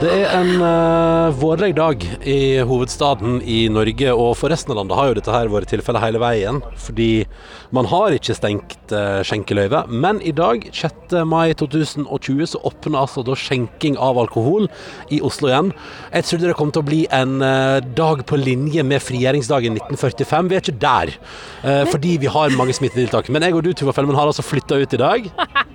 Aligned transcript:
Det 0.00 0.08
er 0.08 0.30
en 0.32 0.62
uh, 0.64 1.28
vårlig 1.36 1.74
dag 1.76 2.04
i 2.24 2.62
hovedstaden 2.64 3.42
i 3.44 3.66
Norge, 3.68 4.14
og 4.16 4.30
for 4.40 4.48
resten 4.48 4.72
av 4.72 4.78
landet 4.78 4.96
har 4.96 5.10
jo 5.10 5.16
dette 5.18 5.34
her 5.34 5.50
vært 5.52 5.68
tilfellet 5.74 6.00
hele 6.00 6.22
veien. 6.22 6.62
Fordi 6.80 7.26
man 7.76 7.84
har 7.90 8.16
ikke 8.16 8.32
stengt 8.38 8.94
uh, 8.96 9.20
skjenkeløyve. 9.28 9.82
Men 9.92 10.22
i 10.24 10.32
dag, 10.32 10.64
6. 10.72 11.18
mai 11.28 11.52
2020, 11.52 12.48
så 12.48 12.62
åpner 12.70 12.96
altså 13.02 13.20
da 13.26 13.36
skjenking 13.36 13.98
av 14.00 14.16
alkohol 14.22 14.70
i 15.12 15.20
Oslo 15.20 15.50
igjen. 15.50 15.74
Jeg 16.14 16.28
trodde 16.30 16.48
det 16.48 16.56
kom 16.56 16.72
til 16.72 16.80
å 16.80 16.88
bli 16.88 17.02
en 17.12 17.36
uh, 17.44 17.84
dag 17.84 18.24
på 18.24 18.40
linje 18.40 18.80
med 18.80 19.04
frigjøringsdagen 19.04 19.76
1945. 19.82 20.48
Vi 20.48 20.56
er 20.56 20.64
ikke 20.64 20.80
der, 20.80 21.12
uh, 21.60 21.84
fordi 21.92 22.16
vi 22.24 22.32
har 22.32 22.56
mange 22.56 22.78
smittetiltak. 22.78 23.28
Men 23.28 23.44
jeg 23.44 23.58
og 23.58 23.68
du, 23.68 23.74
Tuva 23.76 23.92
Fellmann, 23.92 24.16
har 24.16 24.32
altså 24.32 24.48
flytta 24.48 24.80
ut 24.80 24.96
i 24.96 25.04
dag. 25.04 25.28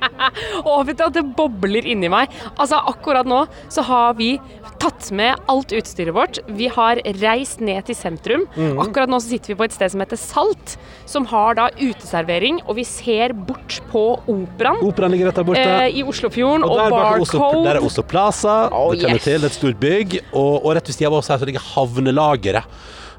Og 0.66 0.86
vet 0.88 0.98
du 1.00 1.04
at 1.08 1.16
det 1.18 1.24
bobler 1.38 1.86
inni 1.92 2.10
meg. 2.12 2.32
Altså 2.56 2.80
Akkurat 2.90 3.28
nå 3.28 3.44
så 3.74 3.84
har 3.88 4.14
vi 4.20 4.36
tatt 4.82 5.08
med 5.16 5.40
alt 5.52 5.72
utstyret 5.76 6.14
vårt. 6.16 6.40
Vi 6.58 6.68
har 6.72 7.00
reist 7.22 7.62
ned 7.64 7.86
til 7.88 7.96
sentrum. 7.98 8.44
Mm. 8.56 8.80
Akkurat 8.84 9.10
nå 9.12 9.20
så 9.24 9.32
sitter 9.36 9.54
vi 9.54 9.58
på 9.62 9.68
et 9.68 9.76
sted 9.76 9.94
som 9.94 10.04
heter 10.04 10.20
Salt, 10.20 10.76
som 11.10 11.26
har 11.32 11.56
da 11.58 11.70
uteservering. 11.80 12.60
Og 12.68 12.76
vi 12.80 12.86
ser 12.88 13.34
bort 13.34 13.80
på 13.92 14.04
Operaen 14.32 14.82
Operaen 14.86 15.16
ligger 15.16 15.32
rett 15.32 15.40
der 15.42 15.48
borte. 15.48 15.64
eh, 15.64 16.00
i 16.02 16.04
Oslofjorden 16.06 16.66
og, 16.68 16.76
Og 16.76 16.92
Barcode. 16.96 17.64
der 17.70 17.80
er 17.80 17.86
Oslo 17.88 18.04
Plaza, 18.04 18.58
Oh, 18.76 18.92
det 18.94 19.02
kjenner 19.06 19.16
yes. 19.22 19.24
til, 19.24 19.40
det 19.40 19.48
er 19.50 19.54
et 19.54 19.60
stort 19.62 19.80
bygg. 19.82 20.20
Og, 20.34 20.54
og 20.66 20.76
rett 20.76 20.88
ved 20.92 20.96
siden 21.00 21.12
av 21.14 21.20
oss 21.22 21.32
her 21.32 21.42
så 21.42 21.48
ligger 21.50 21.64
havnelageret. 21.74 22.64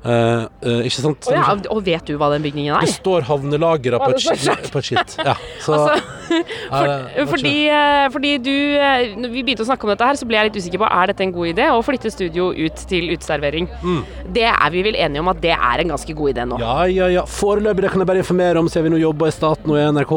Eh, 0.06 0.84
ikke 0.87 1.01
sant? 1.02 1.27
Oh, 1.27 1.34
ja, 1.34 1.55
og 1.74 1.80
vet 1.87 2.05
du 2.06 2.15
hva 2.20 2.28
den 2.34 2.45
bygningen 2.45 2.77
Det 2.78 2.88
er? 2.88 2.92
står 3.01 3.24
havnelageret 3.26 3.99
på, 3.99 4.13
det 4.15 4.71
på 4.71 4.79
et 4.79 4.87
skilt. 4.90 5.16
Ja, 5.24 5.35
så, 5.65 5.73
Altså, 5.76 5.95
det- 6.26 7.13
For, 7.29 7.37
fordi, 7.37 7.54
eh, 7.71 8.09
fordi 8.10 8.30
du 8.43 8.51
Når 9.23 9.30
vi 9.30 9.43
begynte 9.46 9.63
å 9.63 9.68
snakke 9.68 9.85
om 9.87 9.90
dette 9.93 10.07
her, 10.09 10.15
så 10.18 10.26
ble 10.26 10.37
jeg 10.38 10.48
litt 10.51 10.57
usikker 10.63 10.80
på 10.82 10.88
er 10.90 11.07
dette 11.13 11.23
en 11.23 11.32
god 11.32 11.46
idé 11.54 11.66
å 11.71 11.82
flytte 11.87 12.10
studio 12.10 12.48
ut 12.51 12.76
til 12.90 13.10
uteservering. 13.15 13.68
Det 14.35 14.43
er 14.48 14.71
vi 14.74 14.82
vel 14.82 14.95
enige 14.98 15.21
om 15.23 15.29
at 15.29 15.40
det 15.40 15.52
er 15.54 15.82
en 15.85 15.88
ganske 15.95 16.15
god 16.18 16.35
idé 16.35 16.46
nå. 16.48 16.59
Mm. 16.59 16.65
Ja, 16.66 16.85
ja, 16.91 17.07
ja. 17.15 17.23
Foreløpig, 17.26 17.82
det 17.87 17.91
kan 17.93 18.01
jeg 18.02 18.07
bare 18.10 18.23
informere 18.24 18.59
om, 18.59 18.68
siden 18.68 18.85
vi 18.91 18.95
nå 18.96 19.01
jobber 19.02 19.26
i 19.30 19.35
staten 19.37 19.70
og 19.70 19.79
i 19.79 19.87
NRK, 19.93 20.15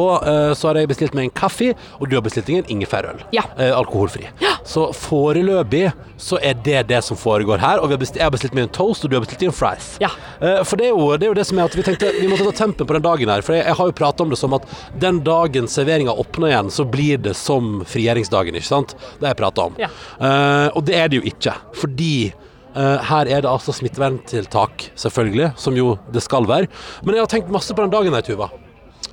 så 0.58 0.68
har 0.72 0.76
jeg 0.82 0.90
bestilt 0.90 1.14
meg 1.18 1.30
en 1.30 1.36
kaffe, 1.42 1.74
og 2.00 2.10
du 2.10 2.16
har 2.18 2.22
bestilt 2.26 2.46
deg 2.50 2.58
en 2.64 2.70
ingefærøl. 2.78 3.22
Ja. 3.36 3.44
Eh, 3.58 3.70
alkoholfri. 3.78 4.26
Så 4.66 4.90
foreløpig 4.94 5.92
så 6.20 6.38
er 6.42 6.54
det 6.66 6.88
det 6.90 7.04
som 7.06 7.18
foregår 7.18 7.60
her. 7.62 7.80
Og 7.80 7.90
vi 7.90 7.96
har 7.96 8.02
bestilt, 8.02 8.18
jeg 8.20 8.26
har 8.28 8.34
bestilt 8.34 8.54
meg 8.58 8.64
en 8.68 8.74
toast, 8.76 9.06
og 9.06 9.12
du 9.12 9.16
har 9.18 9.24
bestilt 9.26 9.40
deg 9.46 9.52
en 9.52 9.58
fries. 9.80 9.98
Ja. 10.00 10.10
Eh, 10.48 10.64
for 10.64 10.78
det 10.78 10.90
er, 10.90 10.90
jo, 10.90 11.18
det 11.18 11.28
er 11.28 11.32
jo 11.32 11.38
det 11.38 11.46
som 11.48 11.60
er 11.60 11.70
at 11.70 11.78
vi 11.78 11.86
tenkte 11.86 12.12
vi 12.16 12.28
måtte 12.28 12.50
ta 12.50 12.66
tempen 12.66 12.88
på 12.88 12.98
den 12.98 13.06
dagen 13.06 13.32
her. 13.32 13.44
For 13.46 13.56
jeg, 13.56 13.66
jeg 13.68 13.80
har 13.80 13.90
jo 13.90 13.96
prata 13.96 14.26
om 14.26 14.34
det 14.34 14.40
som 14.40 14.56
at 14.58 14.68
den 15.00 15.22
dagen 15.26 15.70
serveringa 15.72 16.14
åpner 16.14 16.54
igjen, 16.54 16.72
så 16.74 16.86
blir 16.86 17.22
det 17.30 17.36
som 17.40 17.82
frigjøringsdagen, 17.88 18.60
ikke 18.60 18.70
sant? 18.70 18.96
Det 19.20 19.28
har 19.28 19.36
jeg 19.36 19.42
prata 19.42 19.68
om. 19.70 19.80
Ja. 19.80 19.92
Uh, 20.20 20.68
og 20.78 20.86
det 20.88 20.98
er 21.00 21.12
det 21.12 21.22
jo 21.22 21.28
ikke. 21.30 21.56
Fordi 21.80 22.14
uh, 22.76 22.98
her 23.12 23.30
er 23.30 23.46
det 23.46 23.52
altså 23.52 23.76
smitteverntiltak, 23.76 24.90
selvfølgelig, 25.00 25.54
som 25.60 25.78
jo 25.78 25.94
det 26.14 26.24
skal 26.26 26.50
være. 26.50 26.72
Men 27.04 27.18
jeg 27.18 27.26
har 27.26 27.38
tenkt 27.38 27.54
masse 27.54 27.76
på 27.76 27.86
den 27.86 27.94
dagen 27.94 28.16
her, 28.16 28.26
Tuva. 28.26 28.52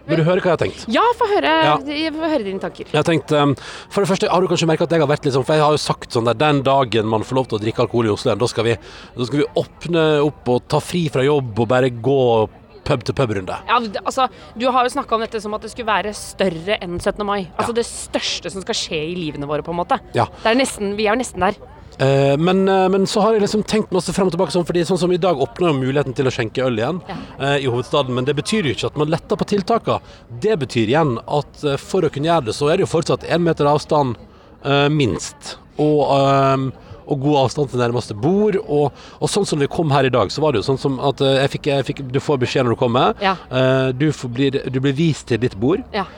Vil 0.06 0.20
du 0.20 0.22
høre 0.22 0.38
hva 0.40 0.52
jeg 0.52 0.54
har 0.54 0.60
tenkt? 0.62 0.84
Ja, 0.92 1.02
få 1.18 1.26
høre, 1.26 1.52
Ja. 1.64 1.76
høre 2.28 2.44
dine 2.44 2.60
tanker. 2.62 2.86
Jeg 2.92 2.94
har 2.94 3.02
tenkt, 3.06 3.32
um, 3.32 3.54
For 3.90 4.02
det 4.04 4.08
første 4.10 4.28
har 4.30 4.40
du 4.40 4.46
kanskje 4.46 4.68
merket 4.70 4.82
at 4.86 4.90
jeg 4.90 5.00
har 5.00 5.08
vært 5.10 5.24
litt 5.24 5.34
sånn 5.34 5.44
For 5.44 5.54
jeg 5.54 5.62
har 5.64 5.72
jo 5.72 5.82
sagt 5.82 6.10
sånn 6.14 6.24
der 6.24 6.34
Den 6.34 6.62
dagen 6.62 7.06
man 7.06 7.22
får 7.22 7.34
lov 7.34 7.48
til 7.48 7.58
å 7.58 7.62
drikke 7.62 7.82
alkohol 7.86 8.06
i 8.06 8.12
Oslo 8.14 8.30
igjen, 8.30 8.38
da 8.38 8.46
skal 8.46 8.64
vi, 8.64 8.76
da 9.16 9.24
skal 9.26 9.38
vi 9.42 9.48
åpne 9.56 10.04
opp 10.24 10.48
og 10.48 10.68
ta 10.68 10.78
fri 10.78 11.08
fra 11.08 11.22
jobb 11.26 11.58
og 11.58 11.68
bare 11.68 11.90
gå 11.90 12.48
pub 12.86 13.02
til 13.02 13.14
pub-runde. 13.18 13.56
Ja, 13.66 13.80
altså, 14.06 14.28
Du 14.56 14.70
har 14.70 14.84
jo 14.86 14.90
snakka 14.94 15.12
om 15.16 15.20
dette 15.20 15.40
som 15.42 15.52
at 15.54 15.62
det 15.62 15.72
skulle 15.72 15.86
være 15.90 16.14
større 16.14 16.78
enn 16.80 17.00
17. 17.00 17.24
mai. 17.26 17.48
Altså 17.58 17.74
Ja. 17.74 17.82
det 17.82 17.86
største 17.86 18.48
som 18.52 18.62
skal 18.62 18.74
skje 18.78 19.00
i 19.10 19.14
livene 19.16 19.44
våre, 19.48 19.62
på 19.64 19.70
en 19.74 19.80
måte. 19.84 19.98
Ja. 20.14 20.26
Det 20.44 20.46
er 20.46 20.54
nesten, 20.54 20.94
vi 20.96 21.06
er 21.08 21.16
jo 21.16 21.18
nesten 21.18 21.40
der. 21.40 21.56
Eh, 21.98 22.36
men, 22.36 22.68
uh, 22.68 22.88
men 22.88 23.06
så 23.08 23.22
har 23.24 23.32
jeg 23.32 23.46
liksom 23.46 23.62
tenkt 23.64 23.92
masse 23.94 24.12
frem 24.12 24.28
og 24.28 24.34
tilbake 24.34 24.52
sånn, 24.52 24.66
fordi 24.68 24.84
sånn 24.84 25.00
som 25.00 25.12
i 25.14 25.20
dag 25.20 25.38
åpner 25.40 25.70
jo 25.72 25.78
muligheten 25.78 26.16
til 26.16 26.28
å 26.28 26.32
skjenke 26.34 26.64
øl 26.66 26.76
igjen 26.76 27.00
Ja. 27.08 27.16
uh, 27.40 27.56
i 27.56 27.68
hovedstaden, 27.70 28.12
men 28.14 28.26
det 28.28 28.36
betyr 28.36 28.68
jo 28.68 28.74
ikke 28.76 28.90
at 28.90 28.98
man 29.00 29.12
letter 29.12 29.38
på 29.40 29.48
tiltakene. 29.48 30.00
Det 30.42 30.58
betyr 30.60 30.92
igjen 30.92 31.16
at 31.24 31.62
for 31.80 32.04
å 32.04 32.10
kunne 32.12 32.28
gjøre 32.28 32.50
det, 32.50 32.56
så 32.56 32.68
er 32.68 32.76
det 32.76 32.84
jo 32.86 32.92
fortsatt 32.92 33.24
én 33.24 33.44
meter 33.44 33.68
avstand 33.70 34.18
minst. 34.90 35.56
Og, 35.78 36.00
og 37.06 37.20
god 37.22 37.36
avstand 37.44 37.70
til 37.70 37.78
nærmeste 37.78 38.16
bord. 38.18 38.56
Og, 38.64 38.96
og 39.20 39.30
sånn 39.30 39.46
som 39.46 39.60
vi 39.62 39.68
kom 39.70 39.92
her 39.94 40.08
i 40.08 40.10
dag, 40.10 40.32
så 40.32 40.42
var 40.42 40.52
det 40.52 40.62
jo 40.62 40.66
sånn 40.66 40.80
som 40.80 40.96
at 41.06 41.20
jeg 41.22 41.52
fikk, 41.52 41.68
jeg 41.70 41.86
fikk, 41.86 42.02
du 42.10 42.18
får 42.18 42.40
beskjed 42.42 42.66
når 42.66 42.74
du 42.74 42.80
kommer. 42.80 43.14
Ja. 43.22 43.36
Du, 43.94 44.08
får, 44.16 44.32
blir, 44.34 44.58
du 44.72 44.80
blir 44.82 44.96
vist 44.96 45.28
til 45.30 45.38
ditt 45.44 45.54
bord. 45.60 45.84
Ja. 45.94 46.08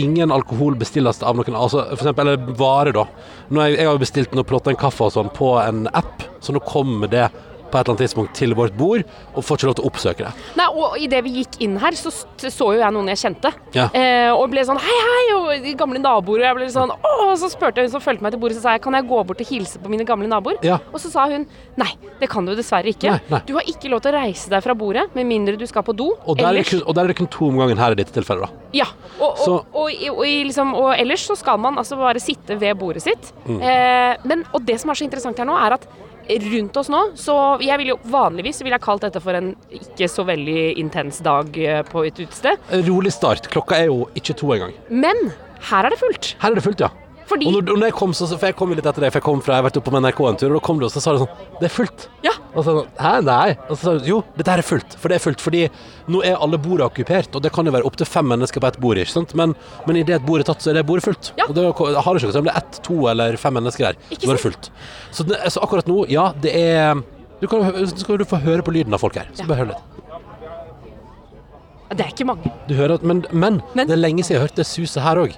Ingen 0.00 0.32
alkohol 0.34 0.74
bestilles 0.78 1.22
av 1.22 1.36
noen 1.38 1.54
altså 1.54 1.84
for 1.92 2.02
eksempel, 2.02 2.32
eller 2.32 2.54
vare 2.58 2.94
da. 2.94 3.04
Nå 3.50 3.66
jeg, 3.68 3.78
jeg 3.78 3.90
har 3.90 4.00
bestilt 4.02 4.34
noe 4.34 4.46
plotta 4.48 4.72
en 4.72 4.80
kaffe 4.80 5.06
og 5.06 5.14
sånn 5.14 5.30
på 5.34 5.54
en 5.62 5.84
app, 5.92 6.24
så 6.42 6.54
nå 6.54 6.62
kommer 6.66 7.10
det 7.12 7.28
på 7.74 7.80
et 7.80 7.82
eller 7.88 7.96
annet 7.96 8.04
tidspunkt 8.06 8.36
til 8.38 8.54
vårt 8.54 8.76
bord, 8.78 9.02
og 9.34 9.42
får 9.44 9.58
ikke 9.58 9.68
lov 9.70 9.76
til 9.80 9.84
å 9.84 9.90
oppsøke 9.90 10.28
det. 10.28 10.32
Nei, 10.60 10.68
og 10.70 10.96
idet 11.02 11.22
vi 11.26 11.34
gikk 11.40 11.58
inn 11.66 11.76
her, 11.82 11.98
så 11.98 12.12
så 12.14 12.70
jo 12.74 12.78
jeg 12.78 12.94
noen 12.94 13.10
jeg 13.10 13.20
kjente. 13.24 13.50
Ja. 13.74 13.88
Eh, 13.96 14.30
og 14.30 14.46
ble 14.52 14.62
sånn 14.66 14.78
hei, 14.82 14.98
hei, 15.08 15.24
og 15.34 15.68
gamle 15.80 15.98
naboer. 16.02 16.42
Og 16.42 16.46
jeg 16.46 16.58
ble 16.58 16.68
sånn 16.72 16.92
og 16.94 17.32
så 17.40 17.48
spurte 17.50 17.82
hun 17.82 17.90
som 17.90 18.02
fulgte 18.04 18.24
meg 18.24 18.34
til 18.34 18.40
bordet, 18.42 18.58
så 18.58 18.66
sa 18.66 18.74
jeg 18.76 18.84
kan 18.84 18.94
jeg 18.96 19.08
gå 19.10 19.20
bort 19.26 19.40
og 19.42 19.48
hilse 19.50 19.80
på 19.82 19.90
mine 19.92 20.06
gamle 20.06 20.28
naboer? 20.30 20.60
Ja. 20.66 20.78
Og 20.92 21.00
så 21.02 21.10
sa 21.12 21.26
hun 21.30 21.46
nei, 21.80 21.90
det 22.20 22.28
kan 22.30 22.46
du 22.46 22.54
dessverre 22.54 22.92
ikke. 22.92 23.10
Nei, 23.10 23.20
nei. 23.32 23.42
Du 23.48 23.54
har 23.58 23.66
ikke 23.70 23.90
lov 23.92 24.04
til 24.04 24.14
å 24.14 24.20
reise 24.20 24.52
deg 24.52 24.62
fra 24.64 24.76
bordet 24.78 25.08
med 25.16 25.28
mindre 25.28 25.56
du 25.58 25.66
skal 25.70 25.86
på 25.86 25.96
do. 25.96 26.12
Og 26.24 26.38
der, 26.38 26.46
er 26.50 26.60
det 26.60 26.64
Ellers- 26.64 26.74
kun, 26.76 26.84
og 26.86 26.94
der 26.98 27.08
er 27.08 27.12
det 27.12 27.18
kun 27.18 27.30
to 27.34 27.50
om 27.50 27.60
gangen 27.62 27.80
her 27.80 27.96
i 27.96 27.98
dette 27.98 28.14
tilfellet, 28.14 28.46
da. 28.46 28.70
Ja, 28.74 28.88
og, 29.22 29.42
og, 29.48 29.76
og, 30.10 30.22
liksom, 30.50 30.74
og 30.78 30.92
ellers 30.96 31.26
så 31.28 31.36
skal 31.38 31.60
man 31.62 31.78
altså 31.80 31.98
bare 32.00 32.22
sitte 32.22 32.58
ved 32.60 32.78
bordet 32.78 33.04
sitt. 33.04 33.30
Mm. 33.46 33.60
Eh, 33.60 34.24
men, 34.30 34.46
og 34.54 34.64
det 34.66 34.80
som 34.82 34.90
er 34.92 34.98
så 34.98 35.06
interessant 35.06 35.38
her 35.40 35.48
nå, 35.48 35.58
er 35.58 35.78
at 35.78 35.86
rundt 36.28 36.76
oss 36.80 36.90
nå, 36.92 37.00
så 37.20 37.36
jeg 37.62 37.78
vil 37.80 37.92
jo 37.94 37.98
vanligvis 38.10 38.62
ville 38.64 38.78
jeg 38.78 38.84
kalt 38.86 39.04
dette 39.06 39.20
for 39.22 39.36
en 39.36 39.52
ikke 39.74 40.08
så 40.10 40.24
veldig 40.26 40.74
intens 40.80 41.20
dag 41.24 41.58
eh, 41.60 41.82
på 41.88 42.04
et 42.08 42.20
utested. 42.24 42.60
Rolig 42.88 43.12
start. 43.14 43.50
Klokka 43.52 43.78
er 43.78 43.90
jo 43.92 44.04
ikke 44.16 44.36
to 44.40 44.52
engang. 44.56 44.74
Men 44.88 45.32
her 45.70 45.86
er 45.86 45.94
det 45.94 46.00
fullt. 46.00 46.34
Her 46.42 46.52
er 46.52 46.60
det 46.60 46.64
fullt, 46.66 46.84
ja. 46.84 46.92
Fordi 47.28 47.46
Og 47.48 47.54
når, 47.56 47.76
når 47.80 47.86
jeg 47.88 47.94
kom, 47.96 48.12
så, 48.16 48.26
for 48.36 48.46
jeg 48.50 48.56
kom 48.58 48.72
litt 48.74 48.84
etter 48.86 49.06
det, 49.06 49.10
for 49.14 49.20
jeg 49.20 49.24
kom 49.24 49.40
fra, 49.44 49.54
jeg 49.56 49.62
har 49.62 49.66
vært 49.70 49.78
oppe 49.80 49.90
på 49.94 50.00
NRK 50.02 50.20
en 50.28 50.36
tur, 50.42 50.48
og 50.50 50.58
da 50.58 50.62
kom 50.66 50.80
du, 50.82 50.84
og 50.88 50.92
så 50.92 51.00
sa 51.00 51.14
du 51.16 51.22
sånn 51.22 51.46
Det 51.60 51.68
er 51.70 51.72
fullt. 51.72 52.06
Ja. 52.26 52.34
Og 52.54 52.66
så, 52.66 52.74
Hæ, 53.00 53.12
nei? 53.26 53.54
Og 53.68 53.72
så 53.76 53.80
sa 53.82 53.94
du 53.98 54.08
jo, 54.10 54.18
dette 54.36 54.50
her 54.52 54.60
er 54.62 54.66
fullt. 54.68 54.96
For 55.00 55.08
det 55.08 55.16
er 55.18 55.24
fullt. 55.24 55.40
Fordi 55.42 55.62
nå 56.12 56.20
er 56.26 56.36
alle 56.36 56.58
bordene 56.60 56.86
okkupert, 56.90 57.34
og 57.34 57.42
det 57.42 57.50
kan 57.56 57.66
jo 57.66 57.72
være 57.74 57.88
opptil 57.88 58.06
fem 58.06 58.28
mennesker 58.34 58.60
på 58.62 58.68
ett 58.70 58.78
bord, 58.84 59.00
ikke 59.00 59.14
sant. 59.14 59.34
Men, 59.40 59.56
men 59.88 59.96
idet 60.02 60.20
et 60.20 60.26
bord 60.28 60.44
er 60.44 60.48
tatt, 60.50 60.62
så 60.62 60.70
er 60.74 60.78
det 60.78 60.84
bordet 60.86 61.06
fullt. 61.08 61.32
Ja. 61.40 61.48
Og 61.48 61.56
det 61.56 61.64
har 61.64 61.74
det 61.74 62.22
ikke 62.28 62.38
om 62.44 62.46
det 62.50 62.54
er 62.54 62.60
ett, 62.62 62.78
to 62.86 63.00
eller 63.10 63.40
fem 63.40 63.56
mennesker 63.58 63.88
der, 63.90 63.98
Ikke 64.10 64.26
så 64.28 64.30
er 64.34 64.38
det 64.38 64.44
fullt. 64.44 64.70
Så, 65.10 65.26
det, 65.32 65.40
så 65.54 65.64
akkurat 65.64 65.88
nå, 65.90 66.04
ja, 66.12 66.28
det 66.44 66.54
er 66.60 67.02
du 67.40 67.48
kan, 67.50 67.64
så 67.88 67.98
skal 67.98 68.20
du 68.20 68.24
få 68.28 68.38
høre 68.40 68.62
på 68.64 68.72
lyden 68.72 68.94
av 68.94 69.02
folk 69.02 69.16
her. 69.18 69.26
Så 69.34 69.42
Ja. 69.42 69.48
bare 69.50 69.58
hør 69.64 69.72
litt. 69.74 70.03
Det 71.94 72.04
er 72.04 72.10
ikke 72.10 72.26
mange. 72.26 72.50
Du 72.68 72.74
hører 72.74 72.96
at, 72.98 73.02
men, 73.06 73.20
men, 73.30 73.60
Men- 73.74 73.86
det 73.86 73.94
er 73.94 74.00
lenge 74.00 74.24
siden 74.24 74.38
jeg 74.40 74.44
hørte 74.48 74.60
det 74.62 74.66
suset 74.66 75.02
her 75.04 75.20
òg. 75.20 75.34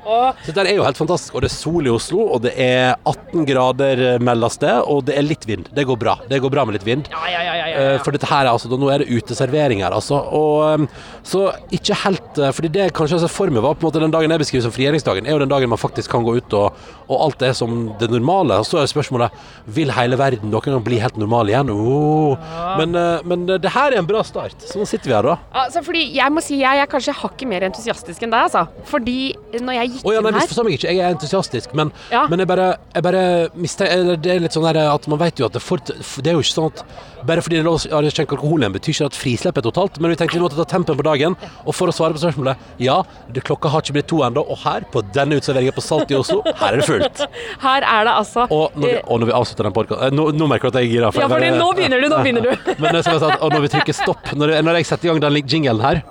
Så 0.46 0.52
dette 0.54 0.64
er 0.70 0.76
jo 0.78 0.84
helt 0.86 0.96
fantastisk. 0.98 1.34
Og 1.36 1.42
det 1.44 1.50
er 1.50 1.54
sol 1.56 1.86
i 1.86 1.92
Oslo, 1.92 2.22
og 2.32 2.42
det 2.46 2.52
er 2.56 2.94
18 3.04 3.44
grader 3.48 4.02
eh, 4.14 4.18
meldes 4.24 4.56
det, 4.62 4.72
og 4.88 5.04
det 5.08 5.16
er 5.18 5.26
litt 5.26 5.44
vind. 5.48 5.68
Det 5.76 5.84
går 5.88 5.98
bra. 6.00 6.14
Det 6.30 6.40
går 6.40 6.52
bra 6.54 6.64
med 6.68 6.78
litt 6.78 6.86
vind. 6.86 7.10
ja, 7.12 7.24
ja, 7.32 7.42
ja, 7.44 7.54
ja, 7.60 7.66
ja, 7.72 7.74
Eh. 7.76 7.98
For 8.00 8.14
dette 8.14 8.24
her 8.30 8.46
er 8.46 8.54
altså, 8.54 8.70
nå 8.72 8.88
er 8.88 9.02
det 9.04 9.10
uteservering 9.12 9.82
her, 9.84 9.92
altså. 9.92 10.16
Og, 10.16 10.80
eh, 10.80 10.86
så 11.26 11.42
ikke 11.76 11.96
helt 12.06 12.38
eh, 12.40 12.52
Fordi 12.56 12.70
det 12.72 12.86
kanskje 12.96 13.18
altså, 13.18 13.28
for 13.28 13.52
meg 13.52 13.60
var 13.64 13.74
på 13.76 13.84
en 13.84 13.90
måte 13.90 14.00
den 14.00 14.14
dagen 14.14 14.32
jeg 14.32 14.40
beskriver 14.40 14.64
som 14.64 14.72
frigjøringsdagen, 14.72 15.26
er 15.28 15.36
jo 15.36 15.42
den 15.42 15.52
dagen 15.52 15.68
man 15.68 15.78
faktisk 15.82 16.10
kan 16.14 16.24
gå 16.24 16.38
ut 16.38 16.56
og, 16.56 16.78
og 17.10 17.20
alt 17.26 17.42
er 17.44 17.52
som 17.58 17.74
det 18.00 18.08
normale. 18.10 18.56
Og 18.62 18.66
så 18.68 18.80
er 18.80 18.88
spørsmålet 18.90 19.34
vil 19.76 19.92
hele 19.92 20.16
verden 20.18 20.50
noen 20.50 20.64
gang 20.78 20.84
bli 20.86 21.02
helt 21.02 21.18
normal 21.20 21.50
igjen. 21.52 21.70
Oh. 21.74 22.38
Men, 22.80 22.96
men 23.28 23.44
det 23.50 23.74
her 23.74 23.92
er 23.92 24.00
en 24.00 24.08
bra 24.08 24.22
start. 24.26 24.56
Så 24.64 24.80
nå 24.80 24.86
sitter 24.88 25.10
vi 25.10 25.16
her, 25.18 25.26
da. 25.34 25.36
Altså, 25.66 25.82
fordi 25.84 26.06
jeg 26.16 26.32
må 26.32 26.42
si 26.46 26.60
jeg 26.62 26.82
er 26.82 26.90
kanskje 26.90 27.14
hakket 27.20 27.50
mer 27.50 27.66
entusiastisk 27.68 28.24
enn 28.26 28.32
deg, 28.34 28.46
altså. 28.48 28.66
Fordi 28.90 29.18
når 29.56 29.78
jeg 29.80 29.92
gikk 29.96 30.06
Å 30.06 30.14
ja, 30.14 30.22
nei, 30.22 30.30
inn 30.32 30.38
her 30.38 30.46
misforstå 30.46 30.66
meg 30.66 30.78
ikke. 30.78 30.94
Jeg 30.94 31.02
er 31.02 31.16
entusiastisk, 31.16 31.74
men, 31.78 31.92
Ja. 32.12 32.26
men 32.30 32.42
jeg 32.42 32.50
bare, 32.50 32.68
jeg 32.94 33.02
bare 33.06 33.24
mister, 33.54 34.16
Det 34.16 34.32
er 34.32 34.40
litt 34.40 34.56
sånn 34.56 34.66
at 34.66 35.08
man 35.08 35.18
vet 35.18 35.38
jo 35.38 35.46
at 35.46 35.52
det, 35.52 35.62
fort, 35.62 35.86
det 35.86 36.30
er 36.30 36.38
jo 36.38 36.44
ikke 36.44 36.56
sånn 36.56 36.72
at 36.72 36.84
bare 37.26 37.42
fordi 37.42 37.56
det 37.58 37.62
er 37.64 37.66
lov 37.66 37.80
å 37.82 38.10
skjenke 38.12 38.36
alkohol 38.36 38.62
igjen, 38.62 38.74
betyr 38.76 38.94
ikke 38.94 39.08
at 39.10 39.18
frislipp 39.18 39.58
er 39.58 39.64
totalt. 39.66 39.98
Men 40.00 40.12
vi 40.12 40.18
tenkte 40.20 40.38
vi 40.38 40.44
måtte 40.44 40.58
ta 40.58 40.66
tempen 40.76 40.98
på 40.98 41.06
dagen. 41.06 41.34
Og 41.66 41.74
for 41.74 41.90
å 41.90 41.94
svare 41.94 42.14
på 42.14 42.22
spørsmålet 42.22 42.82
ja, 42.82 43.00
klokka 43.46 43.72
har 43.72 43.82
ikke 43.82 43.96
blitt 43.98 44.08
to 44.12 44.20
ennå. 44.26 44.44
Og 44.46 44.60
her, 44.62 44.86
på 44.92 45.02
denne 45.14 45.40
utserveringen 45.40 45.74
på 45.76 45.84
Salt 45.84 46.12
i 46.14 46.18
Oslo, 46.18 46.42
her 46.46 46.76
er 46.76 46.82
det 46.82 46.86
fullt. 46.86 47.24
Her 47.66 47.84
er 47.86 48.06
det 48.06 48.12
altså 48.12 48.44
Og 48.52 48.74
når 48.76 48.86
vi, 48.86 48.94
eh, 48.98 49.06
og 49.10 49.20
når 49.20 49.30
vi 49.30 49.34
avslutter 49.36 49.66
den 49.66 49.74
podkasten 49.74 50.16
nå, 50.16 50.26
nå 50.36 50.48
merker 50.50 50.70
du 50.70 50.76
at 50.76 50.82
jeg 50.82 50.90
er 50.90 50.94
gira. 50.94 51.10
Ja, 51.10 51.28
for 51.30 51.46
nå 51.60 51.70
begynner 51.78 52.02
du, 52.02 52.08
nå 52.12 52.20
begynner 52.26 52.46
du. 52.46 52.70
Men 52.82 53.00
og 53.00 53.48
når 53.54 53.64
vi 53.66 53.72
trykker 53.74 53.96
stopp, 53.96 54.32
når, 54.36 54.58
når 54.66 54.80
jeg 54.80 54.90
setter 54.92 55.08
i 55.08 55.12
gang 55.14 55.24
den 55.26 55.40
jingelen 55.56 55.82
her 55.82 56.02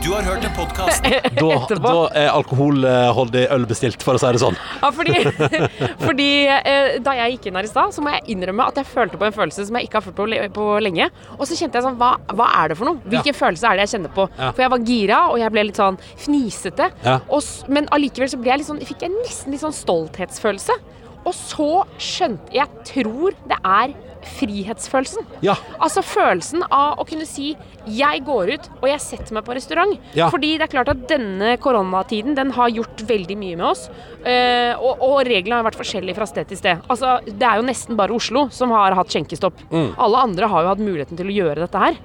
Du 0.00 0.14
har 0.14 0.22
hørt 0.24 0.44
en 0.44 0.52
podkast 0.56 1.04
Da, 1.40 1.76
da 1.76 1.92
er 2.16 2.30
alkoholholdig 2.32 3.42
øl 3.52 3.66
bestilt, 3.68 4.00
for 4.04 4.16
å 4.16 4.20
si 4.20 4.30
det 4.32 4.40
sånn. 4.40 4.56
Ja, 4.80 4.88
fordi, 4.96 5.16
fordi 6.06 6.28
eh, 6.48 6.96
da 7.04 7.14
jeg 7.18 7.34
gikk 7.34 7.50
inn 7.50 7.58
her 7.60 7.68
i 7.68 7.70
stad, 7.70 7.92
så 7.92 8.04
må 8.04 8.14
jeg 8.14 8.24
innrømme 8.34 8.64
at 8.72 8.80
jeg 8.80 8.88
følte 8.88 9.20
på 9.20 9.28
en 9.28 9.36
følelse 9.36 9.66
som 9.68 9.76
jeg 9.76 9.88
ikke 9.88 10.00
har 10.00 10.06
følt 10.06 10.16
på, 10.16 10.26
på 10.56 10.66
lenge. 10.86 11.10
Og 11.36 11.44
så 11.48 11.58
kjente 11.58 11.76
jeg 11.80 11.86
sånn, 11.86 11.98
hva, 12.00 12.14
hva 12.32 12.48
er 12.62 12.72
det 12.72 12.78
for 12.80 12.90
noe? 12.90 13.12
Hvilken 13.12 13.36
følelse 13.36 13.68
er 13.68 13.76
det 13.76 13.86
jeg 13.86 13.94
kjenner 13.96 14.14
på? 14.16 14.26
Ja. 14.40 14.50
For 14.50 14.64
jeg 14.64 14.74
var 14.74 14.86
gira, 14.88 15.20
og 15.28 15.40
jeg 15.42 15.54
ble 15.56 15.66
litt 15.68 15.80
sånn 15.82 16.00
fnisete. 16.24 16.90
Ja. 17.04 17.18
Og, 17.28 17.52
men 17.68 17.88
allikevel 17.92 18.32
så 18.32 18.40
ble 18.40 18.54
jeg 18.54 18.62
litt 18.62 18.70
sånn, 18.72 18.84
fikk 18.88 19.04
jeg 19.04 19.14
nesten 19.18 19.56
litt 19.56 19.64
sånn 19.64 19.76
stolthetsfølelse. 19.76 20.80
Og 21.20 21.34
så 21.36 21.72
skjønte 22.00 22.56
jeg 22.56 22.86
tror 22.88 23.36
det 23.50 23.60
er 23.60 23.92
frihetsfølelsen. 24.38 25.26
Ja. 25.44 25.54
Altså 25.80 26.02
følelsen 26.04 26.64
av 26.66 27.00
å 27.00 27.06
kunne 27.08 27.26
si 27.28 27.52
jeg 27.90 28.22
går 28.26 28.52
ut 28.54 28.68
og 28.80 28.86
jeg 28.90 29.00
setter 29.02 29.36
meg 29.36 29.46
på 29.46 29.54
restaurant. 29.56 29.94
Ja. 30.16 30.28
Fordi 30.32 30.52
det 30.60 30.66
er 30.68 30.72
klart 30.74 30.92
at 30.92 31.06
denne 31.10 31.54
koronatiden 31.62 32.36
den 32.36 32.52
har 32.56 32.72
gjort 32.72 33.04
veldig 33.08 33.36
mye 33.40 33.56
med 33.60 33.66
oss. 33.70 33.88
eh, 34.24 34.74
og, 34.76 35.00
og 35.00 35.20
reglene 35.28 35.60
har 35.60 35.66
vært 35.70 35.80
forskjellige 35.80 36.18
fra 36.18 36.28
sted 36.28 36.48
til 36.50 36.60
sted. 36.60 36.82
Altså, 36.88 37.18
Det 37.26 37.46
er 37.46 37.60
jo 37.60 37.66
nesten 37.68 37.96
bare 37.96 38.14
Oslo 38.16 38.48
som 38.52 38.70
har 38.76 38.96
hatt 38.98 39.08
skjenkestopp. 39.12 39.64
Mm. 39.70 39.94
Alle 39.98 40.24
andre 40.28 40.48
har 40.52 40.62
jo 40.66 40.72
hatt 40.74 40.84
muligheten 40.84 41.16
til 41.16 41.30
å 41.32 41.38
gjøre 41.40 41.64
dette 41.64 41.78
her. 41.86 41.96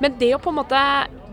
Men 0.00 0.16
det 0.18 0.32
å 0.34 0.40
på 0.42 0.50
en 0.50 0.58
måte 0.62 0.78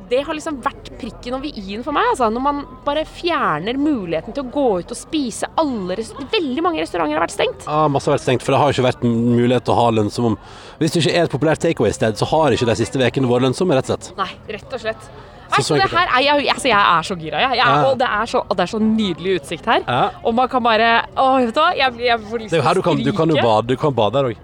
det 0.10 0.24
har 0.26 0.34
liksom 0.38 0.58
vært 0.66 0.90
prikken 1.00 1.36
over 1.38 1.46
i-en 1.62 1.84
for 1.86 1.96
meg. 1.96 2.10
Altså, 2.12 2.30
når 2.34 2.44
man 2.44 2.62
bare 2.86 3.06
fjerner 3.08 3.78
muligheten 3.80 4.36
til 4.36 4.44
å 4.46 4.52
gå 4.54 4.66
ut 4.82 4.94
og 4.96 4.98
spise. 5.00 5.50
Alle 5.62 6.00
veldig 6.00 6.66
mange 6.66 6.82
restauranter 6.82 7.18
har 7.20 7.26
vært 7.28 7.36
stengt. 7.38 7.66
Ja, 7.68 7.88
masse 7.92 8.10
har 8.10 8.18
vært 8.18 8.26
stengt, 8.26 8.46
for 8.46 8.56
det 8.56 8.62
har 8.64 8.74
ikke 8.76 8.88
vært 8.90 9.06
mulighet 9.06 9.68
til 9.68 9.76
å 9.76 9.80
ha 9.80 9.88
lønnsom 10.00 10.38
Hvis 10.80 10.96
det 10.96 11.04
ikke 11.04 11.16
er 11.16 11.28
et 11.28 11.34
populært 11.34 11.64
takeaway-sted, 11.64 12.18
så 12.20 12.28
har 12.34 12.56
ikke 12.56 12.70
de 12.70 12.78
siste 12.80 13.02
ukene 13.02 13.30
vært 13.30 13.48
lønnsomme, 13.48 13.76
rett 13.78 13.90
og 13.90 13.98
slett. 14.00 14.14
Nei, 14.18 14.32
rett 14.58 14.74
og 14.74 14.82
slett. 14.86 15.10
Så 15.50 15.56
Nei, 15.56 15.64
så 15.64 15.68
så 15.74 15.78
det 15.80 15.86
er 15.88 15.94
her 15.98 16.12
er 16.14 16.22
jeg, 16.22 16.50
altså 16.54 16.70
jeg 16.70 16.78
er 16.78 17.06
så 17.08 17.16
gira, 17.18 17.40
jeg. 17.42 17.56
jeg 17.58 17.66
er, 17.66 17.72
Ja. 17.74 17.86
og, 17.90 17.98
det 17.98 18.08
er 18.08 18.26
så, 18.30 18.42
og 18.46 18.58
det 18.58 18.64
er 18.64 18.70
så 18.70 18.80
nydelig 18.80 19.40
utsikt 19.40 19.66
her. 19.66 19.82
Ja. 19.88 20.10
Og 20.24 20.36
man 20.38 20.48
kan 20.48 20.62
bare 20.62 20.90
Å, 21.18 21.26
vet 21.42 21.56
du 21.56 21.60
hva? 21.60 21.72
Jeg, 21.76 21.96
jeg 22.06 22.20
får 22.22 22.44
lyst 22.44 22.52
Det 22.54 22.60
er 22.60 22.62
jo 22.62 22.68
her 22.68 22.76
du 22.78 22.82
kan, 22.86 23.02
du 23.02 23.12
kan 23.18 23.30
jo 23.34 23.36
bade, 23.42 23.68
du 23.68 23.76
kan 23.76 23.96
bade 23.98 24.22
her 24.22 24.30
òg. 24.30 24.38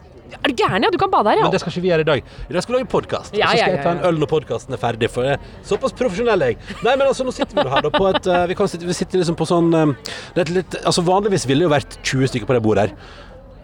Er 0.43 0.51
du 0.51 0.55
gæren, 0.59 0.83
ja? 0.85 0.89
Du 0.93 0.97
kan 1.01 1.11
bade 1.13 1.31
her, 1.31 1.39
ja. 1.41 1.45
Men 1.47 1.53
det 1.55 1.61
skal 1.63 1.71
ikke 1.73 1.83
vi 1.85 1.91
gjøre 1.91 2.05
i 2.05 2.09
dag. 2.09 2.23
I 2.49 2.53
dag 2.53 2.63
skal 2.65 2.75
vi 2.75 2.79
lage 2.79 2.89
podkast. 2.91 3.35
Ja, 3.37 3.49
så 3.51 3.57
skal 3.61 3.75
jeg 3.77 3.83
ta 3.85 3.93
en 3.95 4.03
øl 4.09 4.19
når 4.21 4.29
podkasten 4.31 4.75
er 4.77 4.81
ferdig. 4.81 5.09
For 5.13 5.27
jeg 5.27 5.37
er 5.39 5.67
såpass 5.67 5.95
profesjonell 5.97 6.45
jeg. 6.49 6.57
Nei, 6.85 6.95
men 6.95 7.05
altså, 7.07 7.25
nå 7.27 7.33
sitter 7.35 7.57
vi 7.61 7.65
jo 7.67 7.73
her 7.75 7.85
da 7.87 7.91
på 7.93 8.07
et 8.11 8.27
eh, 8.31 8.47
Vi, 8.51 8.57
kan 8.59 8.69
sitte, 8.71 8.87
vi 8.89 8.95
sitter 8.97 9.21
liksom 9.21 9.37
på 9.39 9.47
sånn 9.49 9.69
eh, 9.73 9.93
det 10.35 10.43
er 10.45 10.51
litt, 10.59 10.77
Altså 10.85 11.03
Vanligvis 11.05 11.47
ville 11.49 11.63
det 11.63 11.69
jo 11.69 11.73
vært 11.75 11.97
20 12.03 12.31
stykker 12.33 12.49
på 12.49 12.57
det 12.57 12.63
bordet 12.65 12.87
her. 12.89 12.97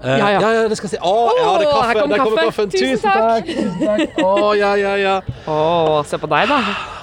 Uh, 0.02 0.08
Ja, 0.18 0.30
ja. 0.34 0.40
ja, 0.42 0.50
ja, 0.58 0.62
det 0.72 0.78
skal 0.80 0.88
jeg 0.90 0.96
si. 0.96 1.02
Å, 1.06 1.18
ja, 1.38 1.50
det 1.62 1.68
er 1.68 1.74
kaffe. 1.74 1.84
her 1.86 2.00
kommer 2.00 2.16
Der 2.18 2.24
kommer 2.26 2.48
kaffen. 2.48 2.72
Tusen 2.74 2.88
Tusen 2.90 3.12
takk. 3.12 3.52
Tusen 3.52 3.76
takk. 3.86 4.16
Å, 4.26 4.54
ja, 4.58 4.72
ja, 4.82 4.94
ja. 4.98 5.18
Å, 5.54 6.00
se 6.10 6.18
på 6.24 6.30
deg, 6.32 6.50
da. 6.50 6.58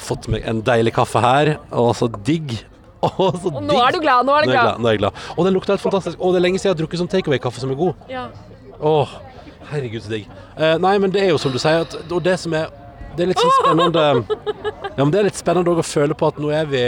Fått 0.08 0.26
meg 0.32 0.48
en 0.50 0.64
deilig 0.66 0.96
kaffe 0.96 1.22
her. 1.22 1.52
Å, 1.70 1.84
så 1.94 2.08
digg. 2.26 2.56
Å, 3.06 3.10
så 3.14 3.52
digg. 3.54 3.62
nå 3.68 3.78
er 3.84 3.94
du 3.94 4.00
glad. 4.02 4.26
Nå 4.26 4.34
er 4.34 4.48
du 4.48 4.50
Nå 4.50 4.56
er 4.56 4.56
jeg 4.56 4.58
glad. 4.58 4.66
glad. 4.66 4.82
Nå 4.82 4.90
er 4.90 4.96
jeg 4.96 5.02
glad. 5.04 5.22
Og 5.36 5.46
den 5.46 5.54
lukter 5.54 5.76
helt 5.76 5.84
fantastisk. 5.84 6.18
Og 6.18 6.34
det 6.34 6.40
er 6.42 6.46
lenge 6.48 6.58
siden 6.58 6.72
jeg 6.72 6.74
har 6.74 6.80
drukket 6.82 7.02
sånn 7.04 7.12
takeaway-kaffe 7.14 7.62
som 7.62 7.70
er 7.70 7.78
god. 7.78 8.02
Ja. 8.10 8.26
Åh, 8.78 9.14
herregud 9.72 10.04
så 10.04 10.12
digg. 10.12 10.28
Eh, 10.56 10.76
nei, 10.82 10.94
men 11.02 11.12
det 11.14 11.22
er 11.24 11.32
jo 11.32 11.40
som 11.40 11.52
du 11.54 11.58
sier, 11.62 11.84
at, 11.86 11.96
og 12.10 12.22
det 12.24 12.36
som 12.40 12.54
er 12.58 12.70
Det 13.18 13.24
er 13.24 13.30
litt 13.32 13.40
sånn 13.42 13.54
spennende 13.56 14.02
Ja, 14.96 15.02
men 15.02 15.10
det 15.10 15.20
er 15.20 15.26
litt 15.26 15.38
spennende 15.38 15.72
å 15.74 15.82
føle 15.86 16.14
på 16.14 16.28
at 16.30 16.38
nå 16.38 16.52
er 16.54 16.68
vi 16.70 16.82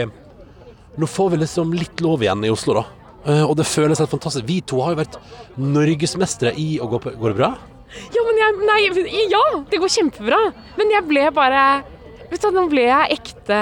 Nå 1.01 1.07
får 1.07 1.31
vi 1.33 1.41
liksom 1.41 1.73
litt 1.75 2.01
lov 2.03 2.23
igjen 2.23 2.43
i 2.45 2.51
Oslo, 2.51 2.75
da. 2.81 2.83
Eh, 3.25 3.43
og 3.45 3.55
det 3.59 3.67
føles 3.69 3.99
helt 4.01 4.11
fantastisk. 4.11 4.45
Vi 4.47 4.59
to 4.65 4.81
har 4.83 4.95
jo 4.95 5.01
vært 5.03 5.17
norgesmestere 5.61 6.53
i 6.59 6.75
å 6.81 6.87
gå 6.91 6.99
på 7.03 7.13
Går 7.21 7.33
det 7.33 7.39
bra? 7.41 7.51
ja, 8.15 8.21
men 8.27 8.37
jeg 8.39 8.67
Nei, 8.67 9.15
ja! 9.31 9.41
Det 9.69 9.79
går 9.81 9.91
kjempebra. 9.91 10.39
Men 10.79 10.93
jeg 10.95 11.07
ble 11.09 11.25
bare 11.35 11.63
Vet 12.31 12.43
du, 12.45 12.51
Nå 12.55 12.67
ble 12.71 12.85
jeg 12.87 13.17
ekte 13.17 13.57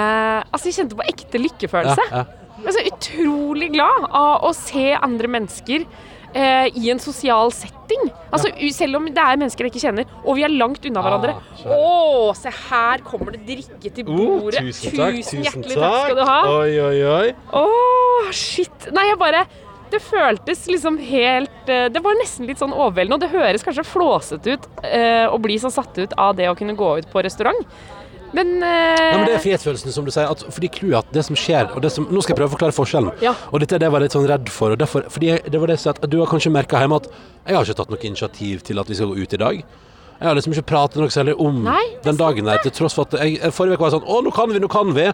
Altså, 0.49 0.69
jeg 0.69 0.77
kjente 0.81 0.99
på 0.99 1.07
ekte 1.09 1.41
lykkefølelse. 1.41 2.05
Ja, 2.11 2.21
ja. 2.21 2.35
Jeg 2.59 2.67
er 2.67 2.75
så 2.75 2.81
utrolig 2.91 3.69
glad 3.71 4.05
av 4.09 4.43
å 4.43 4.49
se 4.57 4.89
andre 4.97 5.29
mennesker 5.31 5.85
eh, 6.33 6.67
i 6.77 6.89
en 6.93 6.99
sosial 7.01 7.51
setting. 7.55 8.09
Altså, 8.29 8.51
ja. 8.53 8.71
Selv 8.75 8.99
om 8.99 9.07
det 9.09 9.23
er 9.23 9.39
mennesker 9.39 9.65
jeg 9.65 9.73
ikke 9.73 9.83
kjenner, 9.87 10.09
og 10.23 10.37
vi 10.37 10.45
er 10.45 10.53
langt 10.53 10.85
unna 10.85 11.03
hverandre. 11.05 11.37
skjønner. 11.61 11.79
Å, 11.79 12.35
se 12.37 12.53
her 12.69 13.05
kommer 13.07 13.35
det 13.35 13.41
drikke 13.47 13.93
til 13.95 14.07
bordet. 14.09 14.61
hjertelig 14.61 15.79
takk 15.79 15.97
skal 16.03 16.19
du 16.19 16.25
ha. 16.27 16.37
Oi, 16.59 16.75
oi, 16.85 16.99
oi. 17.15 17.33
Å, 17.57 17.65
shit. 18.35 18.91
Nei, 18.95 19.09
jeg 19.09 19.19
bare 19.21 19.47
Det 19.89 19.97
føltes 20.05 20.67
liksom 20.69 20.99
helt 21.01 21.69
eh, 21.71 21.87
Det 21.89 22.01
var 22.05 22.13
nesten 22.19 22.45
litt 22.45 22.59
sånn 22.61 22.75
overveldende. 22.75 23.17
Og 23.17 23.23
det 23.23 23.31
høres 23.33 23.65
kanskje 23.65 23.87
flåsete 23.89 24.53
ut 24.53 24.67
eh, 24.85 25.25
å 25.25 25.39
bli 25.41 25.57
så 25.57 25.71
satt 25.73 25.97
ut 25.97 26.13
av 26.13 26.35
det 26.37 26.45
å 26.51 26.53
kunne 26.57 26.77
gå 26.77 26.91
ut 26.99 27.09
på 27.09 27.23
restaurant. 27.25 27.65
Men, 28.35 28.55
uh... 28.61 28.69
Nei, 28.69 29.17
men 29.17 29.25
Det 29.27 29.35
er 29.37 29.43
frihetsfølelsen, 29.43 29.93
som 29.95 30.07
du 30.07 30.13
sier. 30.13 30.29
At, 30.29 30.45
fordi 30.53 30.71
clouet 30.79 31.11
det 31.15 31.25
som 31.27 31.37
skjer 31.39 31.73
og 31.73 31.83
det 31.85 31.93
som, 31.95 32.07
Nå 32.09 32.23
skal 32.23 32.35
jeg 32.35 32.41
prøve 32.41 32.51
å 32.51 32.55
forklare 32.55 32.77
forskjellen. 32.77 33.11
Ja. 33.25 33.35
Og 33.49 33.63
dette 33.63 33.79
det 33.81 33.89
jeg 33.89 33.95
var 33.95 34.05
litt 34.05 34.15
sånn 34.15 34.29
redd 34.29 34.49
for. 34.53 34.75
Og 34.75 34.81
derfor, 34.81 35.05
fordi 35.11 35.33
jeg, 35.33 35.45
det 35.49 35.61
var 35.61 35.71
det 35.71 35.79
jeg 35.79 35.93
at 35.95 36.09
Du 36.09 36.19
har 36.21 36.31
kanskje 36.31 36.53
merka 36.53 36.81
hjemme 36.81 37.01
at 37.01 37.09
jeg 37.09 37.57
har 37.57 37.65
ikke 37.65 37.79
tatt 37.81 37.93
noe 37.93 38.09
initiativ 38.09 38.65
til 38.67 38.81
at 38.81 38.89
vi 38.91 38.97
skal 38.99 39.13
gå 39.13 39.23
ut 39.23 39.37
i 39.37 39.41
dag. 39.41 39.63
Jeg 40.19 40.27
har 40.27 40.35
liksom 40.35 40.51
ikke 40.51 40.67
pratet 40.67 40.99
noe 40.99 41.11
særlig 41.13 41.33
om 41.39 41.61
Nei, 41.63 41.83
den 42.03 42.17
dagen 42.19 42.49
der, 42.49 42.59
til 42.59 42.73
tross 42.75 42.95
for 42.97 43.07
at 43.07 43.21
jeg, 43.23 43.37
jeg 43.37 43.55
forrige 43.55 43.77
uke 43.77 43.85
var 43.85 43.93
jeg 43.93 44.01
sånn 44.01 44.09
Å, 44.11 44.17
nå 44.25 44.33
kan 44.35 44.51
vi, 44.51 44.59
nå 44.59 44.67
kan 44.71 44.89
vi! 44.97 45.05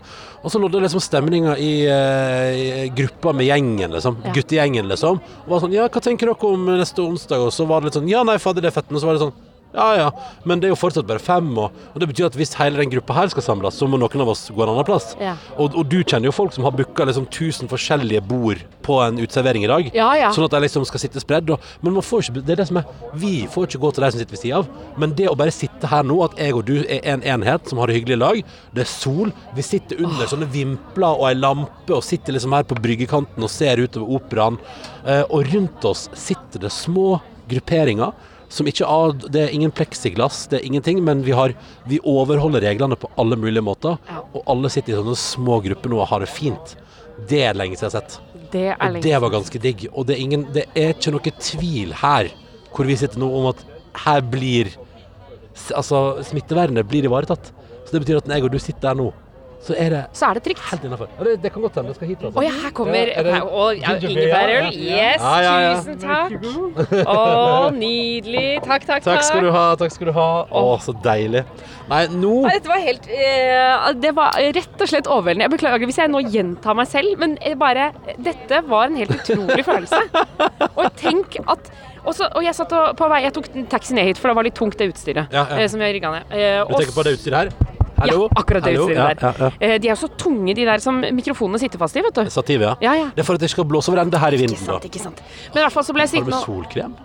Og 0.42 0.50
så 0.50 0.62
nådde 0.62 0.82
liksom 0.82 1.04
stemninga 1.06 1.54
i, 1.62 1.74
eh, 1.94 2.62
i 2.88 2.88
gruppa 2.90 3.36
med 3.38 3.46
gjengen, 3.46 3.94
liksom. 3.94 4.18
Ja. 4.26 4.34
Guttegjengen, 4.34 4.90
liksom. 4.90 5.22
Og 5.46 5.54
var 5.54 5.62
sånn 5.62 5.76
Ja, 5.78 5.86
hva 5.94 6.02
tenker 6.02 6.32
dere 6.32 6.50
om 6.50 6.66
neste 6.72 7.06
onsdag? 7.06 7.46
Og 7.46 7.54
så 7.54 7.70
var 7.70 7.84
det 7.84 7.92
litt 7.92 8.00
sånn 8.00 8.10
Ja, 8.10 8.26
nei, 8.26 8.40
fader, 8.42 8.66
det 8.66 8.72
er 8.72 8.80
fett. 8.80 8.90
Men 8.90 9.04
så 9.04 9.12
var 9.12 9.20
det 9.20 9.28
sånn 9.28 9.36
ja, 9.76 9.88
ja, 10.00 10.10
men 10.48 10.62
det 10.62 10.70
er 10.70 10.74
jo 10.74 10.80
fortsatt 10.80 11.08
bare 11.08 11.22
fem, 11.24 11.50
og, 11.60 11.74
og 11.94 12.02
det 12.02 12.08
betyr 12.12 12.30
at 12.30 12.38
hvis 12.40 12.56
hele 12.60 12.80
den 12.80 12.92
gruppa 12.94 13.18
her 13.18 13.32
skal 13.34 13.46
samles, 13.46 13.76
så 13.76 13.88
må 13.90 14.00
noen 14.00 14.24
av 14.24 14.32
oss 14.32 14.48
gå 14.50 14.64
en 14.64 14.72
annen 14.72 14.88
plass. 14.88 15.14
Ja. 15.22 15.36
Og, 15.58 15.76
og 15.76 15.90
du 15.92 16.00
kjenner 16.02 16.30
jo 16.30 16.36
folk 16.36 16.56
som 16.56 16.68
har 16.68 16.76
booka 16.76 17.08
liksom 17.08 17.28
1000 17.28 17.72
forskjellige 17.72 18.24
bord 18.26 18.64
på 18.86 19.00
en 19.02 19.20
uteservering 19.20 19.66
i 19.66 19.72
dag. 19.72 19.90
Ja, 19.98 20.10
ja. 20.18 20.32
Sånn 20.36 20.46
at 20.48 20.54
de 20.56 20.62
liksom 20.64 20.86
skal 20.88 21.02
sitte 21.02 21.22
spredd. 21.24 21.50
Og, 21.54 21.70
men 21.84 21.96
man 21.98 22.06
får 22.06 22.26
ikke, 22.26 22.44
det 22.46 22.56
er 22.56 22.62
det 22.62 22.68
som 22.70 22.80
er 22.82 22.90
Vi 23.20 23.34
får 23.52 23.70
ikke 23.70 23.82
gå 23.84 23.92
til 23.96 24.06
de 24.06 24.12
som 24.14 24.22
sitter 24.22 24.38
ved 24.38 24.44
sida 24.44 24.62
av. 24.62 24.70
Men 25.02 25.16
det 25.18 25.30
å 25.32 25.38
bare 25.40 25.56
sitte 25.56 25.90
her 25.92 26.06
nå, 26.08 26.20
at 26.26 26.38
jeg 26.40 26.56
og 26.56 26.66
du 26.68 26.76
er 26.84 27.02
en 27.16 27.26
enhet 27.36 27.72
som 27.72 27.82
har 27.82 27.90
det 27.90 27.98
hyggelig 28.00 28.18
i 28.20 28.22
lag, 28.22 28.42
det 28.76 28.86
er 28.86 28.92
sol, 28.92 29.34
vi 29.58 29.66
sitter 29.66 30.04
under 30.06 30.30
sånne 30.30 30.50
vimpler 30.54 31.18
og 31.20 31.30
ei 31.32 31.36
lampe 31.40 31.96
og 31.96 32.06
sitter 32.06 32.38
liksom 32.38 32.56
her 32.56 32.68
på 32.68 32.78
bryggekanten 32.80 33.46
og 33.46 33.52
ser 33.52 33.82
utover 33.82 34.20
operaen, 34.20 34.60
eh, 35.06 35.24
og 35.26 35.50
rundt 35.54 35.90
oss 35.90 36.08
sitter 36.20 36.68
det 36.68 36.74
små 36.74 37.16
grupperinger 37.50 38.14
som 38.50 38.68
ikke 38.70 38.88
har, 38.88 39.14
Det 39.32 39.42
er 39.42 39.54
ingen 39.54 39.72
pleksiglass, 39.72 40.48
det 40.52 40.60
er 40.60 40.66
ingenting, 40.66 41.04
men 41.04 41.24
vi, 41.26 41.34
har, 41.36 41.54
vi 41.90 42.00
overholder 42.04 42.62
reglene 42.62 42.96
på 42.96 43.10
alle 43.18 43.38
mulige 43.40 43.64
måter. 43.66 43.98
Ja. 44.10 44.22
Og 44.34 44.44
alle 44.52 44.70
sitter 44.70 44.94
i 44.94 45.00
sånne 45.00 45.18
små 45.20 45.60
grupper 45.66 45.92
nå 45.92 46.02
og 46.02 46.10
har 46.12 46.24
det 46.24 46.32
fint. 46.32 46.76
Det 47.30 47.42
er 47.48 47.58
lenge 47.58 47.78
siden 47.78 47.90
jeg 47.90 47.94
har 47.94 48.02
sett. 48.02 48.20
det 48.52 48.66
er 48.74 48.80
Og 48.80 49.02
det 49.04 49.20
var 49.22 49.34
ganske 49.34 49.62
digg. 49.62 49.88
Og 49.94 50.08
det 50.08 50.18
er, 50.18 50.24
ingen, 50.24 50.48
det 50.56 50.66
er 50.76 50.94
ikke 50.94 51.16
noe 51.16 51.36
tvil 51.40 51.94
her, 52.02 52.32
hvor 52.76 52.90
vi 52.90 52.98
sitter 53.00 53.22
nå, 53.22 53.30
om 53.40 53.52
at 53.54 53.64
her 54.06 54.26
blir 54.26 54.74
Altså, 55.72 56.20
smittevernet 56.28 56.84
blir 56.84 57.06
ivaretatt. 57.08 57.46
Så 57.86 57.94
det 57.94 58.02
betyr 58.04 58.18
at 58.20 58.26
når 58.28 58.36
jeg 58.36 58.44
og 58.44 58.52
du 58.52 58.58
sitter 58.60 58.90
der 58.90 58.98
nå, 59.00 59.06
så 59.66 59.74
er 59.82 59.90
det 59.90 60.02
Så 60.14 60.28
er 60.30 60.38
det 60.38 60.44
trygt. 60.46 60.62
helt 60.70 60.84
innafor. 60.86 61.08
Ja, 61.18 61.24
det, 61.26 61.32
det 61.42 61.52
kan 61.54 61.64
godt 61.66 61.78
hende. 61.80 61.90
Det 61.90 61.98
skal 61.98 62.10
hit, 62.12 62.24
altså. 62.28 62.38
Å 62.38 62.44
ja, 62.46 62.52
her 62.64 62.74
kommer 62.78 63.10
Ja, 63.10 63.96
ingefærøl. 63.98 64.68
Yes, 64.78 65.24
tusen 65.82 65.98
takk. 66.04 66.36
Å, 67.10 67.72
nydelig. 67.74 68.44
Takk, 68.62 68.86
takk, 68.86 69.02
takk. 69.02 69.08
Takk 69.08 69.26
skal 69.26 69.48
du 69.48 69.50
ha. 69.56 69.64
takk 69.80 69.96
skal 69.96 70.12
du 70.12 70.14
ha. 70.20 70.28
Å, 70.46 70.64
så 70.86 70.94
deilig. 71.06 71.42
Nei, 71.90 72.04
nå 72.14 72.34
Dette 72.48 72.70
var 72.72 72.80
helt 72.82 73.10
eh, 73.14 73.90
Det 74.02 74.12
var 74.18 74.38
rett 74.58 74.80
og 74.86 74.90
slett 74.90 75.10
overveldende. 75.10 75.46
Jeg 75.48 75.54
beklager 75.58 75.90
hvis 75.90 76.00
jeg 76.02 76.14
nå 76.14 76.22
gjentar 76.34 76.78
meg 76.78 76.90
selv, 76.90 77.18
men 77.22 77.36
bare 77.62 77.92
Dette 78.18 78.62
var 78.70 78.90
en 78.90 78.98
helt 79.02 79.14
utrolig 79.18 79.66
følelse. 79.66 80.02
Og 80.80 80.88
tenk 81.00 81.40
at 81.46 81.70
og, 82.06 82.14
så, 82.14 82.28
og 82.38 82.44
jeg 82.46 82.54
satt 82.54 82.74
og, 82.78 82.92
på 83.00 83.08
vei 83.10 83.24
Jeg 83.26 83.34
tok 83.34 83.48
taxi 83.72 83.96
ned 83.98 84.12
hit, 84.12 84.20
for 84.22 84.30
det 84.30 84.38
var 84.38 84.46
litt 84.46 84.58
tungt, 84.58 84.78
det 84.78 84.92
utstyret. 84.92 85.32
Ja, 85.34 85.48
ja. 85.50 85.64
eh, 85.64 85.70
som 85.72 85.82
jeg 85.82 85.98
rigga 85.98 86.14
ned. 86.14 86.36
Eh, 86.38 86.62
Du 86.70 86.76
tenker 86.78 86.94
på 87.00 87.06
det 87.08 87.16
utstyret 87.18 87.40
her? 87.48 87.75
Hallo? 87.98 88.28
Ja, 88.28 88.42
akkurat 88.42 88.64
det 88.66 88.74
Hallo? 88.76 88.86
utstyret 88.90 89.22
Ja, 89.22 89.32
der. 89.32 89.40
ja, 89.40 89.52
ja. 89.62 89.74
Eh, 89.76 89.80
de 89.82 89.90
er 89.90 89.96
så 89.96 90.08
tunge, 90.20 90.54
de 90.56 90.66
der 90.68 90.78
som 90.84 91.00
mikrofonene 91.16 91.60
sitter 91.62 91.80
fast 91.80 91.96
i, 91.96 92.02
vet 92.04 92.16
du. 92.16 92.26
Stativ, 92.30 92.62
ja. 92.62 92.76
Ja, 92.84 92.94
ja. 92.94 93.10
Det 93.16 93.24
er 93.24 93.28
for 93.28 93.34
at 93.40 93.44
det 93.46 93.50
skal 93.54 93.66
blåse 93.66 93.92
over 93.92 94.02
ende 94.04 94.20
her 94.20 94.28
i 94.32 94.36
Ikke 94.36 94.48
vinden. 94.48 94.58
sant, 94.66 94.82
da. 94.84 94.90
ikke 94.92 95.00
sant. 95.00 95.22
Men 95.54 95.62
i 95.62 95.64
hvert 95.66 95.74
fall 95.74 95.84
så 95.88 95.94
ble 95.96 96.02
jeg 96.04 96.10
Har 96.10 96.26
du 96.26 96.32
sittende 96.32 96.36
med 96.36 96.40
og 96.42 96.66
solkrem? 96.66 96.96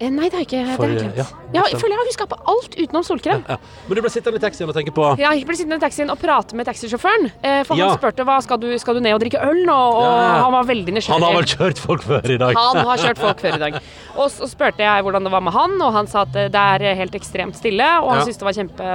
Eh, 0.00 0.10
Nei, 0.10 0.24
det 0.28 0.32
har 0.32 0.40
jeg 0.42 0.48
ikke. 0.48 0.66
Det 0.66 0.76
For- 0.76 0.82
har 0.86 0.92
jeg 0.94 1.02
glemt. 1.02 1.16
ja, 1.16 1.24
Ja, 1.52 1.62
jeg 1.68 1.78
føler 1.78 1.92
jeg 1.92 1.98
har 2.00 2.06
huska 2.08 2.26
på 2.26 2.36
alt 2.48 2.74
utenom 2.80 3.04
solkrem. 3.04 3.44
Ja. 3.48 3.56
Men 3.86 3.94
du 3.94 4.00
ble 4.02 4.10
sittende 4.10 4.36
i 4.36 4.40
taxien 4.40 4.68
og 4.68 4.74
tenke 4.74 4.90
på 4.92 5.18
Ja, 5.18 5.30
jeg 5.32 5.44
ble 5.46 5.54
sittende 5.54 5.76
i 5.76 5.84
taxien 5.84 6.10
og 6.10 6.18
prate 6.18 6.54
med 6.56 6.66
taxisjåføren. 6.66 7.30
Eh, 7.44 7.62
for 7.64 7.76
Ja. 7.76 7.88
han 7.90 7.98
spurte 7.98 8.24
hva 8.24 8.42
skal 8.42 8.56
du, 8.58 8.78
skal 8.78 8.94
du 8.94 9.00
ned 9.00 9.12
og 9.14 9.20
drikke 9.20 9.38
øl 9.44 9.64
nå, 9.66 9.72
og 9.72 10.02
Ja. 10.02 10.42
han 10.42 10.52
var 10.52 10.64
veldig 10.64 10.92
nysgjerrig. 10.94 11.20
Han 11.20 11.22
har 11.22 11.34
vel 11.34 11.44
kjørt 11.44 11.78
folk 11.78 12.02
før 12.02 12.24
i 12.30 12.36
dag? 12.38 12.54
Han 12.56 12.76
har 12.86 12.96
kjørt 12.96 13.18
folk 13.18 13.38
før 13.38 13.54
i 13.54 13.58
dag. 13.58 13.74
Og 14.16 14.28
så 14.30 14.48
spurte 14.48 14.78
jeg 14.78 15.02
hvordan 15.04 15.22
det 15.24 15.30
var 15.30 15.40
med 15.40 15.52
han, 15.52 15.80
og 15.82 15.92
han 15.92 16.06
sa 16.06 16.22
at 16.22 16.34
eh, 16.36 16.48
det 16.48 16.54
er 16.82 16.94
helt 16.96 17.12
ekstremt 17.14 17.54
stille, 17.54 17.84
og 18.02 18.10
han 18.10 18.18
Ja. 18.18 18.24
syntes 18.24 18.38
det 18.38 18.48
var 18.48 18.52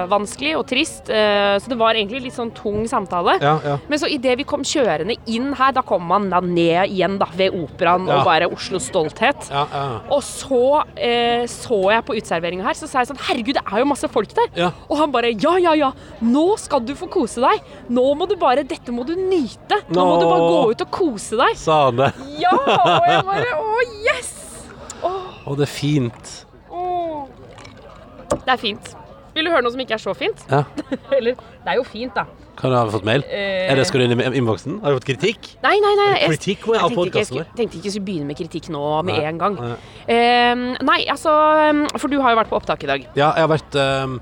kjempevanskelig 0.09 0.57
og 0.57 0.67
trist. 0.67 1.05
Så 1.07 1.67
det 1.69 1.77
var 1.77 1.93
egentlig 1.93 2.23
litt 2.23 2.33
sånn 2.33 2.51
tung 2.53 2.85
samtale. 2.87 3.39
Ja, 3.41 3.59
ja. 3.63 3.77
Men 3.87 3.99
så 3.99 4.07
idet 4.09 4.35
vi 4.37 4.43
kom 4.43 4.61
kjørende 4.63 5.15
inn 5.27 5.53
her, 5.53 5.71
da 5.71 5.81
kom 5.83 6.01
man 6.07 6.29
da 6.29 6.39
ned 6.41 6.89
igjen 6.89 7.17
da, 7.19 7.25
ved 7.35 7.53
operaen 7.53 8.07
Ja. 8.07 8.17
og 8.19 8.25
bare 8.25 8.49
Oslos 8.51 8.89
stolthet. 8.89 9.49
Ja, 9.51 9.67
ja. 9.71 9.99
Og 10.09 10.21
så 10.23 10.83
eh, 10.99 11.43
så 11.51 11.77
jeg 11.93 12.05
på 12.07 12.15
uteserveringa 12.17 12.65
her, 12.67 12.77
så 12.77 12.89
sa 12.89 13.01
jeg 13.03 13.09
sånn 13.11 13.21
Herregud, 13.27 13.57
det 13.57 13.63
er 13.65 13.81
jo 13.83 13.87
masse 13.89 14.09
folk 14.11 14.33
der. 14.37 14.49
Ja. 14.57 14.71
Og 14.89 14.99
han 15.01 15.13
bare 15.13 15.31
Ja, 15.33 15.55
ja, 15.61 15.73
ja. 15.77 15.91
Nå 16.23 16.45
skal 16.61 16.83
du 16.85 16.93
få 16.97 17.09
kose 17.11 17.43
deg. 17.43 17.63
Nå 17.93 18.05
må 18.17 18.27
du 18.29 18.35
bare 18.39 18.65
Dette 18.67 18.93
må 18.95 19.05
du 19.07 19.13
nyte. 19.17 19.81
Nå 19.89 20.05
må 20.07 20.17
du 20.21 20.25
bare 20.27 20.49
gå 20.49 20.73
ut 20.73 20.83
og 20.87 20.91
kose 20.97 21.39
deg. 21.39 21.55
Sa 21.59 21.85
han 21.87 22.01
det? 22.01 22.11
Ja! 22.41 22.53
Og 22.57 23.07
jeg 23.09 23.23
bare 23.31 23.55
Å, 23.61 23.79
yes! 24.09 24.33
Å, 25.05 25.55
det 25.55 25.67
er 25.67 25.71
fint. 25.71 26.33
Det 28.47 28.53
er 28.53 28.59
fint. 28.59 28.93
Vil 29.35 29.47
du 29.47 29.51
høre 29.51 29.63
noe 29.65 29.73
som 29.73 29.81
ikke 29.83 29.95
er 29.97 30.01
så 30.01 30.13
fint? 30.17 30.43
Ja. 30.49 30.63
Eller 31.17 31.35
Det 31.37 31.71
er 31.73 31.79
jo 31.79 31.85
fint, 31.87 32.15
da. 32.15 32.25
Kan 32.57 32.73
jeg 32.73 32.79
ha 32.79 32.89
fått 32.93 33.05
mail? 33.05 33.23
Eh. 33.29 33.67
Er 33.71 33.75
det 33.77 33.85
skal 33.89 34.01
du 34.01 34.05
inn 34.07 34.19
i 34.19 34.29
innboksen? 34.39 34.79
Har 34.81 34.93
du 34.95 34.97
fått 34.99 35.09
kritikk? 35.11 35.51
Nei, 35.65 35.75
nei, 35.83 35.91
nei. 35.99 36.07
Jeg, 36.23 36.31
Kritikk 36.33 36.63
jeg, 36.65 36.79
jeg 36.79 36.87
tenkte 36.89 37.05
ikke 37.11 37.21
jeg 37.21 37.29
skulle, 37.29 37.45
tenkte 37.59 37.77
ikke 37.77 37.89
jeg 37.89 37.95
skulle 37.97 38.07
begynne 38.09 38.29
med 38.31 38.39
kritikk 38.39 38.69
nå 38.73 38.81
med 39.05 39.19
Nei, 39.19 39.27
en 39.29 39.37
gang. 39.43 39.59
nei. 39.61 39.75
Eh, 40.07 40.55
nei, 40.87 40.97
altså 41.13 41.35
For 42.01 42.09
du 42.09 42.17
har 42.23 42.33
jo 42.33 42.39
vært 42.41 42.49
på 42.51 42.57
opptak 42.57 42.83
i 42.87 42.89
dag. 42.89 43.05
Ja, 43.19 43.29
jeg 43.37 43.45
har 43.45 43.51
vært 43.53 43.77
um, 43.77 44.17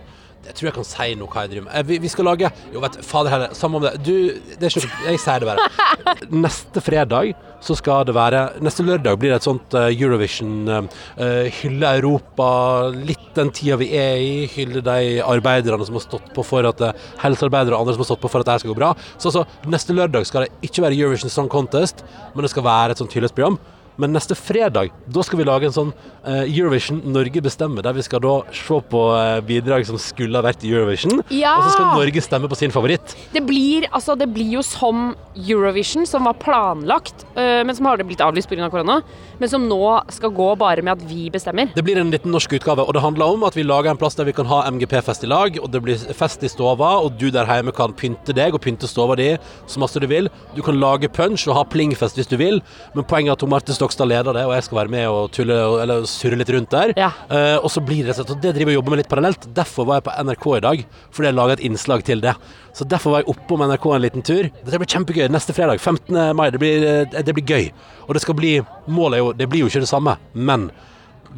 Jeg 0.46 0.58
tror 0.60 0.68
jeg 0.70 0.76
kan 0.76 0.88
si 0.92 1.08
noe 1.18 1.32
hva 1.32 1.46
jeg 1.46 1.54
driver 1.56 1.68
med. 1.70 1.76
Eh, 1.80 1.86
Vi, 1.90 1.98
vi 2.04 2.12
skal 2.12 2.28
lage 2.30 2.52
Jo, 2.74 2.82
vet 2.84 2.98
du, 3.00 3.04
fader 3.08 3.32
heller, 3.34 3.56
samme 3.58 3.80
om 3.80 3.88
det. 3.88 3.94
Du, 4.06 4.14
det 4.60 4.68
er 4.68 4.76
ikke 4.84 5.10
Jeg 5.12 5.22
sier 5.24 5.46
det 5.46 5.50
bare. 5.54 5.70
Neste 6.46 6.84
fredag 6.86 7.32
så 7.66 7.76
skal 7.78 8.06
det 8.08 8.16
være 8.16 8.44
Neste 8.64 8.86
lørdag 8.86 9.18
blir 9.20 9.34
det 9.34 9.40
et 9.40 9.48
sånt 9.48 9.76
eh, 9.78 9.92
Eurovision 9.94 10.70
eh, 10.70 11.48
Hylle 11.62 11.94
Europa, 12.00 12.48
litt 12.94 13.32
den 13.36 13.52
tida 13.56 13.78
vi 13.82 13.90
er 13.98 14.22
i. 14.22 14.34
Hylle 14.54 14.84
de 14.86 15.22
arbeiderne 15.26 15.86
som 15.88 15.98
har 15.98 16.06
stått 16.06 16.32
på 16.36 16.46
for 16.46 16.68
at 16.70 16.84
eh, 16.86 17.06
Helsearbeidere 17.24 17.76
og 17.76 17.86
andre 17.86 17.96
som 17.96 18.06
har 18.06 18.12
stått 18.12 18.24
på 18.24 18.32
for 18.32 18.46
at 18.46 18.52
det 18.52 18.60
skal 18.64 18.74
gå 18.74 18.80
bra. 18.80 18.94
Så 19.18 19.32
altså, 19.32 19.46
neste 19.72 19.96
lørdag 19.98 20.28
skal 20.30 20.46
det 20.46 20.70
ikke 20.70 20.86
være 20.86 21.00
Eurovision 21.00 21.34
Song 21.34 21.50
Contest, 21.52 22.06
men 22.36 22.46
det 22.46 22.54
skal 22.54 22.68
være 22.68 22.96
et 22.96 23.02
sånt 23.02 23.18
hyllesprogram. 23.18 23.60
Men 24.02 24.16
neste 24.16 24.36
fredag 24.36 24.92
da 25.08 25.24
skal 25.24 25.40
vi 25.40 25.48
lage 25.48 25.70
en 25.70 25.76
sånn 25.76 25.92
eh, 26.26 26.44
Eurovision 26.50 27.00
Norge 27.14 27.42
bestemmer, 27.44 27.86
der 27.86 27.96
vi 27.96 28.04
skal 28.06 28.22
da 28.24 28.34
se 28.56 28.80
på 28.92 29.04
eh, 29.16 29.40
bidrag 29.46 29.86
som 29.88 30.00
skulle 30.02 30.36
ha 30.40 30.44
vært 30.46 30.66
i 30.68 30.74
Eurovision. 30.74 31.22
Ja! 31.32 31.56
Og 31.60 31.68
så 31.68 31.76
skal 31.78 31.94
Norge 31.96 32.24
stemme 32.26 32.50
på 32.52 32.60
sin 32.60 32.74
favoritt. 32.76 33.16
Det 33.32 33.44
blir, 33.46 33.88
altså, 33.92 34.18
det 34.20 34.28
blir 34.34 34.58
jo 34.58 34.64
som 34.66 35.14
Eurovision, 35.36 36.08
som 36.10 36.28
var 36.28 36.38
planlagt, 36.42 37.26
eh, 37.36 37.62
men 37.64 37.76
som 37.76 37.88
har 37.90 38.02
det 38.02 38.08
blitt 38.10 38.24
avlyst 38.24 38.52
pga. 38.52 38.66
Av 38.66 38.72
korona. 38.72 39.02
Men 39.38 39.50
som 39.52 39.66
nå 39.68 39.82
skal 40.16 40.32
gå 40.34 40.48
bare 40.58 40.82
med 40.86 40.96
at 40.96 41.04
vi 41.10 41.28
bestemmer. 41.30 41.68
Det 41.76 41.84
blir 41.86 42.00
en 42.00 42.12
liten 42.14 42.32
norsk 42.34 42.56
utgave, 42.56 42.86
og 42.86 42.96
det 42.96 43.04
handler 43.04 43.36
om 43.36 43.44
at 43.48 43.58
vi 43.58 43.66
lager 43.68 43.92
en 43.92 44.00
plass 44.00 44.16
der 44.18 44.28
vi 44.30 44.34
kan 44.36 44.48
ha 44.50 44.62
MGP-fest 44.72 45.26
i 45.28 45.30
lag, 45.30 45.60
og 45.62 45.70
det 45.74 45.82
blir 45.84 46.06
fest 46.16 46.44
i 46.48 46.52
stova, 46.52 46.96
og 47.04 47.20
du 47.20 47.28
der 47.34 47.48
hjemme 47.50 47.76
kan 47.76 47.94
pynte 47.94 48.34
deg 48.36 48.56
og 48.56 48.64
pynte 48.64 48.90
stova 48.90 49.18
di 49.20 49.34
så 49.68 49.82
masse 49.84 50.00
du 50.00 50.08
vil. 50.10 50.32
Du 50.56 50.64
kan 50.66 50.80
lage 50.80 51.12
punch 51.12 51.46
og 51.50 51.60
ha 51.60 51.66
plingfest 51.68 52.18
hvis 52.20 52.32
du 52.32 52.38
vil, 52.40 52.62
men 52.96 53.08
poenget 53.08 53.36
er 53.36 53.38
at 53.38 53.52
Marte 53.52 53.76
Stokstad 53.86 54.10
leder 54.10 54.34
det, 54.34 54.44
og 54.48 54.54
jeg 54.56 54.66
skal 54.66 54.80
være 54.80 54.92
med 54.94 55.06
og 55.14 55.28
tulle 55.36 55.56
eller 55.84 56.08
surre 56.10 56.38
litt 56.40 56.50
rundt 56.54 56.72
der. 56.74 56.94
Ja. 56.98 57.12
Uh, 57.30 57.58
og 57.60 57.70
så 57.70 57.84
blir 57.86 58.08
det 58.08 58.16
og 58.24 58.32
det 58.42 58.56
driver 58.56 58.72
jeg 58.72 58.74
og 58.74 58.80
jobber 58.80 58.96
med 58.96 59.02
litt 59.04 59.12
parallelt. 59.12 59.46
Derfor 59.54 59.86
var 59.86 60.00
jeg 60.00 60.06
på 60.08 60.16
NRK 60.26 60.48
i 60.56 60.64
dag, 60.66 60.82
fordi 61.14 61.30
jeg 61.30 61.38
laga 61.38 61.58
et 61.58 61.64
innslag 61.70 62.06
til 62.08 62.24
det. 62.24 62.34
Så 62.74 62.88
derfor 62.90 63.14
var 63.14 63.22
jeg 63.22 63.30
oppom 63.36 63.62
NRK 63.70 63.86
en 63.94 64.04
liten 64.04 64.26
tur. 64.26 64.50
Dette 64.64 64.82
blir 64.82 64.90
kjempegøy. 64.90 65.28
Neste 65.36 65.54
fredag, 65.54 65.84
15. 65.84 66.18
mai. 66.36 66.48
Det 66.56 66.62
blir, 66.64 66.88
eh, 66.90 67.22
det 67.22 67.36
blir 67.38 67.46
gøy. 67.46 67.70
Og 68.08 68.18
det 68.18 68.24
skal 68.26 68.38
bli 68.38 68.56
Målet 68.88 69.18
er 69.18 69.24
jo 69.24 69.34
Det 69.34 69.50
blir 69.50 69.62
jo 69.62 69.70
ikke 69.70 69.82
det 69.82 69.90
samme, 69.90 70.18
men 70.34 70.70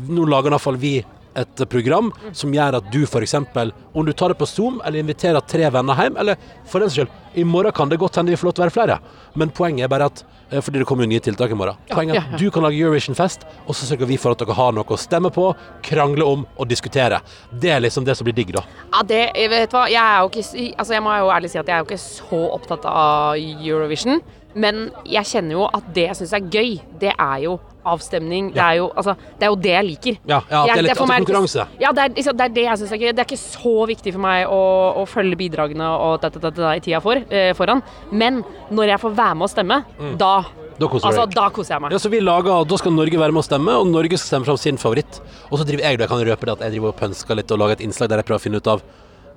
nå 0.07 0.25
lager 0.29 0.51
i 0.51 0.55
hvert 0.55 0.61
fall 0.61 0.79
vi 0.79 1.03
et 1.37 1.63
program 1.69 2.11
som 2.35 2.53
gjør 2.53 2.79
at 2.79 2.89
du 2.93 3.03
f.eks. 3.05 3.35
om 3.37 4.05
du 4.05 4.13
tar 4.13 4.33
det 4.33 4.39
på 4.39 4.47
Zoom 4.49 4.81
eller 4.85 5.03
inviterer 5.03 5.43
tre 5.45 5.69
venner 5.73 6.01
hjem, 6.01 6.17
eller 6.17 6.39
for 6.65 6.81
den 6.81 6.89
saks 6.89 7.03
skyld, 7.03 7.23
i 7.37 7.43
morgen 7.45 7.75
kan 7.75 7.89
det 7.89 7.99
godt 8.01 8.17
hende 8.17 8.33
vi 8.33 8.39
får 8.39 8.49
lov 8.49 8.57
til 8.57 8.63
å 8.63 8.65
være 8.65 8.75
flere, 8.75 8.97
men 9.37 9.53
poenget 9.53 9.85
er 9.85 9.91
bare 9.91 10.07
at 10.09 10.23
eh, 10.49 10.61
fordi 10.63 10.81
det 10.81 10.87
kommer 10.89 11.09
nye 11.09 11.21
tiltak 11.21 11.53
i 11.53 11.57
morgen. 11.59 11.77
Poenget 11.91 12.17
er 12.17 12.23
at 12.25 12.41
du 12.41 12.47
kan 12.53 12.65
lage 12.65 12.79
Eurovision-fest, 12.81 13.45
og 13.67 13.77
så 13.77 13.89
sørger 13.91 14.09
vi 14.09 14.17
for 14.21 14.33
at 14.33 14.41
dere 14.41 14.57
har 14.57 14.73
noe 14.73 14.95
å 14.95 14.97
stemme 14.97 15.29
på, 15.33 15.51
krangle 15.85 16.25
om 16.25 16.47
og 16.57 16.71
diskutere. 16.71 17.21
Det 17.51 17.69
er 17.75 17.83
liksom 17.85 18.07
det 18.07 18.17
som 18.17 18.25
blir 18.25 18.37
digg, 18.37 18.55
da. 18.57 18.65
Ja, 18.95 19.03
det, 19.05 19.21
jeg 19.37 19.53
du 19.53 19.77
hva, 19.77 19.85
jeg 19.91 20.01
er 20.01 20.23
jo 20.23 20.31
ikke 20.31 20.45
Altså, 20.77 20.93
jeg 20.95 21.03
må 21.03 21.13
jo 21.17 21.29
ærlig 21.33 21.49
si 21.51 21.59
at 21.59 21.69
jeg 21.69 21.75
er 21.75 21.83
jo 21.83 21.87
ikke 21.87 22.01
så 22.01 22.39
opptatt 22.55 22.85
av 22.89 23.37
Eurovision. 23.37 24.21
Men 24.57 24.87
jeg 25.05 25.27
kjenner 25.29 25.53
jo 25.59 25.65
at 25.69 25.89
det 25.93 26.07
jeg 26.09 26.17
syns 26.21 26.33
er 26.33 26.45
gøy, 26.49 26.71
det 27.01 27.11
er 27.13 27.41
jo 27.45 27.57
avstemning. 27.87 28.49
Det, 28.55 28.59
er 28.63 28.79
jo, 28.81 28.87
altså, 28.99 29.13
det 29.39 29.45
er 29.47 29.51
jo 29.53 29.57
det 29.63 29.71
jeg 29.71 29.85
liker. 29.87 30.15
Ja, 30.27 30.41
ja, 30.51 30.61
at 30.63 30.67
det 30.67 30.77
er 30.77 30.81
litt- 30.83 30.91
ikke- 30.97 31.07
konkurranse. 31.21 31.65
Ja, 31.79 31.91
det 31.95 32.03
er, 32.03 32.09
liksom- 32.17 32.37
det 32.37 32.45
er 32.49 32.53
det 32.57 32.63
jeg 32.65 32.77
syns 32.81 32.91
er 32.91 32.97
gøy. 33.03 33.11
Det 33.15 33.19
er 33.23 33.27
ikke 33.29 33.39
så 33.43 33.75
viktig 33.87 34.11
for 34.13 34.19
meg 34.25 34.47
å, 34.47 34.61
å 34.97 35.05
følge 35.07 35.37
bidragene 35.39 35.87
og 35.87 36.19
da, 36.21 36.29
da, 36.29 36.49
da, 36.49 36.71
i 36.75 36.79
tida 36.83 36.99
for, 37.01 37.15
eh, 37.29 37.53
foran. 37.53 37.83
Men 38.11 38.43
når 38.71 38.87
jeg 38.95 38.99
får 39.05 39.15
være 39.15 39.35
med 39.37 39.47
å 39.47 39.53
stemme, 39.55 40.17
da 40.17 40.33
Da 40.77 40.85
koser 40.85 41.07
Altså, 41.09 41.23
da 41.33 41.49
koser 41.49 41.73
jeg 41.73 41.81
meg. 41.81 41.91
Ja, 41.91 41.97
så 41.97 42.09
vi 42.11 42.19
lager, 42.19 42.63
Da 42.67 42.75
skal 42.77 42.91
Norge 42.91 43.17
være 43.17 43.33
med 43.33 43.41
å 43.41 43.47
stemme, 43.47 43.69
og 43.81 43.87
Norge 43.87 44.13
skal 44.17 44.41
stemme 44.41 44.45
fram 44.45 44.57
sin 44.57 44.77
favoritt. 44.77 45.19
Og 45.51 45.57
så 45.57 45.65
driver 45.65 45.81
jeg 45.81 45.97
jeg 45.97 46.07
kan 46.09 46.19
røpe 46.19 46.45
det 46.45 46.49
at 46.53 46.59
jeg 46.59 46.71
driver 46.73 46.89
og 46.89 46.97
pønsker 46.97 47.35
litt 47.35 47.49
og 47.51 47.57
lager 47.57 47.71
et 47.71 47.79
innslag 47.87 48.09
der 48.09 48.17
jeg 48.17 48.25
prøver 48.27 48.37
å 48.37 48.45
finne 48.45 48.57
ut 48.57 48.67
av 48.67 48.81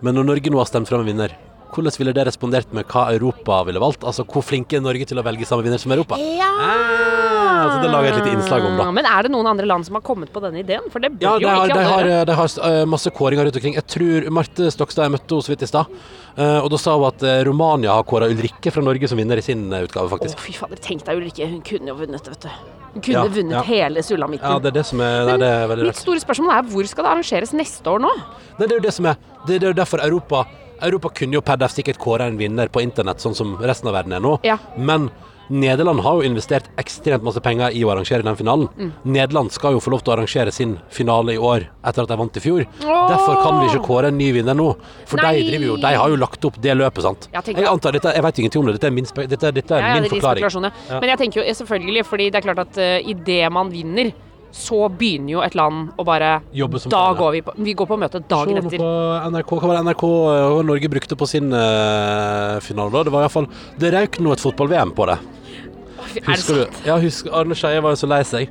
Men 0.02 0.14
når 0.16 0.24
Norge 0.26 0.50
nå 0.50 0.56
har 0.58 0.64
stemt 0.66 0.88
fram 0.88 1.00
en 1.00 1.06
vinner, 1.06 1.30
hvordan 1.74 1.96
ville 2.00 2.14
det 2.16 2.26
respondert 2.28 2.72
med 2.76 2.88
hva 2.90 3.06
Europa 3.14 3.60
ville 3.68 3.82
valgt? 3.82 4.04
Altså 4.06 4.24
hvor 4.28 4.44
flinke 4.46 4.78
er 4.78 4.84
Norge 4.84 5.06
til 5.08 5.20
å 5.20 5.24
velge 5.26 5.48
samme 5.48 5.66
vinner 5.66 5.80
som 5.80 5.92
Europa? 5.94 6.18
Ah, 6.20 7.74
så 7.74 7.76
det 7.82 7.90
lager 7.90 8.08
jeg 8.08 8.14
et 8.14 8.20
lite 8.20 8.34
innslag 8.38 8.66
om, 8.66 8.78
da. 8.78 8.88
Men 8.94 9.08
er 9.10 9.26
det 9.26 9.32
noen 9.34 9.50
andre 9.50 9.68
land 9.68 9.86
som 9.88 9.98
har 9.98 10.04
kommet 10.06 10.32
på 10.32 10.42
denne 10.44 10.62
ideen? 10.62 10.86
For 10.92 11.02
det 11.02 11.12
bør 11.16 11.26
Ja, 11.26 11.36
de 11.38 11.46
jo 11.46 11.50
har, 11.50 11.68
ikke 11.68 11.76
de 11.76 11.84
alle 11.84 12.16
har, 12.16 12.26
de 12.30 12.38
har 12.40 12.56
uh, 12.62 12.86
masse 12.88 13.12
kåringer 13.16 13.48
rundt 13.48 13.60
omkring. 13.60 13.76
Jeg 13.78 13.88
tror 13.96 14.30
Marte 14.40 14.70
Stokstad, 14.74 15.08
jeg 15.08 15.16
møtte 15.16 15.34
henne 15.34 15.48
så 15.48 15.54
vidt 15.54 15.68
i 15.68 15.70
stad, 15.70 16.00
Uh, 16.40 16.62
og 16.62 16.68
da 16.72 16.78
sa 16.78 16.92
hun 16.94 17.08
at 17.08 17.24
uh, 17.26 17.40
Romania 17.44 17.90
har 17.96 18.04
kåra 18.08 18.28
Ulrikke 18.30 18.70
fra 18.72 18.84
Norge 18.86 19.08
som 19.10 19.18
vinner 19.18 19.40
i 19.40 19.42
sin 19.42 19.64
utgave, 19.66 20.06
utgave, 20.06 20.30
Å, 20.30 20.36
oh, 20.38 20.44
fy 20.44 20.54
fader, 20.54 20.78
tenk 20.80 21.02
deg 21.04 21.18
Ulrikke. 21.18 21.48
Hun 21.50 21.58
kunne 21.66 21.90
jo 21.90 21.96
vunnet, 21.98 22.30
vet 22.30 22.46
du. 22.46 22.78
Hun 22.94 23.04
kunne 23.04 23.24
Ja, 23.26 23.32
vunnet 23.34 23.56
ja. 23.58 23.62
hele 23.66 24.02
sulamitten. 24.02 24.46
Ja, 24.46 24.62
det 24.62 24.70
er 24.70 24.76
det 24.78 24.86
som 24.88 25.02
er 25.04 25.28
Nei, 25.28 25.36
det 25.42 25.50
er 25.50 25.68
veldig 25.70 25.90
Mitt 25.90 26.00
store 26.00 26.22
spørsmål 26.22 26.54
er 26.54 26.70
hvor 26.72 26.88
skal 26.90 27.06
det 27.06 27.12
arrangeres 27.12 27.52
neste 27.54 27.92
år 27.92 28.02
nå? 28.02 28.10
Nei, 28.56 28.64
det 28.64 28.70
er 28.70 28.78
jo 28.78 28.86
det 28.86 28.94
som 28.96 29.10
er 29.10 29.20
Det, 29.20 29.58
det 29.58 29.60
er 29.62 29.70
jo 29.74 29.78
derfor 29.78 30.02
Europa 30.06 30.44
Europa 30.86 31.12
kunne 31.20 31.38
jo 31.38 31.44
per 31.44 31.60
def 31.60 31.74
sikkert 31.76 32.00
kåre 32.02 32.28
en 32.30 32.38
vinner 32.40 32.70
på 32.72 32.82
internett, 32.84 33.22
sånn 33.22 33.36
som 33.36 33.56
resten 33.60 33.90
av 33.90 33.98
verden 33.98 34.16
er 34.16 34.24
nå. 34.24 34.38
Ja. 34.46 34.58
Men 34.76 35.10
Nederland 35.50 36.00
har 36.00 36.20
jo 36.20 36.28
investert 36.28 36.68
ekstremt 36.78 37.24
masse 37.26 37.40
penger 37.42 37.74
i 37.74 37.82
å 37.82 37.90
arrangere 37.90 38.22
den 38.22 38.36
finalen. 38.38 38.68
Mm. 38.78 38.92
Nederland 39.16 39.50
skal 39.50 39.74
jo 39.74 39.80
få 39.82 39.90
lov 39.90 40.04
til 40.04 40.12
å 40.12 40.14
arrangere 40.14 40.52
sin 40.54 40.76
finale 40.94 41.34
i 41.34 41.40
år 41.42 41.66
etter 41.66 42.04
at 42.04 42.12
de 42.12 42.18
vant 42.20 42.38
i 42.38 42.42
fjor. 42.44 42.62
Derfor 42.84 43.40
kan 43.42 43.58
vi 43.58 43.72
ikke 43.72 43.82
kåre 43.88 44.12
en 44.12 44.18
ny 44.20 44.30
vinner 44.36 44.54
nå. 44.54 44.68
For 45.10 45.18
de, 45.18 45.58
jo, 45.58 45.74
de 45.82 45.92
har 45.98 46.14
jo 46.14 46.20
lagt 46.20 46.46
opp 46.46 46.60
det 46.62 46.76
løpet, 46.78 47.02
sant. 47.02 47.26
Jeg, 47.34 47.56
jeg 47.58 47.66
antar 47.66 47.98
dette, 47.98 48.14
jeg 48.14 48.26
vet 48.28 48.42
ingenting 48.44 48.62
om 48.62 48.70
det. 48.70 48.76
Dette 48.78 48.90
er 48.92 48.94
min, 48.94 49.10
dette, 49.18 49.52
dette 49.58 49.74
er 49.74 49.82
Ja, 49.82 49.90
ja, 49.90 49.98
min 49.98 50.06
det 50.06 50.12
er 50.12 50.16
forklaring. 50.20 50.70
ja. 50.70 51.00
Men 51.02 51.12
jeg 51.16 51.22
tenker 51.24 51.42
jo 51.42 51.58
selvfølgelig, 51.64 52.06
fordi 52.06 52.30
det 52.30 52.38
er 52.38 52.46
klart 52.46 52.62
at 52.68 52.78
uh, 52.78 53.10
idet 53.10 53.42
man 53.50 53.74
vinner, 53.74 54.14
så 54.52 54.88
begynner 54.90 55.30
jo 55.36 55.42
et 55.44 55.54
land 55.54 55.92
å 56.00 56.04
bare 56.04 56.40
Jobbe 56.56 56.80
som 56.82 56.90
Da 56.90 56.98
faen, 57.04 57.14
ja. 57.14 57.18
går 57.20 57.32
vi 57.36 57.42
på 57.46 57.52
Vi 57.68 57.74
går 57.78 57.86
på 57.86 57.98
møte 58.02 58.20
dagen 58.26 58.56
Se 58.56 58.62
nå 58.64 58.70
etter. 58.70 58.82
på 58.82 59.30
NRK, 59.36 59.52
hva 59.60 59.68
var 59.70 59.78
det 59.78 59.84
NRK 59.86 60.02
og 60.10 60.64
Norge 60.66 60.90
brukte 60.90 61.18
på 61.20 61.28
sin 61.30 61.52
eh, 61.54 62.56
finale 62.66 62.90
da? 62.96 63.04
Det 63.06 63.12
var 63.14 63.26
iallfall 63.28 63.46
Det 63.78 63.92
røyk 63.94 64.18
nå 64.24 64.32
et 64.34 64.42
fotball-VM 64.42 64.90
på 64.98 65.06
det. 65.12 65.18
Er 65.20 66.14
det 66.18 66.26
Husker 66.34 66.54
du? 66.58 66.64
sant? 66.64 66.82
Ja, 66.88 66.98
husk, 66.98 67.30
Arne 67.30 67.54
Skeie 67.54 67.82
var 67.84 67.94
jo 67.94 68.00
så 68.02 68.08
lei 68.10 68.22
seg. 68.26 68.50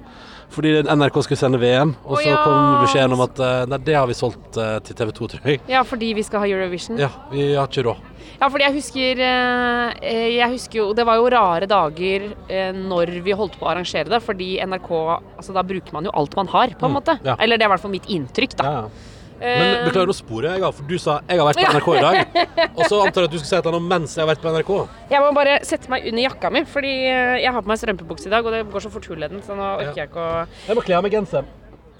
Fordi 0.49 0.71
NRK 0.81 1.19
skulle 1.27 1.37
sende 1.37 1.59
VM, 1.61 1.91
og 2.07 2.15
Å, 2.15 2.21
så 2.23 2.29
ja. 2.31 2.37
kom 2.41 2.79
beskjeden 2.81 3.13
om 3.13 3.21
at 3.21 3.41
eh, 3.45 3.65
Nei, 3.69 3.77
det 3.85 3.93
har 3.99 4.07
vi 4.09 4.15
solgt 4.17 4.57
eh, 4.57 4.79
til 4.87 4.97
TV 4.97 5.11
2, 5.19 5.27
tror 5.35 5.51
jeg. 5.51 5.59
Ja, 5.69 5.83
fordi 5.85 6.13
vi 6.17 6.23
skal 6.25 6.41
ha 6.41 6.47
Eurovision. 6.49 6.97
Ja, 6.97 7.11
vi 7.29 7.51
har 7.53 7.67
ikke 7.69 7.83
råd. 7.85 8.07
Ja, 8.39 8.47
fordi 8.47 8.63
jeg 8.63 8.75
husker 8.77 9.21
eh, 9.25 9.99
eh, 9.99 10.25
Jeg 10.37 10.53
husker 10.53 10.79
jo 10.79 10.87
Det 10.95 11.03
var 11.07 11.19
jo 11.19 11.27
rare 11.33 11.67
dager 11.69 12.29
eh, 12.47 12.71
når 12.71 13.17
vi 13.25 13.35
holdt 13.35 13.59
på 13.59 13.67
å 13.67 13.71
arrangere 13.73 14.07
det, 14.11 14.21
fordi 14.23 14.53
NRK 14.63 14.89
Altså, 14.95 15.55
da 15.55 15.63
bruker 15.67 15.95
man 15.95 16.07
jo 16.07 16.15
alt 16.15 16.35
man 16.39 16.49
har, 16.51 16.73
på 16.79 16.87
en 16.87 16.95
måte. 16.95 17.17
Mm, 17.19 17.31
ja. 17.31 17.37
Eller 17.43 17.59
det 17.59 17.65
er 17.65 17.71
i 17.71 17.73
hvert 17.73 17.83
fall 17.83 17.93
mitt 17.93 18.07
inntrykk, 18.11 18.55
da. 18.59 18.67
Ja, 18.67 18.81
ja. 18.83 19.07
Men 19.39 19.85
beklager, 19.85 20.11
å 20.11 20.15
spore, 20.17 20.49
jeg 20.51 20.71
for 20.75 20.87
du 20.89 20.97
sa 20.99 21.13
jeg 21.23 21.39
har 21.39 21.47
vært 21.47 21.61
på 21.61 21.69
NRK 21.71 21.85
i 21.93 22.01
dag. 22.03 22.39
Og 22.77 22.81
så 22.91 22.97
antar 23.05 23.23
jeg 23.23 23.29
at 23.29 23.35
du 23.35 23.37
skal 23.39 23.47
si 23.47 23.55
et 23.55 23.61
eller 23.69 23.77
annet 23.77 23.91
mens 23.93 24.15
jeg 24.17 24.23
har 24.25 24.27
vært 24.27 24.43
på 24.43 24.51
NRK. 24.51 24.71
Jeg 25.13 25.23
må 25.23 25.29
bare 25.37 25.53
sette 25.69 25.93
meg 25.93 26.09
under 26.11 26.25
jakka 26.25 26.51
mi, 26.51 26.63
fordi 26.67 26.91
jeg 27.07 27.53
har 27.55 27.63
på 27.63 27.71
meg 27.71 27.79
strømpebukse 27.79 28.27
i 28.27 28.33
dag, 28.35 28.43
og 28.43 28.57
det 28.57 28.65
går 28.73 28.83
så 28.83 28.91
fort 28.91 29.07
hull 29.13 29.23
i 29.23 29.31
den, 29.31 29.39
så 29.47 29.55
nå 29.55 29.69
orker 29.77 30.01
jeg 30.01 30.11
ikke 30.11 30.25
å 30.25 30.33
Jeg 30.67 30.79
må 30.79 30.83
kle 30.89 30.99
av 30.99 31.07
meg 31.07 31.15
genseren. 31.15 31.47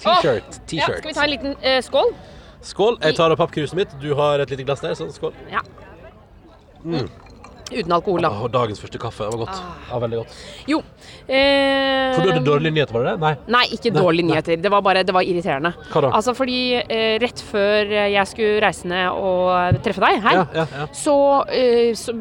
T-shirt. 0.03 0.60
Ja, 0.75 0.91
skal 0.91 1.08
vi 1.08 1.15
ta 1.15 1.24
en 1.24 1.31
liten 1.31 1.55
uh, 1.63 1.79
skål? 1.88 2.12
Skål. 2.60 3.00
Jeg 3.08 3.15
tar 3.15 3.31
av 3.31 3.39
pappkruset 3.39 3.79
mitt. 3.79 3.96
Du 4.03 4.12
har 4.19 4.43
et 4.43 4.51
lite 4.51 4.67
glass 4.67 4.84
der. 4.84 5.00
så 5.00 5.08
skål. 5.15 5.31
Ja. 5.51 5.63
Uten 7.69 7.91
alkohol, 7.93 8.24
da. 8.25 8.29
Åh, 8.33 8.48
dagens 8.50 8.79
første 8.81 8.98
kaffe. 8.98 9.27
Det 9.29 9.36
var 9.38 9.41
godt. 9.45 9.57
Ja, 9.91 9.98
veldig 10.01 10.17
godt. 10.24 10.38
Jo. 10.71 10.79
Eh, 11.29 12.15
For 12.15 12.24
du 12.25 12.31
hadde 12.31 12.41
dårlige 12.48 12.74
nyheter, 12.74 12.95
var 12.98 13.03
det 13.05 13.12
det? 13.12 13.19
Nei. 13.21 13.33
Nei, 13.53 13.62
ikke 13.75 13.91
Nei, 13.93 14.01
dårlige 14.01 14.25
nei. 14.25 14.31
nyheter. 14.33 14.57
Det 14.63 14.71
var 14.74 14.81
bare 14.88 15.03
det 15.05 15.13
var 15.13 15.21
irriterende. 15.21 15.71
Hva 15.91 16.01
da? 16.01 16.09
Altså 16.17 16.33
fordi 16.33 16.57
eh, 16.81 17.19
rett 17.21 17.43
før 17.45 17.93
jeg 18.09 18.25
skulle 18.31 18.63
reise 18.65 18.89
ned 18.89 19.12
og 19.13 19.77
treffe 19.86 20.01
deg 20.01 20.17
her, 20.25 20.39
Ja, 20.39 20.48
ja, 20.55 20.65
ja. 20.79 20.88
så, 20.98 21.15
eh, 21.53 21.93
så 21.93 22.15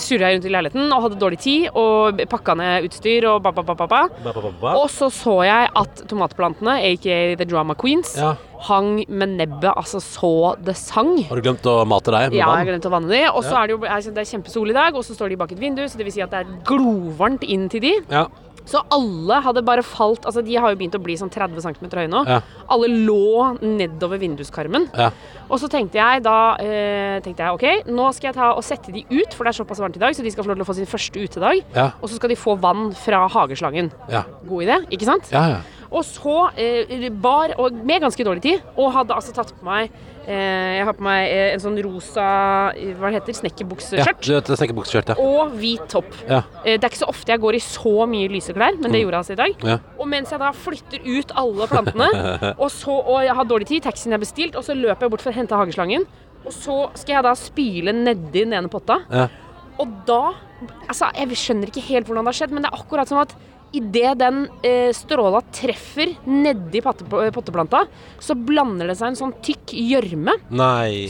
surra 0.00 0.30
jeg 0.32 0.38
rundt 0.38 0.48
i 0.48 0.54
leiligheten 0.56 0.88
og 0.96 1.04
hadde 1.04 1.20
dårlig 1.20 1.42
tid 1.44 1.68
og 1.76 2.24
pakka 2.32 2.56
ned 2.56 2.88
utstyr 2.88 3.28
og 3.34 3.42
ba, 3.44 3.52
ba, 3.52 3.66
ba, 3.68 3.76
ba, 3.76 3.86
ba. 3.92 4.02
Ba, 4.24 4.32
ba, 4.32 4.40
ba, 4.48 4.54
ba. 4.64 4.74
Og 4.80 4.88
så 4.96 5.10
så 5.12 5.42
jeg 5.44 5.68
at 5.76 6.06
tomatplantene, 6.08 6.80
aka 6.94 7.20
The 7.36 7.44
Drama 7.44 7.76
Queens, 7.76 8.16
Ja. 8.16 8.32
Hang 8.60 9.04
med 9.08 9.36
nebbet 9.36 9.72
altså 9.76 10.00
så 10.00 10.56
det 10.64 10.76
sang. 10.76 11.22
Har 11.28 11.36
du 11.36 11.42
glemt 11.42 11.66
å 11.68 11.84
mate 11.86 12.10
deg 12.10 12.30
med 12.30 12.38
Ja, 12.38 12.46
jeg 12.56 12.66
har 12.66 12.70
glemt 12.72 12.88
å 12.88 12.90
vanne 12.90 13.08
de. 13.12 13.22
Og 13.32 13.42
så 13.44 13.52
Ja. 13.52 13.62
er 13.62 13.66
det 13.66 13.76
jo 13.76 14.12
det 14.16 14.18
er 14.18 14.30
kjempesol 14.38 14.70
i 14.70 14.72
dag, 14.72 14.94
og 14.94 15.04
så 15.04 15.14
står 15.14 15.28
de 15.30 15.36
bak 15.36 15.52
et 15.52 15.58
vindu, 15.60 15.82
så 15.88 15.96
det 15.96 16.04
vil 16.06 16.12
si 16.12 16.22
at 16.22 16.30
det 16.30 16.46
er 16.46 16.50
glovarmt 16.64 17.42
inn 17.44 17.68
til 17.68 17.80
de. 17.80 17.94
Ja. 18.10 18.26
Så 18.66 18.80
alle 18.90 19.40
hadde 19.44 19.62
bare 19.64 19.82
falt 19.86 20.24
Altså, 20.26 20.42
de 20.44 20.56
har 20.56 20.72
jo 20.74 20.76
begynt 20.76 20.96
å 20.98 21.02
bli 21.02 21.14
sånn 21.14 21.30
30 21.30 21.62
cm 21.62 21.86
høye 21.88 22.08
nå. 22.10 22.26
Ja. 22.26 22.40
Alle 22.68 22.88
lå 22.88 23.58
nedover 23.62 24.18
vinduskarmen. 24.18 24.88
Ja. 24.92 25.10
Og 25.48 25.60
så 25.60 25.68
tenkte 25.70 26.00
jeg 26.00 26.24
da 26.24 26.56
eh, 26.58 27.20
tenkte 27.22 27.44
jeg, 27.46 27.52
OK, 27.54 27.86
nå 27.86 28.12
skal 28.12 28.32
jeg 28.32 28.34
ta 28.34 28.50
og 28.56 28.64
sette 28.66 28.90
de 28.92 29.04
ut, 29.08 29.32
for 29.34 29.44
det 29.46 29.54
er 29.54 29.62
såpass 29.64 29.78
varmt 29.78 29.94
i 29.96 30.02
dag, 30.02 30.16
så 30.18 30.24
de 30.26 30.32
skal 30.34 30.42
få 30.42 30.48
lov 30.50 30.58
til 30.58 30.66
å 30.66 30.70
få 30.72 30.74
sin 30.80 30.90
første 30.90 31.14
utedag. 31.22 31.62
Ja. 31.76 31.92
Og 32.02 32.10
så 32.10 32.16
skal 32.18 32.28
de 32.34 32.34
få 32.40 32.56
vann 32.58 32.90
fra 32.98 33.28
hageslangen. 33.28 33.92
Ja. 34.10 34.24
God 34.48 34.66
idé, 34.66 34.80
ikke 34.90 35.06
sant? 35.06 35.30
Ja, 35.30 35.46
ja. 35.48 35.60
Og 35.96 36.04
så 36.04 36.34
eh, 36.60 37.06
bar, 37.10 37.54
og 37.62 37.72
med 37.86 38.04
ganske 38.04 38.26
dårlig 38.26 38.42
tid, 38.44 38.64
og 38.76 38.92
hadde 38.92 39.16
altså 39.16 39.32
tatt 39.32 39.54
på 39.56 39.64
meg 39.64 39.88
eh, 40.26 40.76
Jeg 40.76 40.84
har 40.88 40.96
på 40.98 41.04
meg 41.06 41.30
eh, 41.30 41.52
en 41.54 41.62
sånn 41.62 41.78
rosa 41.86 42.26
eh, 42.76 42.90
Hva 42.98 43.08
det 43.08 43.22
heter. 43.22 43.38
Snekkerbukseskjørt. 43.40 44.28
Ja, 44.28 44.42
snekkerbukseskjørt, 44.44 45.14
ja. 45.14 45.16
Og 45.22 45.54
hvit 45.56 45.86
topp. 45.92 46.10
Ja. 46.28 46.42
Eh, 46.64 46.76
det 46.76 46.84
er 46.84 46.90
ikke 46.90 47.00
så 47.00 47.08
ofte 47.12 47.32
jeg 47.32 47.42
går 47.46 47.58
i 47.58 47.62
så 47.64 47.94
mye 48.10 48.28
lyse 48.32 48.54
klær, 48.56 48.76
men 48.82 48.92
det 48.92 49.00
gjorde 49.02 49.16
jeg 49.16 49.24
altså 49.24 49.36
i 49.36 49.40
dag. 49.40 49.66
Ja. 49.72 49.78
Og 49.96 50.10
mens 50.12 50.34
jeg 50.34 50.42
da 50.42 50.52
flytter 50.66 51.08
ut 51.08 51.34
alle 51.44 51.70
plantene, 51.72 52.10
og, 52.62 52.68
så, 52.74 52.98
og 53.00 53.24
jeg 53.24 53.38
har 53.40 53.50
dårlig 53.54 53.70
tid, 53.72 53.86
taxien 53.88 54.16
er 54.16 54.22
bestilt, 54.22 54.58
og 54.58 54.66
så 54.66 54.76
løper 54.76 55.06
jeg 55.06 55.16
bort 55.16 55.24
for 55.24 55.32
å 55.32 55.38
hente 55.38 55.58
hageslangen, 55.58 56.04
og 56.46 56.52
så 56.54 56.76
skal 56.94 57.18
jeg 57.18 57.26
da 57.26 57.34
spyle 57.38 57.96
nedi 57.96 58.44
den 58.44 58.54
ene 58.54 58.70
potta. 58.70 59.00
Ja. 59.10 59.30
Og 59.82 60.02
da 60.08 60.22
Altså, 60.88 61.10
jeg 61.12 61.36
skjønner 61.36 61.68
ikke 61.68 61.82
helt 61.84 62.06
hvordan 62.08 62.24
det 62.24 62.30
har 62.30 62.36
skjedd, 62.38 62.52
men 62.56 62.64
det 62.64 62.70
er 62.70 62.78
akkurat 62.78 63.10
som 63.10 63.18
at 63.20 63.34
idet 63.78 64.14
den 64.20 64.42
eh, 64.66 64.90
stråla 64.96 65.40
treffer 65.54 66.14
nedi 66.26 66.80
potte- 66.84 67.06
potteplanta, 67.34 67.84
så 68.22 68.34
blander 68.38 68.90
det 68.92 68.96
seg 68.98 69.12
en 69.12 69.20
sånn 69.22 69.36
tykk 69.44 69.76
gjørme 69.76 70.36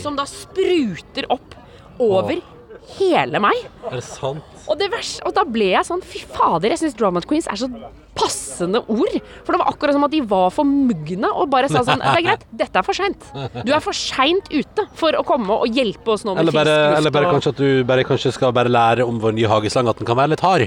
som 0.02 0.18
da 0.18 0.26
spruter 0.28 1.28
opp 1.32 1.54
over 2.02 2.38
hele 2.98 3.40
meg. 3.42 3.64
er 3.88 3.96
det 3.98 4.04
sant? 4.06 4.44
Og, 4.66 4.74
det 4.78 4.88
vers, 4.90 5.12
og 5.26 5.30
da 5.34 5.44
ble 5.46 5.68
jeg 5.76 5.86
sånn 5.86 6.00
Fy 6.02 6.24
fader, 6.26 6.72
jeg 6.74 6.80
syns 6.80 6.94
Drama 6.98 7.20
Queens 7.22 7.46
er 7.50 7.58
så 7.60 7.68
passende 8.16 8.80
ord. 8.90 9.16
For 9.46 9.54
det 9.54 9.60
var 9.60 9.68
akkurat 9.70 9.94
som 9.94 10.06
at 10.06 10.10
de 10.14 10.20
var 10.26 10.48
for 10.54 10.66
mugne 10.66 11.28
og 11.28 11.50
bare 11.52 11.68
sa 11.70 11.82
sånn 11.86 12.00
Det 12.02 12.14
er 12.18 12.24
greit, 12.26 12.46
dette 12.62 12.80
er 12.80 12.86
for 12.86 12.96
seint. 12.98 13.28
Du 13.66 13.70
er 13.76 13.82
for 13.84 13.94
seint 13.94 14.48
ute 14.50 14.86
for 14.98 15.14
å 15.18 15.22
komme 15.28 15.58
og 15.66 15.70
hjelpe 15.70 16.14
oss 16.16 16.24
nå 16.26 16.34
med 16.34 16.42
Eller 16.46 16.56
bare, 16.56 16.74
eller 16.98 17.14
bare 17.14 17.28
og- 17.30 17.36
kanskje 17.38 17.54
at 17.54 17.62
du 17.62 17.84
bare 17.86 18.06
kanskje 18.08 18.32
skal 18.34 18.54
bare 18.56 18.72
lære 18.72 19.06
om 19.06 19.20
vår 19.22 19.36
nye 19.38 19.50
hageslang, 19.54 19.86
at 19.92 20.02
den 20.02 20.08
kan 20.10 20.18
være 20.18 20.34
litt 20.34 20.42
hard. 20.46 20.66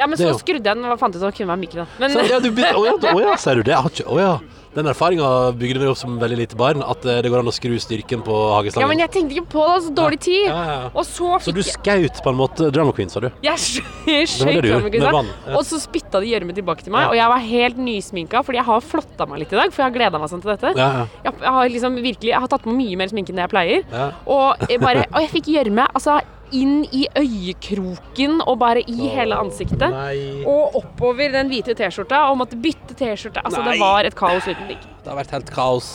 Ja, 0.00 0.08
men 0.08 0.16
så 0.16 0.32
skrudde 0.40 0.64
jeg 0.64 0.78
den 0.80 0.88
og 0.88 0.96
fant 1.00 1.16
ut 1.16 1.20
at 1.20 1.28
det 1.28 1.36
kunne 1.36 1.52
være 1.52 1.60
mikro. 1.66 1.84
Men 2.00 2.14
Så, 2.14 2.24
ja, 2.24 2.40
du, 2.40 2.48
å 2.50 2.86
ja, 2.88 2.96
å 2.96 3.20
ja, 3.20 3.36
ser 3.40 3.60
du 3.60 3.66
det? 3.66 3.76
Jeg 3.76 3.84
har 3.84 3.94
ikke, 3.94 4.08
å 4.08 4.18
ja. 4.20 4.32
Den 4.70 4.86
erfaringa 4.86 5.28
bygde 5.58 5.80
vi 5.82 5.86
opp 5.90 5.98
som 5.98 6.12
veldig 6.20 6.36
lite 6.38 6.56
barn, 6.58 6.82
at 6.86 7.02
eh, 7.02 7.18
det 7.24 7.30
går 7.32 7.42
an 7.42 7.50
å 7.50 7.54
skru 7.54 7.72
styrken 7.82 8.20
på 8.22 8.36
ja, 8.70 8.86
men 8.86 9.02
jeg 9.02 9.10
tenkte 9.10 9.34
ikke 9.34 9.50
på 9.56 9.64
det, 9.66 9.80
så 9.82 9.94
dårlig 9.98 10.20
tid. 10.22 10.44
Ja, 10.46 10.60
ja, 10.62 10.76
ja. 10.84 10.90
Og 10.94 11.02
så 11.08 11.40
Så 11.42 11.54
du 11.54 11.58
skaut 11.66 12.20
på 12.22 12.30
en 12.30 12.38
måte 12.38 12.68
Drama 12.70 12.94
Queen, 12.94 13.10
sa 13.10 13.22
du? 13.24 13.26
Jeg 13.42 13.58
skjøt 14.30 14.62
Drama 14.62 14.92
Queen, 14.94 15.32
og 15.56 15.64
så 15.66 15.80
spytta 15.82 16.22
de 16.22 16.30
gjørme 16.30 16.54
tilbake 16.54 16.86
til 16.86 16.94
meg. 16.94 17.10
Og 17.10 17.18
jeg 17.18 17.34
var 17.34 17.42
helt 17.50 17.82
nysminka, 17.82 18.44
fordi 18.46 18.62
jeg 18.62 18.68
har 18.70 18.86
flotta 18.92 19.26
meg 19.26 19.42
litt 19.42 19.56
i 19.56 19.58
dag. 19.58 19.74
For 19.74 19.82
jeg 19.82 19.90
har 19.90 19.96
gleda 19.98 20.22
meg 20.22 20.30
sånn 20.30 20.44
til 20.44 20.54
dette. 20.54 20.74
Ja, 20.78 20.90
ja. 21.00 21.06
Jeg, 21.26 21.34
har 21.58 21.74
liksom 21.74 21.98
virkelig 21.98 22.30
Jeg 22.30 22.44
har 22.46 22.54
tatt 22.54 22.62
på 22.62 22.76
mye 22.76 23.00
mer 23.00 23.10
sminke 23.10 23.34
enn 23.34 23.42
det 23.42 23.48
jeg 23.48 23.54
pleier. 23.56 23.88
Ja. 23.90 24.10
Og 24.30 24.70
jeg, 24.70 24.78
bare, 24.86 25.08
og 25.10 25.24
jeg 25.26 25.34
fikk 25.34 25.50
gjørme 25.50 25.90
altså, 25.90 26.20
inn 26.56 26.84
i 26.92 27.06
øyekroken 27.18 28.40
og 28.46 28.58
bare 28.60 28.82
i 28.86 29.08
hele 29.12 29.38
ansiktet. 29.38 29.90
Nei. 29.92 30.44
Og 30.48 30.76
oppover 30.80 31.32
den 31.34 31.50
hvite 31.52 31.74
T-skjorta, 31.78 32.24
og 32.30 32.40
måtte 32.42 32.58
bytte 32.60 32.96
T-skjorte. 32.98 33.42
Altså, 33.44 33.62
Nei. 33.62 33.72
det 33.72 33.80
var 33.82 34.08
et 34.08 34.16
kaos 34.18 34.48
uten 34.48 34.66
like. 34.70 34.86
Det 35.04 35.12
har 35.12 35.18
vært 35.20 35.34
helt 35.36 35.50
kaos. 35.54 35.90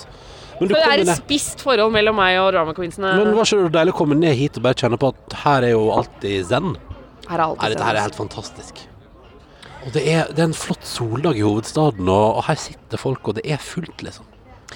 Men, 0.60 0.70
Så 0.70 0.74
det 0.76 0.84
er 0.88 1.02
et 1.04 1.10
et 1.12 1.18
spisst 1.20 1.64
forhold 1.66 1.92
mellom 1.92 2.16
meg 2.16 2.38
og 2.40 2.54
drama 2.56 2.74
queensene. 2.74 3.12
men 3.20 3.36
var 3.36 3.44
ikke 3.44 3.66
det 3.66 3.74
deilig 3.76 3.94
å 3.94 3.98
komme 3.98 4.16
ned 4.16 4.36
hit 4.40 4.58
og 4.58 4.64
bare 4.64 4.80
kjenne 4.80 5.00
på 5.02 5.10
at 5.12 5.34
her 5.44 5.64
er 5.68 5.74
jo 5.76 5.90
alltid 5.92 6.46
zen? 6.48 6.78
her 7.28 7.40
er 7.40 7.44
alltid 7.44 7.62
zen. 7.62 7.74
dette 7.74 7.84
her 7.90 7.96
er 7.96 8.06
helt 8.06 8.16
fantastisk. 8.16 8.86
Og 9.86 9.92
det 9.94 10.06
er, 10.10 10.30
det 10.32 10.40
er 10.40 10.48
en 10.50 10.56
flott 10.58 10.88
soldag 10.88 11.38
i 11.38 11.44
hovedstaden, 11.46 12.08
og, 12.10 12.40
og 12.40 12.48
her 12.48 12.56
sitter 12.56 12.98
folk, 12.98 13.28
og 13.28 13.36
det 13.36 13.44
er 13.46 13.58
fullt, 13.62 14.02
liksom. 14.02 14.26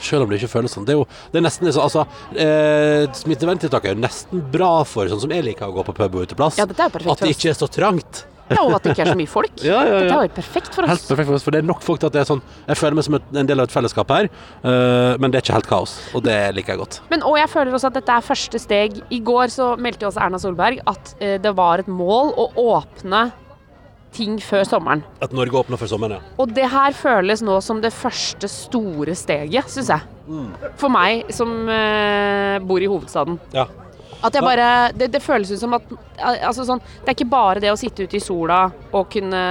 Selv 0.02 0.24
om 0.26 0.30
det 0.32 0.40
ikke 0.42 0.52
føles 0.56 0.72
sånn. 0.76 0.86
Det 0.88 0.96
er 0.96 1.00
jo 1.02 1.06
det 1.34 1.40
er 1.42 1.46
nesten 1.46 1.68
liksom, 1.70 1.84
altså, 1.84 2.06
eh, 2.40 3.06
Smitteverntiltak 3.20 3.86
er 3.90 3.96
jo 3.96 4.02
nesten 4.04 4.42
bra 4.54 4.84
for 4.88 5.10
sånn 5.12 5.22
som 5.26 5.32
jeg 5.36 5.44
liker 5.52 5.68
å 5.70 5.76
gå 5.80 5.84
på 5.90 5.96
pub 5.98 6.16
og 6.20 6.28
uteplass. 6.28 6.58
Ja, 6.60 6.66
dette 6.70 6.86
er 6.88 6.94
perfekt 6.94 7.12
at 7.18 7.24
det 7.26 7.32
oss. 7.34 7.38
ikke 7.40 7.50
er 7.54 7.58
så 7.60 7.68
trangt. 7.72 8.26
Ja, 8.50 8.64
og 8.66 8.74
at 8.80 8.82
det 8.82 8.96
ikke 8.96 9.04
er 9.06 9.12
så 9.12 9.18
mye 9.20 9.30
folk. 9.30 9.52
Ja, 9.70 9.78
ja, 9.86 9.90
ja. 9.94 9.98
Dette 10.08 10.16
er 10.16 10.26
jo 10.26 10.34
perfekt 10.40 10.74
for 10.74 10.88
Helt 10.90 11.04
oss. 11.04 11.06
perfekt 11.12 11.28
for 11.30 11.38
oss, 11.38 11.44
for 11.46 11.54
det 11.54 11.60
er 11.62 11.68
nok 11.70 11.84
folk 11.86 12.00
til 12.02 12.10
at 12.10 12.16
det 12.16 12.22
er 12.24 12.30
sånn 12.32 12.40
Jeg 12.66 12.80
føler 12.80 12.98
meg 12.98 13.06
som 13.06 13.18
et, 13.20 13.28
en 13.44 13.50
del 13.52 13.62
av 13.62 13.68
et 13.70 13.76
fellesskap 13.76 14.10
her, 14.16 14.30
eh, 14.64 15.18
men 15.22 15.30
det 15.30 15.38
er 15.38 15.44
ikke 15.46 15.58
helt 15.60 15.70
kaos. 15.70 15.94
Og 16.18 16.24
det 16.26 16.38
liker 16.58 16.74
jeg 16.74 16.82
godt. 16.82 16.98
Men, 17.12 17.22
og 17.30 17.38
jeg 17.38 17.52
føler 17.54 17.78
også 17.78 17.92
at 17.92 18.00
dette 18.00 18.16
er 18.16 18.26
første 18.26 18.62
steg. 18.64 18.98
I 19.14 19.20
går 19.22 19.54
så 19.54 19.68
meldte 19.78 20.08
jo 20.08 20.10
også 20.10 20.24
Erna 20.26 20.40
Solberg 20.42 20.82
at 20.90 21.14
eh, 21.22 21.36
det 21.44 21.54
var 21.62 21.84
et 21.84 21.92
mål 21.94 22.34
å 22.42 22.48
åpne 22.74 23.28
ting 24.16 24.40
før 24.42 24.64
sommeren. 24.66 25.04
At 25.22 25.34
Norge 25.36 25.60
åpner 25.60 25.78
før 25.78 25.92
sommeren, 25.92 26.18
ja. 26.18 26.34
Og 26.42 26.54
det 26.56 26.66
her 26.72 26.96
føles 26.98 27.44
nå 27.46 27.60
som 27.62 27.82
det 27.84 27.92
første 27.94 28.50
store 28.50 29.14
steget, 29.18 29.70
syns 29.70 29.92
jeg. 29.94 30.02
For 30.78 30.90
meg 30.94 31.30
som 31.34 31.52
eh, 31.70 32.58
bor 32.66 32.82
i 32.82 32.90
hovedstaden. 32.90 33.40
ja. 33.54 33.68
At 34.20 34.36
jeg 34.36 34.44
bare 34.44 34.92
Det, 34.92 35.08
det 35.14 35.22
føles 35.24 35.48
ut 35.54 35.62
som 35.62 35.74
at 35.78 35.84
altså 36.44 36.66
sånn, 36.68 36.82
Det 37.00 37.08
er 37.08 37.16
ikke 37.16 37.30
bare 37.32 37.62
det 37.64 37.70
å 37.72 37.78
sitte 37.80 38.04
ute 38.04 38.18
i 38.18 38.20
sola 38.20 38.66
og 38.92 39.06
kunne 39.14 39.44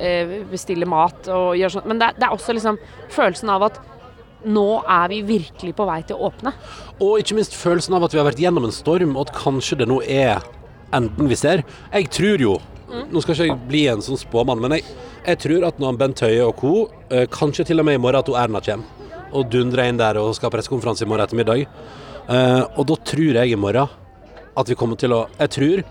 eh, 0.00 0.38
bestille 0.48 0.88
mat 0.88 1.28
og 1.28 1.50
gjøre 1.60 1.74
sånn, 1.74 1.84
men 1.90 2.00
det, 2.00 2.08
det 2.16 2.24
er 2.24 2.32
også 2.32 2.54
liksom 2.56 2.78
følelsen 3.12 3.52
av 3.52 3.66
at 3.68 3.82
nå 4.48 4.64
er 4.88 5.08
vi 5.12 5.18
virkelig 5.28 5.74
på 5.76 5.84
vei 5.88 5.98
til 6.08 6.16
å 6.16 6.30
åpne. 6.30 6.54
Og 7.04 7.20
ikke 7.20 7.36
minst 7.36 7.52
følelsen 7.56 7.98
av 7.98 8.04
at 8.08 8.16
vi 8.16 8.22
har 8.22 8.26
vært 8.30 8.40
gjennom 8.40 8.64
en 8.64 8.72
storm, 8.72 9.12
og 9.16 9.28
at 9.28 9.36
kanskje 9.36 9.78
det 9.82 9.90
nå 9.92 10.00
er 10.04 10.40
enden 10.96 11.28
vi 11.28 11.36
ser. 11.36 11.60
Jeg 11.92 12.08
tror 12.12 12.40
jo 12.44 12.56
Nå 13.10 13.22
skal 13.22 13.34
ikke 13.34 13.46
jeg 13.48 13.58
bli 13.68 13.82
en 13.92 14.02
sånn 14.04 14.18
spåmann, 14.20 14.60
men 14.62 14.76
jeg, 14.78 14.84
jeg 15.26 15.40
tror 15.44 15.66
at 15.68 15.80
når 15.82 15.98
Bent 16.00 16.20
Høie 16.24 16.44
og 16.46 16.56
co., 16.60 16.72
eh, 17.10 17.26
kanskje 17.32 17.66
til 17.70 17.80
og 17.82 17.88
med 17.88 17.98
i 17.98 18.02
morgen 18.02 18.20
at 18.22 18.28
Erna 18.44 18.60
kommer, 18.64 19.10
og 19.34 19.48
dundrer 19.50 19.88
inn 19.90 19.98
der 19.98 20.18
og 20.20 20.34
skal 20.36 20.50
ha 20.50 20.54
pressekonferanse 20.56 21.04
i 21.06 21.10
morgen 21.10 21.26
ettermiddag, 21.26 21.64
eh, 22.28 22.62
og 22.78 22.86
da 22.90 22.98
tror 23.10 23.40
jeg 23.40 23.52
i 23.52 23.58
morgen 23.58 23.88
at 24.54 24.68
vi 24.70 24.76
kommer 24.78 24.96
til 25.00 25.10
å 25.10 25.24
Jeg 25.40 25.50
tror 25.50 25.82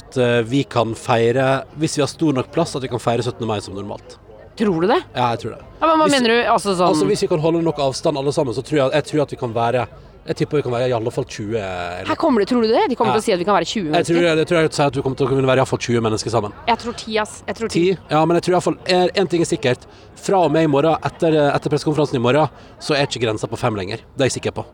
at 0.00 0.16
eh, 0.22 0.40
vi 0.46 0.64
kan 0.64 0.94
feire, 0.98 1.64
hvis 1.78 1.96
vi 1.98 2.02
har 2.04 2.10
stor 2.10 2.34
nok 2.34 2.50
plass, 2.54 2.74
at 2.76 2.82
vi 2.82 2.90
kan 2.90 3.02
feire 3.02 3.22
17. 3.22 3.46
mai 3.46 3.60
som 3.62 3.74
normalt. 3.74 4.18
Tror 4.58 4.82
du 4.82 4.86
det? 4.90 4.98
Ja, 5.14 5.30
jeg 5.32 5.40
tror 5.44 5.54
det. 5.56 5.62
Ja, 5.80 5.86
men 5.86 5.96
hva 5.98 6.04
Hvis- 6.06 6.14
mener 6.16 6.28
du? 6.34 6.38
Altså 6.52 6.74
sånn 6.74 6.88
Altså 6.90 7.06
Hvis 7.08 7.22
vi 7.22 7.28
kan 7.30 7.40
holde 7.40 7.62
nok 7.64 7.78
avstand 7.78 8.18
alle 8.18 8.32
sammen, 8.32 8.54
så 8.54 8.62
tror 8.66 8.76
jeg, 8.82 8.92
jeg 8.92 9.04
tror 9.08 9.22
at 9.22 9.30
vi 9.30 9.36
kan 9.40 9.54
være 9.54 9.86
Jeg 10.20 10.36
tipper 10.36 10.60
vi 10.60 10.62
kan 10.66 10.74
være 10.74 10.88
i 10.90 10.92
alle 10.92 11.10
fall 11.14 11.24
20 11.24 11.54
eller 11.56 12.08
Her 12.10 12.18
kommer 12.20 12.42
det, 12.42 12.48
Tror 12.50 12.62
du 12.62 12.68
det? 12.68 12.82
De 12.90 12.96
kommer 12.96 13.14
Ja. 13.14 13.18
til 13.18 13.22
å 13.22 13.24
si 13.24 13.32
at 13.32 13.38
vi 13.40 13.44
kan 13.48 13.54
være 13.56 13.64
20 13.64 13.80
Jeg 13.80 14.04
tror, 14.04 14.14
mennesker. 14.20 14.26
jeg, 14.28 14.36
jeg 14.38 14.46
tror 14.46 14.56
jeg 14.60 14.68
vil 14.68 14.76
si 14.76 14.82
at 14.82 14.96
vi 14.96 15.02
kommer 15.02 15.16
til 15.16 15.26
å 15.26 15.30
kunne 15.30 15.48
være 15.48 15.56
i 15.56 15.62
hvert 15.64 15.68
fall 15.72 15.78
20 15.78 16.00
mennesker 16.04 16.30
sammen. 16.30 16.52
Jeg 16.68 16.78
tror 16.78 16.92
10, 16.92 17.18
ass. 17.18 17.42
Jeg 17.46 17.56
tror 17.56 17.68
10. 17.68 17.80
10? 17.80 17.98
Ja, 18.10 18.24
men 18.26 18.36
jeg 18.36 18.42
tror 18.44 18.76
i 18.86 19.20
én 19.20 19.28
ting 19.30 19.40
er 19.40 19.48
sikkert. 19.48 19.86
Fra 20.20 20.44
og 20.44 20.52
med 20.52 20.64
i 20.64 20.66
morgen, 20.66 20.98
etter, 21.02 21.32
etter 21.54 21.70
pressekonferansen 21.72 22.16
i 22.16 22.20
morgen, 22.20 22.48
så 22.78 22.94
er 22.94 23.06
ikke 23.08 23.22
grensa 23.24 23.48
på 23.48 23.56
fem 23.56 23.74
lenger. 23.74 24.04
Det 24.14 24.20
er 24.20 24.28
jeg 24.28 24.42
sikker 24.42 24.52
på. 24.60 24.66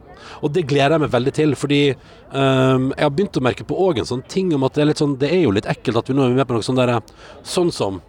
Og 0.43 0.53
det 0.53 0.67
gleder 0.67 0.99
jeg 0.99 1.01
meg 1.01 1.11
veldig 1.15 1.33
til, 1.33 1.55
fordi 1.55 1.95
um, 2.33 2.91
jeg 2.97 3.07
har 3.07 3.11
begynt 3.15 3.39
å 3.39 3.45
merke 3.47 3.65
på 3.65 3.79
òg 3.79 3.99
en 4.03 4.05
sånn 4.11 4.27
ting 4.27 4.53
om 4.53 4.65
at 4.65 4.75
det 4.75 4.83
er 4.83 4.87
litt 4.91 4.99
sånn 4.99 5.17
Det 5.17 5.31
er 5.31 5.43
jo 5.45 5.53
litt 5.55 5.67
ekkelt 5.71 5.97
at 6.03 6.09
vi 6.11 6.15
nå 6.15 6.27
er 6.27 6.35
med 6.35 6.49
på 6.49 6.57
noe 6.57 6.67
sånn 6.67 6.77
derre 6.77 6.99
Sånn 7.47 7.71
som 7.71 8.03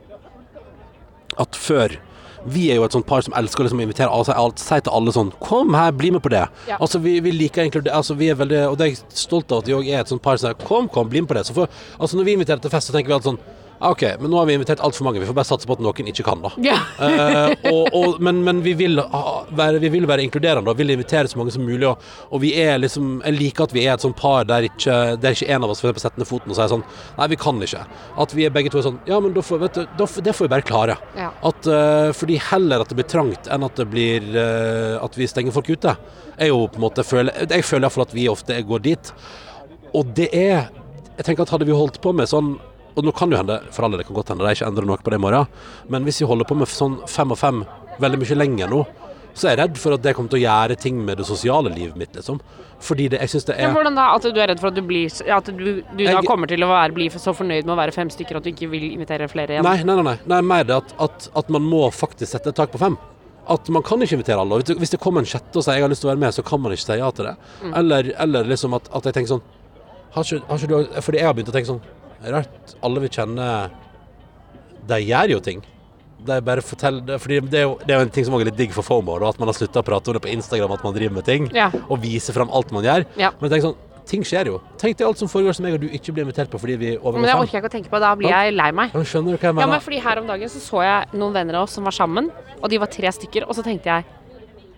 at 1.38 1.54
før 1.54 2.00
vi 2.48 2.68
er 2.72 2.80
jo 2.80 2.86
et 2.88 2.96
sånt 2.96 3.08
par 3.08 3.24
som 3.26 3.36
elsker 3.38 3.64
å 3.64 3.68
liksom 3.68 3.82
invitere 3.84 4.08
alle, 4.14 4.36
alt, 4.40 4.62
si 4.62 4.80
til 4.80 4.94
alle 4.94 5.14
sånn 5.16 5.34
Kom 5.44 5.76
her, 5.78 5.92
bli 5.96 6.14
med 6.16 6.24
på 6.24 6.32
det. 6.32 6.46
Ja. 6.70 6.80
Altså 6.80 7.02
vi, 7.04 7.18
vi 7.24 7.34
liker 7.36 7.66
egentlig. 7.66 7.92
Altså, 7.94 8.16
vi 8.18 8.32
er 8.32 8.40
veldig, 8.40 8.64
og 8.72 8.78
det 8.80 8.86
er 8.88 8.94
jeg 8.94 9.22
stolt 9.26 9.52
av 9.52 9.64
at 9.64 9.70
vi 9.70 9.76
òg 9.78 9.90
er 9.92 10.02
et 10.02 10.12
sånt 10.12 10.24
par 10.24 10.40
som 10.40 10.50
sier 10.50 10.68
kom, 10.68 10.88
kom, 10.92 11.10
bli 11.12 11.24
med 11.24 11.32
på 11.32 11.38
det. 11.38 11.46
Så 11.48 11.56
for, 11.58 11.72
altså 12.00 12.20
når 12.20 12.30
vi 12.30 12.36
inviterer 12.40 12.64
til 12.64 12.74
fest, 12.74 12.90
så 12.90 12.96
tenker 12.96 13.12
vi 13.12 13.18
alltid 13.18 13.34
sånn 13.34 13.42
«Ah, 13.44 13.67
OK, 13.80 14.04
men 14.20 14.32
nå 14.32 14.38
har 14.40 14.46
vi 14.50 14.56
invitert 14.58 14.82
altfor 14.82 15.06
mange. 15.06 15.20
Vi 15.22 15.28
får 15.30 15.36
bare 15.38 15.48
satse 15.48 15.68
på 15.70 15.76
at 15.78 15.82
noen 15.86 16.10
ikke 16.10 16.26
kan, 16.26 16.42
da. 16.42 16.52
Ja. 16.66 16.78
uh, 16.98 17.52
og, 17.70 17.94
og, 17.94 18.22
men 18.24 18.40
men 18.46 18.62
vi, 18.66 18.74
vil 18.78 18.98
ha, 18.98 19.24
være, 19.58 19.82
vi 19.84 19.92
vil 19.94 20.08
være 20.10 20.24
inkluderende 20.26 20.72
og 20.72 20.80
vil 20.80 20.94
invitere 20.94 21.30
så 21.30 21.38
mange 21.38 21.54
som 21.54 21.66
mulig. 21.66 21.86
Og, 21.90 22.02
og 22.34 22.42
vi 22.42 22.54
er 22.58 22.80
liksom 22.82 23.20
Jeg 23.26 23.38
liker 23.38 23.68
at 23.68 23.76
vi 23.76 23.84
er 23.86 23.94
et 23.94 24.06
sånt 24.06 24.18
par 24.18 24.48
der 24.50 24.68
ikke, 24.70 25.18
der 25.22 25.36
ikke 25.36 25.50
en 25.54 25.66
av 25.68 25.74
oss 25.74 25.84
for 25.84 25.98
setter 26.02 26.22
ned 26.22 26.30
foten 26.30 26.54
og 26.54 26.58
sier 26.58 26.72
sånn 26.72 26.86
Nei, 27.18 27.30
vi 27.34 27.40
kan 27.42 27.62
ikke. 27.64 27.84
At 28.24 28.34
vi 28.38 28.48
er 28.48 28.54
begge 28.56 28.72
to 28.74 28.82
er 28.82 28.88
sånn 28.88 29.02
Ja, 29.10 29.20
men 29.24 29.36
da 29.36 29.44
får, 29.46 29.62
vet 29.66 29.78
du, 29.78 29.84
da, 30.00 30.08
det 30.26 30.36
får 30.38 30.48
vi 30.48 30.54
bare 30.56 30.68
klare. 30.68 30.98
Ja. 31.18 31.30
At, 31.50 31.70
uh, 31.70 32.10
fordi 32.18 32.40
heller 32.50 32.82
at 32.82 32.94
det 32.94 32.98
blir 33.00 33.10
trangt 33.10 33.52
enn 33.52 33.68
at 33.68 33.78
det 33.78 33.90
blir 33.92 34.32
uh, 34.34 34.98
At 35.04 35.18
vi 35.20 35.30
stenger 35.30 35.54
folk 35.56 35.70
ute. 35.70 35.94
Er 36.38 36.52
jo 36.52 36.66
på 36.72 36.82
en 36.82 36.88
måte 36.88 37.06
føler, 37.06 37.46
Jeg 37.46 37.66
føler 37.68 37.88
iallfall 37.88 38.08
at 38.08 38.18
vi 38.18 38.30
ofte 38.32 38.58
går 38.72 38.84
dit. 38.86 39.14
Og 39.98 40.16
det 40.18 40.32
er 40.34 40.72
Jeg 41.18 41.26
tenker 41.26 41.46
at 41.46 41.54
hadde 41.54 41.70
vi 41.70 41.78
holdt 41.78 42.02
på 42.02 42.14
med 42.16 42.30
sånn 42.30 42.56
Og 42.98 43.06
nå 43.06 43.12
kan 43.14 43.30
jo 43.32 43.38
hende, 43.38 43.60
for 43.72 43.86
alle 43.86 43.98
det 44.00 44.08
kan 44.08 44.16
godt 44.18 44.32
hende 44.34 44.44
de 44.48 44.56
ikke 44.58 44.68
endrer 44.68 44.86
noe 44.90 44.98
på 44.98 45.12
det 45.14 45.20
i 45.20 45.22
morgen, 45.22 45.48
men 45.88 46.04
hvis 46.08 46.22
vi 46.24 46.28
holder 46.30 46.48
på 46.50 46.56
med 46.58 46.68
sånn 46.72 46.96
fem 47.08 47.32
og 47.32 47.38
fem 47.38 47.60
veldig 48.02 48.20
mye 48.24 48.38
lenger 48.42 48.72
nå, 48.74 48.80
så 49.38 49.46
er 49.46 49.54
jeg 49.54 49.60
redd 49.62 49.76
for 49.78 49.94
at 49.94 50.02
det 50.02 50.16
kommer 50.18 50.32
til 50.34 50.40
å 50.40 50.46
gjøre 50.48 50.76
ting 50.82 50.98
med 51.06 51.20
det 51.22 51.26
sosiale 51.30 51.70
livet 51.70 51.96
mitt, 51.96 52.16
liksom. 52.18 52.40
Fordi 52.82 53.06
det, 53.14 53.20
jeg 53.22 53.30
syns 53.36 53.46
det 53.46 53.54
er 53.58 53.68
er 53.70 53.74
hvordan 53.76 53.96
da? 53.98 54.08
At 54.16 54.26
du 54.26 54.40
er 54.42 54.48
redd 54.50 54.60
for 54.62 54.70
at 54.70 54.76
du 54.78 54.82
blir 54.86 55.10
At 55.34 55.46
du, 55.46 55.82
du 55.82 56.04
da 56.04 56.12
Jeg- 56.12 56.26
kommer 56.26 56.48
til 56.50 56.62
å 56.66 56.68
være, 56.70 56.94
bli 56.94 57.08
så 57.10 57.34
fornøyd 57.38 57.66
med 57.66 57.74
å 57.74 57.78
være 57.78 57.94
fem 57.94 58.10
stykker 58.10 58.38
at 58.38 58.44
du 58.44 58.50
ikke 58.52 58.70
vil 58.70 58.88
invitere 58.94 59.28
flere 59.30 59.54
igjen? 59.58 59.64
Nei, 59.66 59.82
nei, 59.86 59.96
nei. 60.02 60.18
nei, 60.26 60.42
mer 60.42 60.64
det 60.64 60.76
at, 60.78 60.94
at, 61.00 61.30
at 61.36 61.50
man 61.54 61.62
må 61.66 61.88
faktisk 61.94 62.32
sette 62.34 62.50
et 62.50 62.56
tak 62.58 62.72
på 62.74 62.78
fem. 62.82 62.98
at 63.50 63.70
man 63.70 63.82
kan 63.82 64.02
ikke 64.02 64.18
invitere 64.18 64.40
alle. 64.42 64.58
Hvis 64.62 64.90
det- 64.92 65.00
kommer 65.00 65.20
en 65.22 65.26
sjette 65.26 65.56
og 65.56 65.64
sier 65.64 65.74
jeg 65.78 65.82
har 65.86 65.90
lyst 65.90 66.02
til 66.02 66.10
å 66.10 66.14
være 66.14 66.20
med, 66.26 66.34
så 66.34 66.44
kan 66.44 66.60
man 66.62 66.72
ikke 66.74 66.84
si 66.86 66.98
ja 67.00 67.10
til 67.12 67.26
det. 67.26 67.36
Eller, 67.74 68.12
eller 68.20 68.44
liksom 68.44 68.74
at, 68.76 68.90
at 68.94 69.04
jeg 69.06 69.14
tenker 69.14 69.38
sånn 69.38 69.42
har 70.12 70.24
ikke, 70.24 70.42
har 70.50 70.58
ikke 70.58 70.68
du, 70.68 71.02
Fordi 71.02 71.18
jeg 71.18 71.26
har 71.26 71.34
begynt 71.34 71.50
å 71.50 71.54
tenke 71.56 71.68
sånn 71.70 71.82
Rart 72.24 72.76
alle 72.84 73.04
vi 73.04 73.10
kjenner 73.14 73.70
De 74.88 74.98
gjør 75.04 75.34
jo 75.36 75.40
ting. 75.44 75.62
De 76.28 76.38
bare 76.42 76.64
forteller 76.66 77.20
fordi 77.22 77.40
det 77.46 77.60
er, 77.62 77.66
jo, 77.68 77.76
det 77.84 77.94
er 77.94 78.00
jo 78.02 78.06
en 78.08 78.14
ting 78.14 78.26
som 78.26 78.34
også 78.34 78.48
er 78.48 78.50
litt 78.50 78.58
digg 78.58 78.72
for 78.76 78.84
FOMO, 78.88 79.20
at 79.28 79.38
man 79.40 79.52
har 79.52 79.58
slutta 79.58 79.84
å 79.84 79.86
prate 79.86 80.10
om 80.10 80.18
det 80.18 80.24
på 80.26 80.32
Instagram 80.34 80.74
at 80.74 80.84
man 80.88 80.96
driver 80.96 81.14
med 81.20 81.28
ting, 81.28 81.46
Ja. 81.54 81.70
og 81.88 82.02
viser 82.02 82.34
fram 82.34 82.50
alt 82.50 82.72
man 82.74 82.84
gjør. 82.84 83.06
Ja. 83.22 83.32
Men 83.42 83.52
tenk 83.54 83.68
sånn 83.68 83.78
Ting 84.08 84.24
skjer 84.24 84.48
jo. 84.48 84.62
Tenk 84.80 84.96
deg 84.96 85.04
alt 85.04 85.20
som 85.20 85.28
foregår 85.28 85.52
som 85.58 85.66
jeg 85.68 85.76
og 85.76 85.82
du 85.84 85.90
ikke 85.92 86.14
blir 86.16 86.24
invitert 86.24 86.48
på 86.48 86.56
fordi 86.62 86.78
vi 86.80 86.90
Men 86.96 87.26
det 87.28 87.34
orker 87.36 87.58
jeg 87.58 87.60
ikke 87.60 87.68
å 87.68 87.74
tenke 87.74 87.90
på. 87.92 88.00
Da 88.00 88.14
blir 88.16 88.32
jeg 88.32 88.54
lei 88.56 88.70
meg. 88.72 88.94
Ja, 88.94 89.02
men 89.02 89.08
skjønner 89.10 89.36
du 89.36 89.38
hva 89.42 89.50
jeg 89.52 89.60
Ja, 89.60 89.68
men 89.68 89.82
fordi 89.84 90.00
Her 90.00 90.22
om 90.22 90.28
dagen 90.32 90.48
så, 90.54 90.62
så 90.64 90.80
jeg 90.86 91.20
noen 91.20 91.34
venner 91.36 91.58
av 91.60 91.66
oss 91.68 91.76
som 91.76 91.84
var 91.84 91.92
sammen, 91.92 92.30
og 92.62 92.70
de 92.72 92.80
var 92.80 92.88
tre 92.88 93.12
stykker. 93.12 93.44
Og 93.50 93.58
så 93.58 93.66
tenkte 93.68 93.92
jeg 93.92 94.06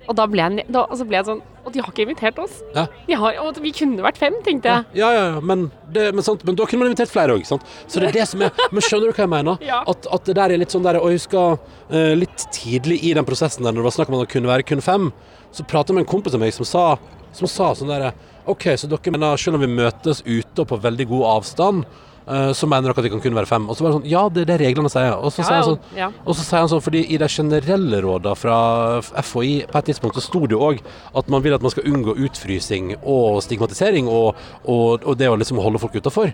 Og 0.10 0.18
da 0.18 0.26
ble 0.30 0.42
jeg, 0.42 0.66
da, 0.74 0.84
altså 0.90 1.06
ble 1.06 1.20
jeg 1.20 1.28
sånn 1.28 1.42
Og 1.68 1.74
de 1.74 1.82
har 1.84 1.92
ikke 1.92 2.06
invitert 2.08 2.40
oss. 2.42 2.56
Ja. 2.74 2.88
Har, 3.22 3.36
og 3.44 3.60
vi 3.62 3.72
kunne 3.76 4.02
vært 4.02 4.18
fem, 4.18 4.38
tenkte 4.46 4.72
jeg. 4.72 5.02
Ja, 5.02 5.12
ja, 5.14 5.26
ja, 5.36 5.42
men, 5.46 5.68
det, 5.94 6.08
men, 6.16 6.26
sant, 6.26 6.42
men 6.48 6.58
da 6.58 6.66
kunne 6.70 6.82
man 6.82 6.90
invitert 6.90 7.12
flere 7.14 7.36
òg. 7.38 7.46
Så 7.46 7.60
det 8.00 8.10
er 8.10 8.18
det 8.22 8.26
som 8.32 8.42
er 8.46 8.54
Men 8.74 8.86
skjønner 8.86 9.12
du 9.12 9.14
hva 9.14 9.26
jeg 9.28 9.34
mener? 9.36 9.62
Ja. 9.70 9.84
At, 9.92 10.08
at 10.10 10.26
det 10.26 10.34
der 10.40 10.56
er 10.56 10.62
litt 10.62 10.74
sånn 10.74 10.86
der 10.86 10.98
Og 10.98 11.12
jeg 11.12 11.20
husker 11.20 11.60
uh, 11.60 12.14
litt 12.18 12.48
tidlig 12.56 12.98
i 13.06 13.14
den 13.18 13.28
prosessen 13.28 13.68
der 13.68 13.76
når 13.76 13.84
det 13.84 13.90
var 13.92 13.98
snakk 14.00 14.10
om 14.10 14.18
at 14.18 14.26
det 14.26 14.34
kunne 14.34 14.50
være 14.50 14.66
kun 14.66 14.82
fem, 14.82 15.12
så 15.54 15.66
pratet 15.68 15.92
jeg 15.92 16.00
med 16.00 16.08
en 16.08 16.10
kompis 16.10 16.38
av 16.38 16.42
meg 16.42 16.56
som 16.56 16.66
sa, 16.66 16.84
som 17.36 17.50
sa 17.50 17.70
sånn 17.78 17.92
derre 17.92 18.14
OK, 18.50 18.72
så 18.80 18.90
dere 18.90 19.14
mener 19.14 19.38
selv 19.38 19.60
om 19.60 19.64
vi 19.66 19.70
møtes 19.70 20.24
ute 20.26 20.64
og 20.64 20.72
på 20.72 20.80
veldig 20.82 21.06
god 21.12 21.26
avstand, 21.36 21.86
så 22.54 22.68
mener 22.70 22.90
dere 22.90 22.98
at 23.00 23.06
det 23.08 23.12
kan 23.12 23.22
kun 23.24 23.34
være 23.38 23.50
fem? 23.50 23.64
Og 23.70 23.78
så 23.78 23.84
var 23.84 23.92
det 23.92 23.98
sånn 24.00 24.10
Ja, 24.12 24.24
det 24.30 24.42
er 24.44 24.50
det 24.52 24.58
reglene 24.62 24.90
sier. 24.92 25.16
Og 25.18 25.32
så 25.34 25.42
Ja, 25.42 25.48
sier 25.48 25.56
han 25.60 25.68
sånn 25.70 25.98
ja. 25.98 26.10
og 26.26 26.36
så 26.38 26.44
sier 26.46 26.60
han 26.60 26.70
sånn, 26.70 26.82
fordi 26.86 27.02
i 27.14 27.18
de 27.18 27.28
generelle 27.32 28.02
rådene 28.06 28.36
fra 28.38 28.58
FHI 29.02 29.66
på 29.72 29.78
et 29.82 29.86
tidspunkt 29.90 30.16
så 30.20 30.22
sto 30.26 30.42
det 30.46 30.54
jo 30.58 30.60
òg 30.72 30.82
at 31.16 31.30
man 31.34 31.42
vil 31.46 31.56
at 31.58 31.62
man 31.66 31.72
skal 31.74 31.88
unngå 31.90 32.14
utfrysing 32.28 32.96
og 33.02 33.42
stigmatisering 33.46 34.08
og, 34.08 34.36
og, 34.66 35.06
og 35.06 35.18
det 35.18 35.30
å 35.32 35.38
liksom 35.40 35.58
holde 35.64 35.82
folk 35.82 35.96
utafor. 35.98 36.34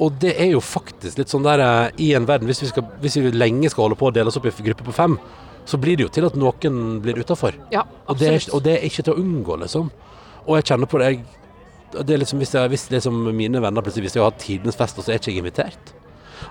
Og 0.00 0.12
det 0.20 0.34
er 0.40 0.50
jo 0.52 0.60
faktisk 0.60 1.18
litt 1.20 1.32
sånn 1.32 1.44
der 1.46 1.60
eh, 1.64 1.90
i 2.04 2.10
en 2.16 2.26
verden 2.28 2.44
Hvis 2.50 2.60
vi, 2.60 2.66
skal, 2.68 2.84
hvis 3.00 3.16
vi 3.16 3.30
lenge 3.32 3.70
skal 3.72 3.86
holde 3.86 3.96
på 3.96 4.10
å 4.10 4.12
dele 4.12 4.28
oss 4.28 4.36
opp 4.36 4.44
i 4.48 4.52
grupper 4.52 4.84
på 4.90 4.92
fem, 4.92 5.14
så 5.66 5.78
blir 5.80 5.96
det 5.96 6.04
jo 6.04 6.12
til 6.12 6.26
at 6.28 6.36
noen 6.38 7.00
blir 7.02 7.16
utafor. 7.18 7.56
Ja, 7.72 7.82
Og, 8.06 8.18
det 8.20 8.48
og 8.54 8.62
det 8.62 8.76
er 8.78 8.84
ikke 8.86 9.02
til 9.08 9.16
å 9.16 9.20
unngå, 9.22 9.56
liksom. 9.64 9.88
Og 10.46 10.58
jeg 10.60 10.66
kjenner 10.68 10.86
på 10.86 11.00
det 11.00 11.08
jeg, 11.10 11.24
det 11.92 12.16
er 12.16 12.18
liksom, 12.22 12.40
Hvis, 12.42 12.54
jeg, 12.56 12.72
hvis 12.72 12.88
liksom 12.90 13.22
mine 13.36 13.62
venner 13.62 13.84
plutselig 13.84 14.08
Hvis 14.08 14.18
jeg 14.18 14.24
har 14.26 14.34
tidenes 14.42 14.78
fest, 14.78 14.98
og 14.98 15.06
så 15.06 15.12
er 15.12 15.18
jeg 15.18 15.26
ikke 15.26 15.44
invitert 15.44 15.94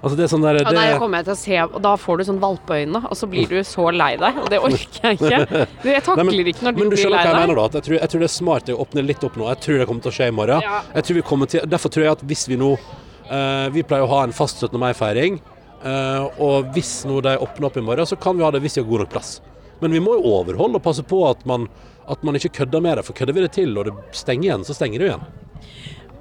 Altså 0.01 0.17
det 0.17 0.25
er 0.25 0.31
sånn 0.31 0.43
der, 0.43 0.59
Ja, 0.59 0.65
det, 0.67 0.75
nei, 0.77 0.85
jeg 0.91 0.99
kommer 1.01 1.25
til 1.25 1.33
å 1.33 1.37
se, 1.39 1.59
og 1.65 1.77
Da 1.85 1.93
får 1.99 2.19
du 2.19 2.25
sånn 2.27 2.41
valpeøyne, 2.41 3.01
og 3.09 3.17
så 3.17 3.29
blir 3.31 3.47
du 3.49 3.57
så 3.67 3.87
lei 3.93 4.11
deg. 4.21 4.39
Og 4.41 4.49
det 4.51 4.59
orker 4.61 5.07
jeg 5.07 5.19
ikke. 5.19 5.39
Jeg 5.95 6.03
takler 6.05 6.21
Nei, 6.21 6.25
men, 6.29 6.51
ikke 6.51 6.67
når 6.67 6.75
du 6.75 6.81
men 6.81 6.91
du 6.91 6.95
blir 6.97 7.11
lei 7.13 7.23
jeg 7.23 7.31
deg. 7.31 7.39
mener 7.39 7.61
jeg, 7.61 7.85
tror, 7.87 7.95
jeg 7.97 8.11
tror 8.11 8.23
det 8.23 8.27
er 8.27 8.33
smart 8.35 8.69
å 8.73 8.77
åpne 8.83 9.05
litt 9.05 9.25
opp 9.25 9.39
nå. 9.39 9.47
Jeg 9.53 9.61
tror 9.65 9.81
det 9.81 9.87
kommer 9.89 10.05
til 10.05 10.11
å 10.11 10.15
skje 10.17 10.29
i 10.29 10.35
morgen. 10.35 10.65
Ja. 10.65 10.81
Jeg 10.97 11.07
tror 11.07 11.19
vi 11.19 11.49
til, 11.53 11.65
derfor 11.73 11.93
tror 11.93 12.05
jeg 12.05 12.17
at 12.17 12.23
hvis 12.33 12.45
vi 12.49 12.59
nå 12.59 12.71
uh, 12.75 13.67
Vi 13.73 13.85
pleier 13.87 14.05
å 14.05 14.11
ha 14.11 14.21
en 14.25 14.35
fast 14.35 14.61
17. 14.63 14.77
mai-feiring. 14.81 15.39
Uh, 15.85 16.29
og 16.41 16.71
hvis 16.75 16.93
nå 17.09 17.21
de 17.25 17.35
åpner 17.45 17.69
opp 17.69 17.77
i 17.77 17.85
morgen, 17.85 18.09
så 18.09 18.17
kan 18.19 18.37
vi 18.37 18.45
ha 18.45 18.51
det 18.53 18.63
hvis 18.65 18.79
vi 18.79 18.83
har 18.83 18.89
god 18.89 19.05
nok 19.05 19.13
plass. 19.13 19.35
Men 19.81 19.93
vi 19.95 20.01
må 20.03 20.17
jo 20.17 20.37
overholde 20.39 20.79
og 20.79 20.85
passe 20.85 21.05
på 21.05 21.21
at 21.29 21.43
man, 21.49 21.67
at 22.07 22.23
man 22.23 22.37
ikke 22.37 22.53
kødder 22.61 22.83
med 22.83 22.99
det. 22.99 23.05
For 23.07 23.17
kødder 23.17 23.33
vi 23.37 23.45
det 23.45 23.51
til, 23.57 23.77
og 23.77 23.89
det 23.89 23.95
stenger 24.15 24.49
igjen, 24.49 24.67
så 24.67 24.77
stenger 24.77 25.01
det 25.01 25.11
igjen. 25.11 25.27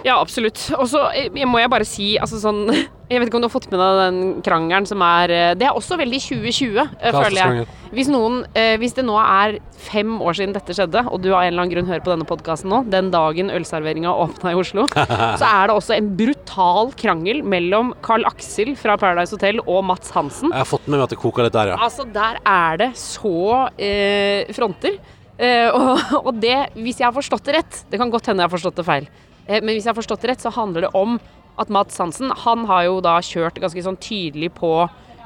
Ja, 0.04 0.18
absolutt. 0.20 0.60
Og 0.76 0.84
så 0.92 1.06
eh, 1.16 1.32
må 1.48 1.62
jeg 1.62 1.72
bare 1.72 1.86
si, 1.88 2.14
altså 2.20 2.40
sånn 2.42 2.66
Jeg 3.04 3.20
vet 3.20 3.28
ikke 3.28 3.36
om 3.36 3.42
du 3.44 3.46
har 3.46 3.52
fått 3.52 3.66
med 3.68 3.80
deg 3.80 3.98
den 4.00 4.18
krangelen 4.44 4.86
som 4.88 5.02
er 5.04 5.32
eh, 5.32 5.50
Det 5.60 5.66
er 5.68 5.76
også 5.76 5.98
veldig 6.00 6.20
2020, 6.24 6.78
eh, 6.80 7.12
føler 7.12 7.36
jeg. 7.40 7.66
Hvis 7.94 8.08
noen 8.12 8.40
Hvis 8.80 8.96
det 8.96 9.04
nå 9.06 9.14
er 9.20 9.58
fem 9.84 10.16
år 10.24 10.36
siden 10.36 10.54
dette 10.56 10.74
skjedde, 10.76 11.04
og 11.12 11.20
du 11.22 11.28
av 11.30 11.42
en 11.42 11.50
eller 11.52 11.62
annen 11.62 11.72
grunn 11.72 11.88
hører 11.88 12.04
på 12.04 12.12
denne 12.12 12.26
podkasten 12.28 12.72
nå, 12.72 12.80
den 12.92 13.10
dagen 13.12 13.52
ølserveringa 13.52 14.12
åpna 14.24 14.54
i 14.54 14.58
Oslo, 14.58 14.86
så 15.40 15.44
er 15.46 15.68
det 15.68 15.76
også 15.76 15.96
en 15.98 16.08
brutal 16.18 16.92
krangel 16.98 17.42
mellom 17.46 17.92
Carl 18.04 18.24
Aksel 18.28 18.72
fra 18.80 18.96
Paradise 19.00 19.36
Hotel 19.36 19.60
og 19.64 19.84
Mats 19.86 20.12
Hansen. 20.16 20.50
Jeg 20.50 20.64
har 20.64 20.70
fått 20.70 20.88
med 20.88 20.96
meg 20.96 21.06
at 21.06 21.14
det 21.14 21.20
koker 21.20 21.46
litt 21.46 21.56
der, 21.56 21.74
ja. 21.74 21.80
Altså, 21.84 22.08
der 22.16 22.40
er 22.40 22.80
det 22.80 22.90
så 22.98 23.36
eh, 23.76 24.50
fronter. 24.56 24.98
Eh, 25.38 25.68
og, 25.78 26.26
og 26.28 26.34
det, 26.42 26.56
hvis 26.78 27.00
jeg 27.02 27.08
har 27.08 27.14
forstått 27.16 27.48
det 27.48 27.56
rett 27.56 27.80
Det 27.90 27.98
kan 27.98 28.10
godt 28.12 28.28
hende 28.30 28.44
jeg 28.44 28.46
har 28.50 28.54
forstått 28.54 28.76
det 28.78 28.84
feil. 28.86 29.08
Eh, 29.48 29.58
men 29.60 29.72
hvis 29.74 29.82
jeg 29.86 29.90
har 29.90 29.98
forstått 29.98 30.22
det 30.22 30.30
rett, 30.34 30.44
så 30.44 30.52
handler 30.54 30.86
det 30.86 30.92
om 30.94 31.16
at 31.58 31.68
Mads 31.74 31.98
Hansen 31.98 32.30
Han 32.44 32.64
har 32.70 32.84
jo 32.86 33.00
da 33.02 33.16
kjørt 33.22 33.58
ganske 33.62 33.82
sånn 33.82 33.98
tydelig 34.02 34.52
på 34.54 34.70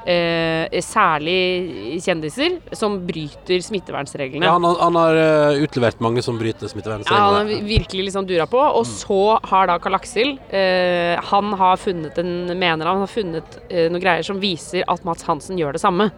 eh, 0.09 0.79
særlig 0.85 1.99
kjendiser 2.03 2.57
som 2.77 2.99
bryter 3.07 3.61
smittevernsreglene. 3.65 4.45
ja 4.45 4.53
han, 4.55 4.63
har- 4.63 4.79
han 4.81 4.95
har 4.99 5.19
eh, 5.21 5.61
utlevert 5.65 5.99
mange 6.03 6.21
som 6.25 6.37
bryter 6.39 6.69
Ja, 6.71 7.19
han 7.29 7.39
har 7.39 7.65
virkelig 7.69 8.07
liksom 8.09 8.27
dura 8.29 8.47
på. 8.49 8.59
Og 8.61 8.85
så 8.89 9.39
har 9.49 9.67
da 9.69 9.77
Karl 9.81 9.97
Aksel 9.99 10.35
eh, 10.49 11.19
Han 11.31 11.53
har 11.53 11.77
funnet 11.77 12.17
en 12.21 12.33
mener 12.59 12.85
han 12.89 13.03
har 13.05 13.11
funnet 13.11 13.59
eh, 13.69 13.89
noen 13.89 14.01
greier 14.03 14.25
som 14.25 14.39
viser 14.41 14.85
at 14.87 15.03
Mats 15.07 15.25
Hansen 15.29 15.57
gjør 15.59 15.77
det 15.77 15.81
samme. 15.83 16.09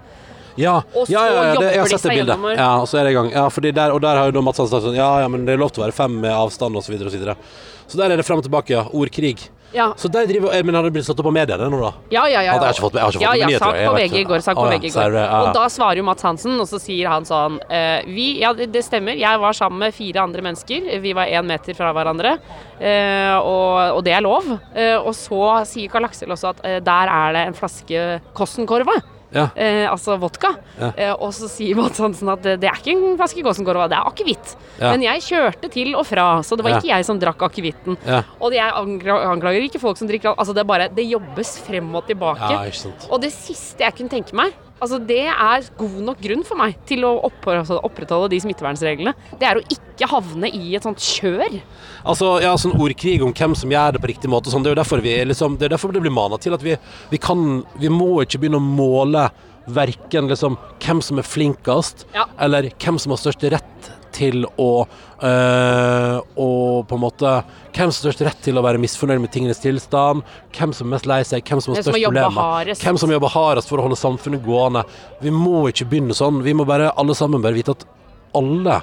Ja, 0.59 0.81
Og 0.95 1.07
så 1.07 1.13
ja, 1.13 1.23
ja, 1.27 1.43
ja 1.51 1.55
det, 1.59 1.69
jeg 1.71 1.83
har 1.83 1.93
sett 1.93 2.07
det 2.07 2.17
bildet. 2.19 2.45
Ja, 2.57 2.71
og 2.81 2.89
så 2.89 2.99
er 2.99 3.07
det 3.07 3.13
i 3.13 3.17
gang. 3.19 3.31
Ja, 3.31 3.47
der, 3.47 3.95
og 3.95 4.01
der 4.03 4.19
har 4.19 4.31
jo 4.31 4.35
da 4.35 4.43
Mats 4.43 4.59
Hansen 4.61 4.75
sagt 4.75 4.89
sånn 4.89 4.99
Ja, 4.99 5.11
ja, 5.23 5.31
men 5.31 5.47
det 5.47 5.55
er 5.55 5.61
lov 5.61 5.71
til 5.71 5.83
å 5.83 5.87
være 5.87 5.95
fem 5.95 6.19
med 6.25 6.33
avstand 6.33 6.75
osv. 6.75 6.91
Så, 6.91 7.09
videre, 7.13 7.35
og 7.37 7.41
så, 7.41 7.95
så 7.95 8.03
der 8.03 8.13
er 8.13 8.21
det 8.21 8.27
frem 8.27 8.41
og 8.41 8.47
tilbake, 8.47 8.75
ja. 8.75 8.85
Ordkrig. 8.91 9.49
Ja, 9.73 9.93
Så 9.95 10.07
der 10.11 10.27
driver 10.27 10.63
Men 10.63 10.75
har 10.75 10.83
det 10.83 10.91
blitt 10.91 11.05
slått 11.07 11.19
opp 11.21 11.29
på 11.29 11.33
mediene 11.33 11.69
nå, 11.71 11.79
da? 11.79 11.91
ja, 12.11 12.25
ja. 12.27 12.41
ja, 12.43 12.55
har 12.57 12.65
jeg 12.67 12.75
ikke 12.75 12.85
fått 12.85 12.97
jeg 12.97 13.05
har 13.05 13.15
ikke 13.15 13.19
fått 13.19 13.23
ja, 13.23 13.33
ja, 13.39 13.47
nyheter, 13.47 13.65
sak 13.65 13.77
på 13.87 13.93
VG 13.95 14.15
i 14.19 14.23
går. 14.27 14.43
Sak 14.43 14.59
på 14.59 14.65
VG 14.67 14.87
i 14.89 14.91
går. 14.95 15.15
Og 15.37 15.51
da 15.55 15.67
svarer 15.71 16.01
jo 16.01 16.05
Mats 16.07 16.27
Hansen, 16.27 16.57
og 16.59 16.67
så 16.69 16.79
sier 16.81 17.11
han 17.11 17.27
sånn 17.27 17.59
eh, 17.71 18.03
Vi, 18.09 18.27
ja, 18.41 18.51
det, 18.57 18.67
det 18.75 18.83
stemmer. 18.85 19.15
Jeg 19.19 19.41
var 19.41 19.55
sammen 19.57 19.79
med 19.85 19.95
fire 19.95 20.25
andre 20.25 20.43
mennesker. 20.49 20.91
Vi 21.03 21.15
var 21.15 21.31
én 21.31 21.47
meter 21.47 21.77
fra 21.77 21.93
hverandre, 21.95 22.35
eh, 22.79 23.37
og, 23.37 23.95
og 23.97 24.03
det 24.07 24.17
er 24.17 24.25
lov. 24.25 24.51
Eh, 24.75 24.97
og 24.99 25.15
så 25.15 25.41
sier 25.69 25.91
Karl 25.93 26.09
Aksel 26.09 26.35
også 26.35 26.51
at 26.51 26.61
eh, 26.67 26.79
der 26.83 27.15
er 27.15 27.37
det 27.37 27.47
en 27.47 27.57
flaske 27.57 28.05
Kossenkorva. 28.37 28.99
Ja. 29.31 29.47
Eh, 29.55 29.85
altså 29.89 30.17
vodka. 30.19 30.53
Ja. 30.79 30.91
Eh, 30.95 31.13
og 31.13 31.31
så 31.35 31.47
sier 31.51 31.77
Mats 31.79 31.99
Hansen 32.03 32.31
at 32.33 32.43
det, 32.45 32.57
det 32.63 32.69
er 32.71 32.79
ikke 32.81 32.95
en 32.95 33.19
flaske 33.19 33.43
Kossenkorva, 33.45 33.87
det 33.91 33.99
er 33.99 34.09
akevitt. 34.09 34.55
Ja. 34.77 34.91
Men 34.91 35.05
jeg 35.05 35.23
kjørte 35.27 35.71
til 35.71 35.95
og 35.95 36.05
fra, 36.09 36.27
så 36.45 36.57
det 36.59 36.65
var 36.67 36.77
ikke 36.77 36.91
jeg 36.91 37.07
som 37.07 37.21
drakk 37.21 37.45
akevitten. 37.47 37.99
Og 38.41 38.55
jeg 38.55 38.71
anklager 38.71 39.67
ikke 39.67 39.81
folk 39.81 39.99
som 39.99 40.09
drikker 40.09 40.35
Altså, 40.41 40.53
det 40.55 40.61
er 40.63 40.67
bare 40.69 40.85
Det 40.93 41.03
jobbes 41.05 41.57
frem 41.65 41.89
og 41.97 42.05
tilbake. 42.07 42.49
Ja, 42.51 42.65
ikke 42.69 42.83
sant. 42.85 43.07
Og 43.11 43.21
det 43.23 43.31
siste 43.35 43.83
jeg 43.83 43.95
kunne 43.97 44.11
tenke 44.11 44.35
meg 44.37 44.55
Altså 44.81 44.97
Det 45.05 45.19
er 45.29 45.65
god 45.77 45.97
nok 46.07 46.21
grunn 46.23 46.41
for 46.47 46.57
meg 46.57 46.79
til 46.89 47.05
å 47.05 47.11
opprettholde, 47.27 47.83
opprettholde 47.85 48.31
de 48.33 48.39
smittevernreglene. 48.41 49.13
Det 49.37 49.45
er 49.45 49.59
å 49.59 49.65
ikke 49.75 50.09
havne 50.09 50.49
i 50.49 50.73
et 50.77 50.87
sånt 50.87 50.97
kjør. 51.05 51.59
Altså, 52.01 52.31
ja, 52.41 52.55
sånn 52.57 52.73
ordkrig 52.81 53.19
om 53.21 53.33
hvem 53.37 53.53
som 53.57 53.69
gjør 53.69 53.93
det 53.93 54.01
på 54.01 54.09
riktig 54.09 54.31
måte. 54.33 54.49
Sånn. 54.49 54.65
Det 54.65 54.73
er 54.73 55.05
vi 55.05 55.15
liksom, 55.29 55.59
det 55.61 55.69
er 55.69 55.75
derfor 55.75 55.93
det 55.93 56.01
blir 56.01 56.13
mana 56.15 56.39
til 56.41 56.57
at 56.57 56.65
vi, 56.65 56.75
vi 57.11 57.21
kan 57.21 57.63
Vi 57.77 57.89
må 57.93 58.23
ikke 58.23 58.41
begynne 58.41 58.57
å 58.57 58.65
måle 58.65 59.29
verken 59.69 60.27
liksom 60.27 60.57
hvem 60.81 61.01
som 61.05 61.19
er 61.21 61.27
flinkest, 61.27 62.05
Ja. 62.15 62.25
eller 62.39 62.71
hvem 62.81 62.97
som 62.99 63.11
har 63.13 63.21
størst 63.21 63.45
rett 63.51 63.91
til 64.15 64.45
å 64.59 64.69
øh, 64.83 66.15
Og 66.41 66.87
på 66.89 66.97
en 66.97 67.03
måte 67.03 67.33
Hvem 67.71 67.91
som 67.91 67.91
har 67.91 67.97
størst 67.99 68.23
rett 68.27 68.41
til 68.43 68.59
å 68.59 68.63
være 68.65 68.81
misfornøyd 68.83 69.21
med 69.23 69.31
tingenes 69.31 69.61
tilstand, 69.63 70.25
hvem 70.57 70.73
som 70.75 70.89
er 70.89 70.95
mest 70.95 71.07
lei 71.07 71.21
seg, 71.27 71.45
hvem 71.47 71.61
som 71.63 71.71
har 71.71 71.79
størst 71.85 71.95
problemer. 71.95 72.73
Hvem 72.81 72.99
som 72.99 73.13
jobber 73.13 73.31
hardest 73.31 73.71
for 73.71 73.79
å 73.79 73.85
holde 73.85 73.99
samfunnet 73.99 74.43
gående. 74.43 74.83
Vi 75.23 75.31
må 75.31 75.69
ikke 75.71 75.87
begynne 75.87 76.17
sånn. 76.17 76.41
Vi 76.43 76.55
må 76.57 76.67
bare 76.67 76.91
alle 76.99 77.15
sammen 77.15 77.43
bare 77.43 77.55
vite 77.55 77.77
at 77.77 77.87
alle, 78.35 78.81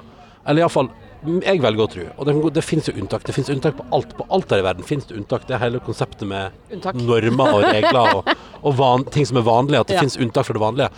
eller 0.49 0.65
iallfall 0.65 0.89
jeg 1.19 1.59
velger 1.63 1.83
å 1.83 1.89
tro, 1.91 2.03
og 2.15 2.27
det, 2.29 2.35
det 2.55 2.63
finnes 2.63 2.87
jo 2.87 2.93
unntak. 3.01 3.25
Det 3.27 3.35
finnes 3.35 3.49
unntak 3.51 3.75
på 3.79 3.85
alt. 3.97 4.13
På 4.15 4.27
alt 4.31 4.53
her 4.55 4.61
i 4.63 4.65
verden 4.67 4.87
finnes 4.87 5.09
det 5.09 5.17
unntak. 5.19 5.47
Det 5.49 5.57
er 5.57 5.63
hele 5.65 5.81
konseptet 5.83 6.23
med 6.31 6.55
Unntak. 6.71 6.95
normer 6.95 7.57
og 7.57 7.65
regler 7.67 8.11
og, 8.21 8.31
og 8.63 8.77
van, 8.79 9.03
ting 9.11 9.27
som 9.27 9.41
er 9.41 9.47
vanlige. 9.49 9.81
At 9.83 9.91
det 9.91 9.97
Ja. 9.99 10.05
finnes 10.05 10.17
unntak 10.23 10.47
fra 10.47 10.55
det 10.55 10.63
vanlige. 10.63 10.89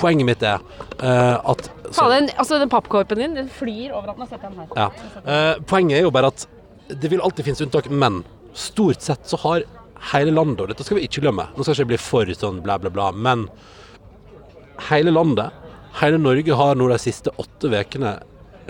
Poenget 0.00 0.26
mitt 0.26 0.42
er 0.42 0.58
uh, 0.98 1.38
at 1.54 1.70
Faen, 1.94 2.10
den, 2.26 2.30
altså 2.36 2.58
den 2.58 2.68
pappkorpen 2.72 3.22
din 3.22 3.38
den 3.38 3.48
flyr 3.48 3.94
overalt. 3.94 4.18
den 4.18 4.26
har 4.26 4.32
sett 4.34 4.42
den 4.42 4.58
her. 4.58 4.68
ja. 4.76 4.90
Uh, 5.22 5.62
poenget 5.70 6.00
er 6.00 6.06
jo 6.08 6.10
bare 6.14 6.32
at 6.34 6.46
det 6.88 7.10
vil 7.12 7.22
alltid 7.22 7.46
finnes 7.46 7.62
unntak, 7.68 7.86
men 7.90 8.22
stort 8.58 9.00
sett 9.06 9.26
så 9.30 9.38
har 9.46 9.62
hele 10.12 10.30
landet, 10.34 10.60
og 10.64 10.68
dette 10.72 10.84
skal 10.86 10.98
vi 10.98 11.06
ikke 11.06 11.22
glemme, 11.22 11.46
nå 11.54 11.62
skal 11.62 11.74
jeg 11.74 11.84
ikke 11.84 11.92
bli 11.94 11.98
for 12.02 12.30
sånn 12.38 12.62
bla, 12.64 12.76
bla, 12.82 12.90
bla, 12.90 13.08
men 13.14 13.46
hele 14.88 15.10
landet, 15.14 15.52
hele 16.00 16.18
Norge 16.22 16.54
har 16.54 16.78
nå 16.78 16.86
de 16.90 16.98
siste 17.02 17.32
åtte 17.42 17.70
ukene 17.72 18.16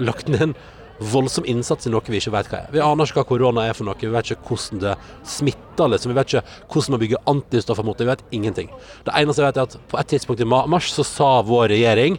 lagt 0.01 0.29
ned 0.33 0.42
en 0.51 0.55
voldsom 0.98 1.46
innsats 1.46 1.87
i 1.87 1.92
noe 1.92 2.02
vi 2.06 2.18
ikke 2.18 2.34
vet 2.34 2.48
hva 2.50 2.62
er. 2.64 2.72
Vi 2.74 2.82
aner 2.82 3.06
ikke 3.06 3.20
hva 3.20 3.28
korona 3.28 3.66
er 3.68 3.76
for 3.76 3.87
noe, 3.87 3.98
vi 4.00 4.11
vet 4.12 4.32
ikke 4.32 4.50
hvordan 4.50 4.82
det 4.82 4.96
smitter, 5.26 5.92
liksom. 5.92 6.12
vi 6.12 6.18
vet 6.18 6.32
ikke 6.32 6.56
hvordan 6.72 6.94
man 6.94 7.02
bygger 7.04 7.24
antistoffer 7.34 7.87
mot 7.87 7.98
det, 7.98 8.08
vi 8.08 8.14
vet 8.14 8.26
ingenting. 8.40 8.72
Det 9.06 9.14
eneste 9.14 9.44
jeg 9.44 9.52
vet 9.52 9.62
er 9.62 9.68
at 9.68 9.78
på 9.90 10.00
et 10.00 10.11
tidspunkt 10.14 10.42
i 10.42 10.48
mars 10.48 10.90
så 10.94 11.06
sa 11.06 11.30
vår 11.46 11.70
regjering 11.74 12.18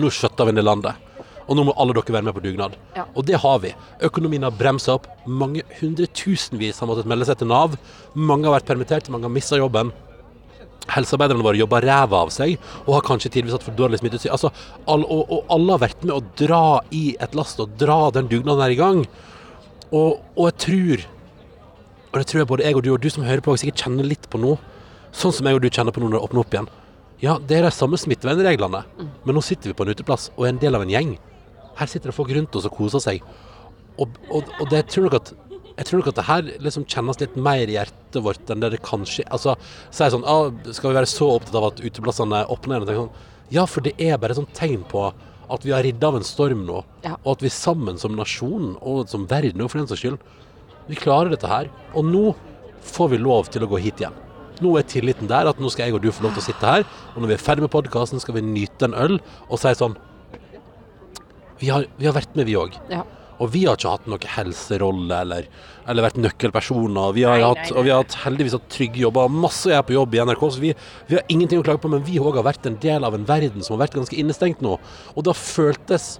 nå 0.00 0.10
skjøtter 0.10 0.48
vi 0.48 0.54
ned 0.56 0.66
landet. 0.66 0.98
Og 1.44 1.58
nå 1.58 1.66
må 1.68 1.74
alle 1.78 1.94
dere 1.96 2.14
være 2.16 2.26
med 2.26 2.34
på 2.36 2.42
dugnad. 2.44 2.76
Ja. 2.96 3.04
Og 3.12 3.26
det 3.28 3.36
har 3.42 3.58
vi. 3.62 3.74
Økonomien 4.06 4.46
har 4.46 4.54
bremsa 4.56 4.96
opp. 4.96 5.06
Mange 5.28 5.62
hundretusenvis 5.78 6.80
har 6.80 6.88
måttet 6.88 7.08
melde 7.10 7.28
seg 7.28 7.38
til 7.40 7.50
Nav. 7.50 7.76
Mange 8.16 8.48
har 8.48 8.56
vært 8.56 8.70
permittert, 8.70 9.10
mange 9.12 9.28
har 9.28 9.34
mista 9.34 9.60
jobben. 9.60 9.92
Helsearbeiderne 10.92 11.44
våre 11.44 11.60
jobber 11.60 11.84
ræva 11.86 12.24
av 12.24 12.32
seg 12.34 12.58
og 12.84 12.96
har 12.96 13.06
kanskje 13.06 13.30
tidvis 13.36 13.54
hatt 13.56 13.64
for 13.64 13.76
dårlig 13.78 14.00
smitteutstyr. 14.02 14.34
Altså, 14.34 14.50
all, 14.90 15.06
og, 15.08 15.24
og 15.32 15.54
alle 15.54 15.76
har 15.76 15.82
vært 15.86 16.04
med 16.04 16.14
å 16.16 16.22
dra 16.38 16.64
i 16.94 17.16
et 17.24 17.36
last 17.38 17.62
og 17.62 17.72
dra 17.80 18.10
den 18.14 18.28
dugnaden 18.30 18.64
her 18.64 18.74
i 18.74 18.78
gang. 18.80 19.02
Og, 19.90 20.20
og 20.34 20.46
jeg 20.50 20.56
tror 20.64 21.04
Og 22.14 22.20
det 22.20 22.28
tror 22.30 22.40
jeg 22.40 22.46
både 22.46 22.64
jeg 22.64 22.76
og 22.78 22.82
du 22.86 22.92
og 22.94 23.00
du 23.02 23.08
som 23.10 23.24
hører 23.26 23.42
på, 23.42 23.56
sikkert 23.58 23.80
kjenner 23.82 24.06
litt 24.06 24.28
på 24.30 24.38
nå. 24.38 24.52
Sånn 25.14 25.32
som 25.34 25.46
jeg 25.48 25.56
og 25.56 25.64
du 25.64 25.66
kjenner 25.66 25.94
på 25.94 25.98
nå 25.98 26.06
når 26.06 26.20
det 26.20 26.26
åpner 26.28 26.42
opp 26.44 26.52
igjen. 26.54 26.68
Ja, 27.24 27.38
det 27.42 27.56
er 27.56 27.66
de 27.66 27.72
samme 27.74 27.98
smittevernreglene, 27.98 28.84
men 29.24 29.34
nå 29.34 29.42
sitter 29.42 29.70
vi 29.70 29.74
på 29.74 29.82
en 29.86 29.90
uteplass 29.94 30.28
og 30.36 30.44
er 30.44 30.52
en 30.52 30.60
del 30.62 30.78
av 30.78 30.84
en 30.84 30.92
gjeng. 30.92 31.16
Her 31.74 31.90
sitter 31.90 32.12
det 32.12 32.14
folk 32.14 32.30
rundt 32.36 32.54
oss 32.54 32.68
og 32.68 32.76
koser 32.76 33.02
seg. 33.02 33.24
Og, 33.98 34.14
og, 34.30 34.46
og 34.60 34.70
det 34.70 34.84
tror 34.90 35.08
nok 35.08 35.18
at 35.20 35.32
jeg 35.74 35.88
tror 35.88 36.00
nok 36.00 36.08
at 36.12 36.18
det 36.20 36.26
her 36.28 36.48
liksom 36.62 36.86
kjennes 36.86 37.18
litt 37.18 37.36
mer 37.36 37.66
i 37.66 37.74
hjertet 37.74 38.20
vårt 38.22 38.50
enn 38.52 38.62
det 38.62 38.70
det 38.76 38.82
kanskje 38.86 39.24
Altså, 39.34 39.56
sier 39.90 40.12
sånn 40.14 40.26
ah, 40.30 40.52
Skal 40.70 40.92
vi 40.92 40.98
være 41.00 41.10
så 41.10 41.32
opptatt 41.34 41.58
av 41.58 41.66
at 41.72 41.82
uteplassene 41.82 42.44
åpner 42.54 42.84
igjen? 42.84 43.00
Sånn, 43.00 43.30
ja, 43.54 43.64
for 43.66 43.84
det 43.84 43.96
er 43.98 44.20
bare 44.20 44.36
et 44.36 44.38
sånt 44.38 44.54
tegn 44.54 44.84
på 44.90 45.08
at 45.54 45.64
vi 45.66 45.74
har 45.74 45.84
ridd 45.84 46.02
av 46.06 46.16
en 46.16 46.24
storm 46.24 46.62
nå. 46.64 46.80
Ja. 47.04 47.18
Og 47.22 47.34
at 47.36 47.42
vi 47.44 47.50
sammen 47.52 47.98
som 48.00 48.14
nasjon, 48.16 48.74
og 48.80 49.10
som 49.12 49.26
verden, 49.28 49.60
for 49.68 49.80
den 49.80 49.90
saks 49.90 50.00
skyld, 50.00 50.22
vi 50.88 50.96
klarer 50.96 51.34
dette 51.34 51.50
her. 51.50 51.68
Og 51.92 52.06
nå 52.08 52.22
får 52.84 53.12
vi 53.12 53.20
lov 53.20 53.50
til 53.52 53.66
å 53.66 53.68
gå 53.68 53.80
hit 53.84 54.00
igjen. 54.00 54.16
Nå 54.64 54.72
er 54.78 54.86
tilliten 54.88 55.28
der 55.28 55.50
at 55.50 55.60
nå 55.60 55.70
skal 55.72 55.88
jeg 55.88 55.98
og 55.98 56.04
du 56.04 56.08
få 56.14 56.24
lov 56.24 56.36
til 56.36 56.44
å 56.44 56.46
sitte 56.46 56.70
her, 56.70 56.86
og 57.12 57.20
når 57.20 57.32
vi 57.32 57.36
er 57.36 57.44
ferdig 57.44 57.66
med 57.66 57.74
podkasten, 57.74 58.22
skal 58.22 58.38
vi 58.38 58.44
nyte 58.46 58.88
en 58.88 58.96
øl 58.96 59.18
og 59.48 59.60
si 59.60 59.74
sånn 59.76 59.98
Vi 61.60 61.68
har, 61.70 61.84
vi 61.98 62.06
har 62.08 62.14
vært 62.16 62.34
med, 62.34 62.48
vi 62.48 62.56
òg. 62.58 62.74
Ja. 62.90 63.04
Og 63.42 63.50
vi 63.54 63.64
har 63.66 63.78
ikke 63.78 63.92
hatt 63.96 64.08
noen 64.10 64.26
helserolle 64.36 65.20
eller, 65.24 65.46
eller 65.90 66.06
vært 66.06 66.18
nøkkelpersoner. 66.22 67.14
Vi 67.16 67.24
har 67.26 67.40
Nei, 67.40 67.46
hatt, 67.48 67.62
nei, 67.70 67.78
Og 67.78 67.86
vi 67.86 67.92
har 67.94 68.04
hatt 68.04 68.18
heldigvis 68.24 68.56
hatt 68.58 68.68
trygge 68.72 69.02
jobber. 69.02 69.32
Masse 69.32 69.72
jeg 69.72 69.78
er 69.80 69.86
på 69.88 69.96
jobb 69.96 70.14
i 70.14 70.20
NRK, 70.22 70.44
så 70.54 70.62
vi, 70.62 70.74
vi 71.10 71.18
har 71.18 71.24
ingenting 71.34 71.62
å 71.62 71.66
klage 71.66 71.82
på. 71.82 71.90
Men 71.92 72.04
vi 72.06 72.20
òg 72.22 72.38
har 72.40 72.46
vært 72.46 72.68
en 72.70 72.78
del 72.82 73.06
av 73.06 73.16
en 73.16 73.26
verden 73.28 73.64
som 73.64 73.74
har 73.76 73.86
vært 73.86 73.98
ganske 73.98 74.18
innestengt 74.20 74.62
nå. 74.64 74.76
Og 75.14 75.24
det 75.24 75.34
har 75.34 75.40
føltes 75.40 76.14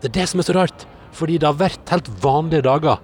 Det 0.00 0.12
er 0.12 0.16
det 0.20 0.28
som 0.30 0.40
er 0.40 0.46
så 0.46 0.56
rart. 0.56 0.86
Fordi 1.18 1.38
det 1.40 1.48
har 1.48 1.58
vært 1.58 1.92
helt 1.92 2.08
vanlige 2.22 2.64
dager. 2.68 3.02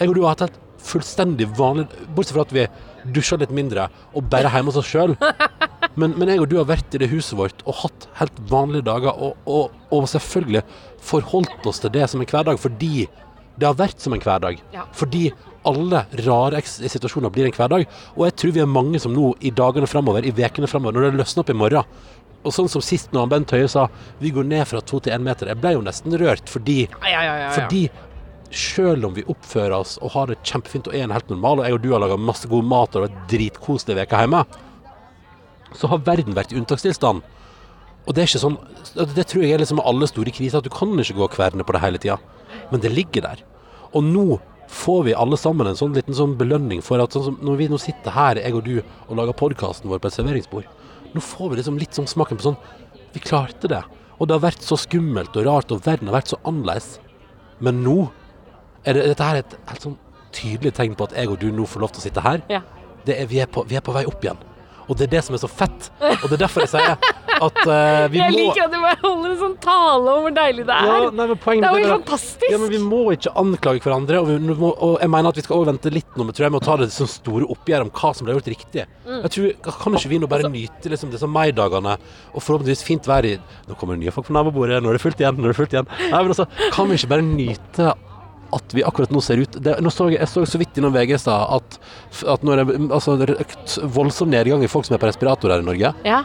Jeg 0.00 0.10
og 0.10 0.16
du 0.16 0.22
har 0.24 0.34
hatt 0.34 0.48
helt 0.48 0.60
fullstendig 0.84 1.46
vanlige 1.56 2.08
Bortsett 2.12 2.34
fra 2.36 2.44
at 2.44 2.52
vi 2.52 2.66
dusja 3.14 3.38
litt 3.40 3.52
mindre 3.54 3.86
og 4.16 4.26
bare 4.32 4.50
hjemme 4.52 4.72
hos 4.72 4.80
oss 4.80 4.90
sjøl. 4.90 5.14
Men, 6.00 6.14
men 6.18 6.30
jeg 6.32 6.42
og 6.42 6.48
du 6.50 6.56
har 6.58 6.68
vært 6.68 6.94
i 6.96 7.00
det 7.02 7.10
huset 7.12 7.36
vårt 7.38 7.62
og 7.68 7.78
hatt 7.84 8.08
helt 8.18 8.38
vanlige 8.50 8.86
dager, 8.88 9.14
og, 9.14 9.36
og, 9.46 9.74
og 9.94 10.08
selvfølgelig 10.10 10.64
forholdt 11.04 11.68
oss 11.70 11.82
til 11.84 11.92
det 11.94 12.08
som 12.10 12.22
en 12.22 12.30
hverdag 12.30 12.58
fordi 12.62 13.06
det 13.54 13.68
har 13.68 13.76
vært 13.78 14.02
som 14.02 14.14
en 14.16 14.22
hverdag. 14.22 14.58
Ja. 14.74 14.88
Fordi 14.98 15.28
alle 15.64 16.02
rare 16.26 16.60
situasjoner 16.66 17.32
blir 17.32 17.46
en 17.48 17.54
hverdag. 17.54 17.86
Og 18.16 18.26
jeg 18.26 18.36
tror 18.40 18.54
vi 18.56 18.62
er 18.64 18.70
mange 18.70 19.00
som 19.00 19.14
nå 19.14 19.30
i 19.40 19.52
dagene 19.54 19.88
framover, 19.88 20.26
i 20.26 20.34
ukene 20.34 20.68
framover, 20.70 20.96
når 20.96 21.06
det 21.08 21.22
løsner 21.22 21.44
opp 21.44 21.52
i 21.54 21.56
morgen 21.56 21.94
Og 22.44 22.52
sånn 22.52 22.68
som 22.68 22.82
sist 22.84 23.14
når 23.16 23.30
Bent 23.32 23.54
Høie 23.54 23.68
sa 23.72 23.86
vi 24.20 24.34
går 24.34 24.44
ned 24.44 24.66
fra 24.68 24.82
to 24.84 24.98
til 25.00 25.14
én 25.14 25.22
meter. 25.24 25.48
Jeg 25.48 25.62
ble 25.62 25.76
jo 25.76 25.86
nesten 25.86 26.18
rørt 26.20 26.50
fordi 26.50 26.82
Ja, 27.06 27.22
ja, 27.24 27.48
fordi 27.54 27.86
selv 28.54 29.08
om 29.08 29.14
vi 29.16 29.24
oppfører 29.26 29.72
oss 29.78 29.96
og 30.02 30.12
har 30.14 30.30
det 30.30 30.42
kjempefint 30.46 30.90
og 30.90 30.94
er 30.94 31.06
en 31.06 31.14
helt 31.14 31.30
normal, 31.32 31.62
og 31.62 31.66
jeg 31.66 31.78
og 31.78 31.82
du 31.82 31.88
har 31.94 32.02
laga 32.04 32.18
masse 32.20 32.50
god 32.50 32.68
mat 32.68 32.94
og 32.94 33.02
det 33.02 33.08
var 33.08 33.24
dritkoselig 33.32 33.96
veke 34.02 34.20
hjemme, 34.20 34.44
så 35.74 35.90
har 35.90 36.04
verden 36.06 36.36
vært 36.36 36.54
i 36.54 36.58
unntakstilstand. 36.60 37.22
Og 38.04 38.12
det 38.12 38.22
er 38.22 38.28
ikke 38.28 38.42
sånn 38.42 38.58
Det 39.16 39.24
tror 39.30 39.42
jeg 39.42 39.54
er 39.56 39.62
liksom 39.62 39.78
med 39.80 39.86
alle 39.88 40.06
store 40.10 40.32
kriser, 40.34 40.60
at 40.60 40.66
du 40.66 40.72
kan 40.72 40.92
ikke 41.00 41.16
gå 41.16 41.24
og 41.24 41.32
kverne 41.34 41.64
på 41.66 41.74
det 41.74 41.82
hele 41.82 42.00
tida. 42.00 42.18
Men 42.70 42.82
det 42.84 42.92
ligger 42.92 43.24
der. 43.24 43.44
Og 43.94 44.04
nå 44.04 44.26
får 44.70 45.04
vi 45.08 45.14
alle 45.14 45.38
sammen 45.38 45.68
en 45.68 45.78
sånn 45.78 45.94
liten 45.96 46.16
sånn 46.16 46.36
belønning 46.38 46.82
for 46.82 47.02
at 47.02 47.14
sånn 47.14 47.38
når 47.44 47.58
vi 47.60 47.68
nå 47.70 47.78
sitter 47.80 48.14
her, 48.14 48.40
jeg 48.42 48.56
og 48.56 48.64
du, 48.66 48.78
og 49.08 49.18
lager 49.18 49.36
podkasten 49.38 49.90
vår 49.90 50.00
på 50.02 50.10
et 50.10 50.16
serveringsbord, 50.16 50.68
nå 51.14 51.22
får 51.22 51.50
vi 51.52 51.58
liksom 51.60 51.78
litt 51.78 51.96
sånn 51.96 52.10
smaken 52.10 52.40
på 52.40 52.48
sånn 52.48 52.62
Vi 53.14 53.20
klarte 53.22 53.68
det. 53.70 53.82
Og 54.18 54.26
det 54.26 54.34
har 54.34 54.42
vært 54.42 54.64
så 54.66 54.74
skummelt 54.78 55.36
og 55.38 55.44
rart, 55.46 55.70
og 55.70 55.84
verden 55.84 56.08
har 56.10 56.16
vært 56.16 56.32
så 56.32 56.38
annerledes. 56.42 56.96
Men 57.62 57.84
nå 57.84 58.08
er 58.82 58.96
det, 58.96 59.04
dette 59.12 59.28
her 59.28 59.38
er 59.38 59.44
et 59.44 59.54
helt 59.70 59.86
sånn 59.86 59.94
tydelig 60.34 60.72
tegn 60.74 60.96
på 60.98 61.06
at 61.06 61.14
jeg 61.14 61.30
og 61.30 61.38
du 61.38 61.46
nå 61.54 61.66
får 61.70 61.84
lov 61.84 61.94
til 61.94 62.02
å 62.02 62.04
sitte 62.08 62.24
her. 62.24 62.42
Ja. 62.50 62.64
Det 63.06 63.14
er, 63.20 63.28
vi, 63.30 63.38
er 63.44 63.50
på, 63.50 63.62
vi 63.70 63.78
er 63.78 63.84
på 63.86 63.94
vei 63.94 64.02
opp 64.10 64.24
igjen. 64.24 64.40
Og 64.88 64.98
det 64.98 65.08
er 65.08 65.12
det 65.16 65.22
som 65.26 65.36
er 65.36 65.42
så 65.42 65.50
fett. 65.50 65.90
Og 66.00 66.26
det 66.28 66.36
er 66.36 66.42
derfor 66.44 66.64
jeg 66.64 66.74
sier 66.74 66.96
at 67.34 67.56
uh, 67.66 68.04
vi 68.12 68.20
jeg 68.20 68.30
må 68.30 68.38
liker 68.38 68.66
at 68.66 68.72
du 68.72 68.78
bare 68.78 68.98
holder 69.02 69.32
en 69.32 69.38
sånn 69.40 69.56
tale 69.62 70.12
om 70.12 70.26
hvor 70.26 70.34
deilig 70.36 70.66
det 70.68 70.76
er. 70.76 70.90
ja, 70.90 71.10
nei, 71.18 71.26
det 71.26 71.70
er 71.70 71.80
jo 71.80 71.90
fantastisk. 71.96 72.46
Ja, 72.52 72.60
men 72.62 72.70
vi 72.72 72.80
må 72.82 73.00
ikke 73.14 73.32
anklage 73.40 73.82
hverandre. 73.84 74.20
Og, 74.22 74.30
vi 74.30 74.56
må, 74.60 74.70
og 74.72 74.96
jeg 75.02 75.12
mener 75.14 75.34
at 75.34 75.40
vi 75.40 75.44
skal 75.46 75.58
også 75.58 75.70
vente 75.72 75.94
litt 75.94 76.18
nå 76.18 76.28
tror 76.30 76.46
jeg, 76.46 76.54
med 76.54 76.62
å 76.62 76.66
ta 76.68 76.78
det 76.80 76.90
sånn 76.94 77.10
store 77.10 77.48
oppgjør 77.54 77.86
om 77.86 77.92
hva 77.94 78.12
som 78.14 78.28
ble 78.28 78.38
gjort 78.38 78.52
riktig. 78.54 78.86
Mm. 79.04 79.20
Jeg 79.26 79.34
tror, 79.36 79.50
Kan 79.84 79.98
ikke 79.98 80.12
vi 80.12 80.20
nå 80.20 80.28
Altså- 80.28 80.34
bare 80.34 80.52
nyte 80.52 80.90
liksom 80.90 81.10
disse 81.12 81.28
maidagene 81.28 81.98
og 82.32 82.40
forhåpentligvis 82.42 82.84
fint 82.86 83.06
vær 83.06 83.26
i 83.28 83.36
Nå 83.68 83.76
kommer 83.78 83.96
det 83.96 84.04
nye 84.04 84.14
folk 84.14 84.26
på 84.28 84.34
nabobordet, 84.34 84.82
nå 84.82 84.88
er 84.90 84.96
det 84.98 85.02
fullt 85.02 85.20
igjen, 85.20 85.36
nå 85.36 85.48
er 85.48 85.52
det 85.52 85.58
fullt 85.58 85.74
igjen. 85.74 85.88
Nei, 86.10 86.20
men 86.22 86.32
altså, 86.32 86.46
Kan 86.72 86.88
vi 86.88 86.98
ikke 86.98 87.12
bare 87.12 87.26
nyte 87.26 87.94
at 88.52 88.74
vi 88.76 88.82
akkurat 88.84 89.10
nå 89.14 89.22
ser 89.24 89.40
ut 89.44 89.56
det, 89.62 89.78
nå 89.82 89.90
så 89.94 90.10
jeg, 90.10 90.20
jeg 90.20 90.28
så 90.28 90.44
så 90.46 90.58
vidt 90.60 90.76
innom 90.78 90.92
VG 90.94 91.14
i 91.16 91.18
stad 91.18 91.56
at, 91.56 91.78
at 92.34 92.42
når 92.44 92.64
det, 92.64 92.78
altså, 92.92 93.16
det 93.20 93.30
er 93.38 93.88
voldsom 93.94 94.28
nedgang 94.30 94.62
i 94.64 94.68
folk 94.70 94.84
som 94.86 94.94
er 94.98 95.02
på 95.02 95.08
respirator 95.10 95.50
her 95.54 95.64
i 95.64 95.68
Norge. 95.72 95.94
Ja, 96.04 96.24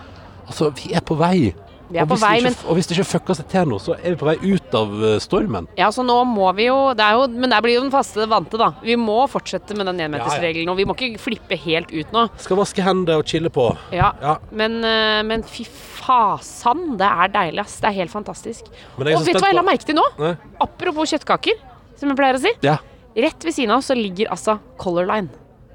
Altså, 0.49 0.71
vi 0.73 0.95
er 0.97 1.01
på 1.05 1.13
vei. 1.13 1.51
vi 1.89 1.97
er 1.97 2.03
og, 2.03 2.10
på 2.10 2.15
hvis 2.15 2.21
vei, 2.25 2.36
det 2.39 2.43
men 2.47 2.53
ikke, 2.55 2.67
og 2.69 2.73
hvis 2.79 2.88
det 2.89 2.95
ikke 2.97 3.05
fucker 3.12 3.38
seg 3.38 3.47
til 3.51 3.67
nå, 3.69 3.77
så 3.82 3.93
er 3.99 4.15
vi 4.15 4.17
på 4.17 4.25
vei 4.25 4.34
ut 4.55 4.73
av 4.79 4.95
eh, 5.05 5.19
stormen. 5.21 5.67
Ja, 5.77 5.91
så 5.93 6.01
nå 6.01 6.15
må 6.25 6.47
vi 6.58 6.65
jo, 6.71 6.77
det 6.97 7.05
er 7.05 7.19
jo 7.19 7.27
Men 7.29 7.53
der 7.53 7.62
blir 7.62 7.75
jo 7.77 7.84
den 7.84 7.91
faste 7.93 8.25
vante, 8.29 8.58
da. 8.58 8.71
Vi 8.82 8.95
må 8.97 9.19
fortsette 9.29 9.77
med 9.77 9.86
den 9.91 10.01
énmetersregelen, 10.08 10.69
og 10.73 10.77
vi 10.82 10.88
må 10.89 10.95
ikke 10.97 11.21
flippe 11.21 11.58
helt 11.67 11.93
ut 11.93 12.10
nå. 12.17 12.23
Skal 12.41 12.58
vaske 12.58 12.82
hendene 12.82 13.19
og 13.21 13.29
chille 13.29 13.49
på. 13.53 13.67
Ja. 13.93 14.10
Ja. 14.25 14.36
Men, 14.49 14.79
eh, 14.89 15.21
men 15.29 15.45
fy 15.45 15.67
fasan, 15.69 16.95
det 16.97 17.05
er 17.10 17.29
deilig, 17.34 17.62
ass. 17.67 17.77
Det 17.84 17.91
er 17.91 17.97
helt 18.01 18.13
fantastisk. 18.13 18.65
Er 18.97 19.13
Og 19.13 19.25
vet 19.25 19.38
du 19.38 19.43
hva 19.43 19.51
jeg 19.51 19.58
la 19.60 19.62
på- 19.62 19.69
merke 19.69 19.86
til 19.86 19.95
nå? 20.01 20.05
Nei. 20.19 20.34
Apropos 20.65 21.13
kjøttkaker, 21.13 21.62
som 21.99 22.09
jeg 22.12 22.17
pleier 22.19 22.39
å 22.39 22.41
si. 22.43 22.53
Ja. 22.65 22.77
Rett 23.19 23.45
ved 23.47 23.55
siden 23.55 23.73
av 23.75 23.81
oss 23.83 23.89
så 23.91 23.97
ligger 23.97 24.31
altså 24.33 24.57
Color 24.81 25.07
Line. 25.09 25.29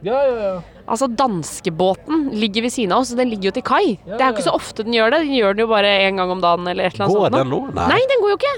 Ja, 0.04 0.18
ja, 0.28 0.34
ja. 0.44 0.54
Altså 0.84 1.06
danskebåten 1.08 2.26
ligger 2.36 2.66
ved 2.66 2.72
siden 2.74 2.92
av 2.92 3.04
oss, 3.04 3.14
og 3.14 3.20
den 3.22 3.30
ligger 3.32 3.48
jo 3.48 3.54
til 3.56 3.64
kai. 3.64 3.94
Ja, 4.04 4.18
Det 4.18 4.20
er 4.20 4.28
jo 4.28 4.34
ikke 4.36 4.46
så 4.50 4.54
ofte 4.58 4.84
den 4.84 4.92
gjør 4.96 5.14
det. 5.14 5.20
Den 5.24 5.36
gjør 5.38 5.56
den 5.56 5.64
jo 5.64 5.70
bare 5.70 5.92
en 6.04 6.20
gang 6.20 6.32
om 6.34 6.42
dagen 6.44 6.68
eller 6.68 6.84
et 6.90 6.94
eller 6.98 7.06
annet 7.06 7.16
Går 7.16 7.26
sånt. 7.30 7.38
den 7.40 7.52
nå? 7.54 7.60
Nei. 7.78 7.86
Nei, 7.94 8.00
den 8.12 8.20
går 8.24 8.34
jo 8.34 8.38
ikke. 8.42 8.54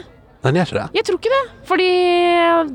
Den 0.46 0.58
gjør 0.58 0.68
ikke 0.68 0.78
det. 0.80 0.88
Jeg 0.98 1.06
tror 1.08 1.20
ikke 1.20 1.34
det. 1.36 1.42
Fordi 1.70 1.86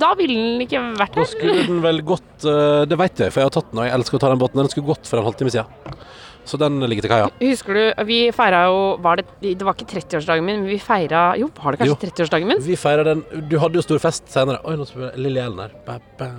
da 0.01 0.13
ville 0.19 0.39
den 0.47 0.63
ikke 0.65 0.81
vært 0.99 1.19
Da 1.19 1.25
skulle 1.29 1.65
den 1.67 1.77
vel 1.83 2.01
gått 2.03 2.47
eh, 2.49 2.81
Det 2.89 2.97
vet 2.99 3.21
jeg, 3.23 3.31
for 3.31 3.39
jeg 3.43 3.47
har 3.47 3.53
tatt 3.55 3.69
den, 3.71 3.79
og 3.83 3.87
jeg 3.87 3.95
elsker 3.99 4.17
å 4.17 4.23
ta 4.23 4.31
den 4.33 4.41
båten. 4.41 4.59
Den 4.63 4.71
skulle 4.73 4.89
gått 4.91 5.07
for 5.07 5.21
en 5.21 5.27
halvtime 5.29 5.53
siden. 5.53 5.99
Så 6.45 6.57
den 6.57 6.79
ligger 6.89 7.05
til 7.05 7.11
kaia. 7.11 7.27
Husker 7.41 7.77
du, 7.77 7.81
vi 8.09 8.19
feira 8.35 8.63
jo 8.67 8.79
var 9.03 9.21
det, 9.21 9.27
det 9.43 9.65
var 9.65 9.77
ikke 9.77 9.89
30-årsdagen 9.91 10.45
min, 10.45 10.63
men 10.63 10.69
vi 10.71 10.79
feira 10.81 11.31
Jo, 11.39 11.51
var 11.61 11.75
det 11.75 11.83
kanskje 11.83 12.09
30-årsdagen 12.09 12.49
min? 12.49 12.63
Vi 12.65 12.77
feira 12.79 13.05
den 13.07 13.21
Du 13.51 13.57
hadde 13.61 13.77
jo 13.77 13.85
stor 13.85 14.01
fest 14.01 14.31
senere. 14.31 14.61
Oi, 14.65 14.75
nå 14.79 14.87
spør 14.89 15.09
jeg 15.09 15.21
Lille 15.21 15.43
Ellen 15.45 15.61
her. 15.63 15.75
Ba, 15.85 15.99
ba. 16.19 16.31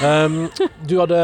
Um, 0.00 0.46
du, 0.88 0.96
hadde, 1.02 1.20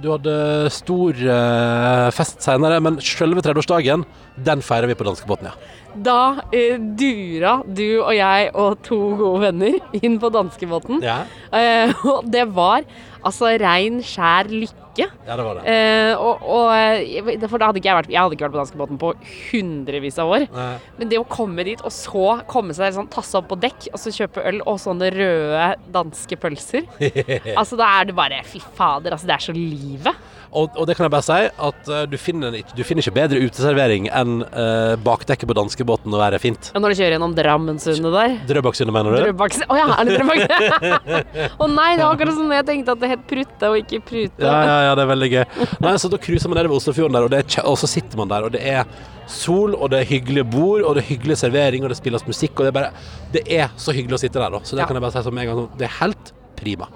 du 0.00 0.08
hadde 0.12 0.34
stor 0.72 1.20
uh, 1.26 2.08
fest 2.16 2.40
senere, 2.46 2.80
men 2.84 3.00
selve 3.04 3.44
30-årsdagen, 3.44 4.06
den 4.40 4.64
feirer 4.64 4.90
vi 4.90 4.96
på 4.96 5.06
danskebåten, 5.08 5.50
ja. 5.50 5.76
Da 5.90 6.44
eh, 6.54 6.78
dura 6.78 7.56
du 7.66 7.98
og 7.98 8.12
jeg 8.14 8.50
og 8.54 8.76
to 8.86 8.98
gode 9.18 9.40
venner 9.48 9.78
inn 9.98 10.20
på 10.22 10.30
danskebåten. 10.32 11.02
Ja, 11.04 11.24
Eh, 11.50 11.90
og 12.06 12.28
det 12.30 12.44
var 12.54 12.84
altså 13.26 13.50
rein, 13.60 14.00
skjær 14.04 14.50
lykke. 14.52 15.06
ja 15.26 15.36
det 15.38 15.44
var 15.46 15.58
det. 15.60 15.64
Eh, 15.70 16.12
og, 16.18 16.42
og, 16.44 16.72
eh, 16.74 17.46
for 17.46 17.60
da 17.60 17.70
hadde 17.70 17.80
ikke 17.80 17.88
jeg 17.88 17.98
vært 18.00 18.10
Jeg 18.12 18.20
hadde 18.20 18.36
ikke 18.36 18.46
vært 18.48 18.56
på 18.56 18.60
danskebåten 18.60 19.00
på 19.00 19.12
hundrevis 19.50 20.18
av 20.20 20.34
år. 20.34 20.48
Nei. 20.54 20.72
Men 20.98 21.12
det 21.12 21.20
å 21.20 21.28
komme 21.28 21.66
dit, 21.68 21.84
og 21.84 21.94
så 21.94 22.40
komme 22.50 22.76
seg 22.76 22.96
sånn, 22.96 23.10
tasse 23.12 23.38
opp 23.38 23.50
på 23.52 23.60
dekk, 23.60 23.90
og 23.92 24.02
så 24.02 24.14
kjøpe 24.14 24.44
øl 24.50 24.60
og 24.64 24.80
sånne 24.82 25.12
røde 25.14 25.70
danske 25.94 26.36
pølser 26.40 26.86
Altså, 27.60 27.78
da 27.78 27.88
er 28.00 28.10
det 28.10 28.18
bare 28.18 28.42
Fy 28.46 28.60
fader, 28.60 29.14
altså, 29.14 29.28
det 29.30 29.36
er 29.36 29.48
så 29.50 29.56
livet. 29.56 30.28
Og, 30.50 30.74
og 30.74 30.86
det 30.88 30.96
kan 30.98 31.06
jeg 31.06 31.12
bare 31.12 31.22
si, 31.22 31.38
at 31.46 31.90
uh, 31.90 32.02
du, 32.10 32.16
finner, 32.18 32.56
du 32.74 32.82
finner 32.86 33.04
ikke 33.04 33.14
bedre 33.14 33.38
uteservering 33.44 34.08
enn 34.10 34.40
uh, 34.50 34.96
bakdekket 34.98 35.46
på 35.46 35.56
danskebåten 35.56 36.14
å 36.14 36.20
være 36.20 36.40
fint. 36.42 36.72
Ja, 36.74 36.82
når 36.82 36.94
du 36.94 37.00
kjører 37.00 37.14
gjennom 37.16 37.36
Drammensundet 37.38 38.16
der 38.16 38.34
Drøbaksundet, 38.50 38.94
mener 38.96 39.14
du? 39.14 39.20
Drøbaks... 39.28 39.62
Å 39.70 39.78
ja, 39.78 39.86
er 39.94 40.08
det 40.10 40.18
Drøbak? 40.18 40.90
Å 41.62 41.70
nei, 41.70 41.90
det 41.94 42.02
var 42.02 42.16
akkurat 42.16 42.38
som 42.38 42.50
jeg 42.56 42.66
tenkte 42.72 42.96
at 42.96 43.02
det 43.04 43.09
het 43.10 43.22
Prutta 43.30 43.70
og 43.72 43.78
ikke 43.82 44.00
Prute. 44.08 44.42
Ja, 44.42 44.56
ja, 44.66 44.76
ja, 44.88 44.92
det 44.98 45.04
er 45.04 45.10
veldig 45.10 45.30
gøy. 45.34 45.44
Nei, 45.84 45.94
så 46.02 46.10
Da 46.10 46.18
cruiser 46.22 46.50
man 46.50 46.60
nedover 46.60 46.80
Oslofjorden, 46.80 47.16
der, 47.18 47.26
og, 47.28 47.30
det 47.34 47.42
er, 47.44 47.64
og 47.68 47.78
så 47.80 47.90
sitter 47.90 48.20
man 48.20 48.30
der, 48.32 48.46
og 48.48 48.54
det 48.54 48.62
er 48.66 48.84
sol, 49.30 49.74
og 49.76 49.90
det 49.92 50.00
er 50.02 50.10
hyggelige 50.10 50.46
bord, 50.50 50.82
og 50.82 50.96
det 50.96 51.04
er 51.04 51.10
hyggelig 51.12 51.38
servering, 51.42 51.84
og 51.86 51.92
det 51.92 51.98
spilles 52.00 52.26
musikk, 52.26 52.58
og 52.58 52.66
det 52.66 52.72
er 52.72 52.78
bare 52.80 52.92
Det 53.32 53.44
er 53.60 53.70
så 53.78 53.94
hyggelig 53.94 54.18
å 54.18 54.22
sitte 54.24 54.40
der, 54.42 54.50
da. 54.56 54.62
Så 54.66 54.76
det 54.78 54.86
kan 54.88 54.98
jeg 54.98 55.04
bare 55.04 55.14
si 55.18 55.22
som 55.28 55.38
en 55.38 55.46
gang. 55.50 55.60
sånn, 55.64 55.78
Det 55.78 55.86
er 55.86 55.96
helt 56.00 56.32
prima. 56.58 56.88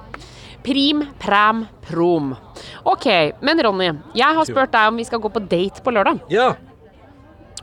Prim, 0.65 1.03
pram, 1.21 1.67
prom. 1.85 2.31
OK, 2.89 3.07
men 3.45 3.61
Ronny, 3.67 3.91
jeg 4.17 4.39
har 4.39 4.47
spurt 4.49 4.73
deg 4.73 4.89
om 4.89 4.97
vi 4.97 5.05
skal 5.05 5.21
gå 5.21 5.29
på 5.29 5.43
date 5.45 5.83
på 5.85 5.93
lørdag. 5.93 6.23
Ja. 6.33 6.55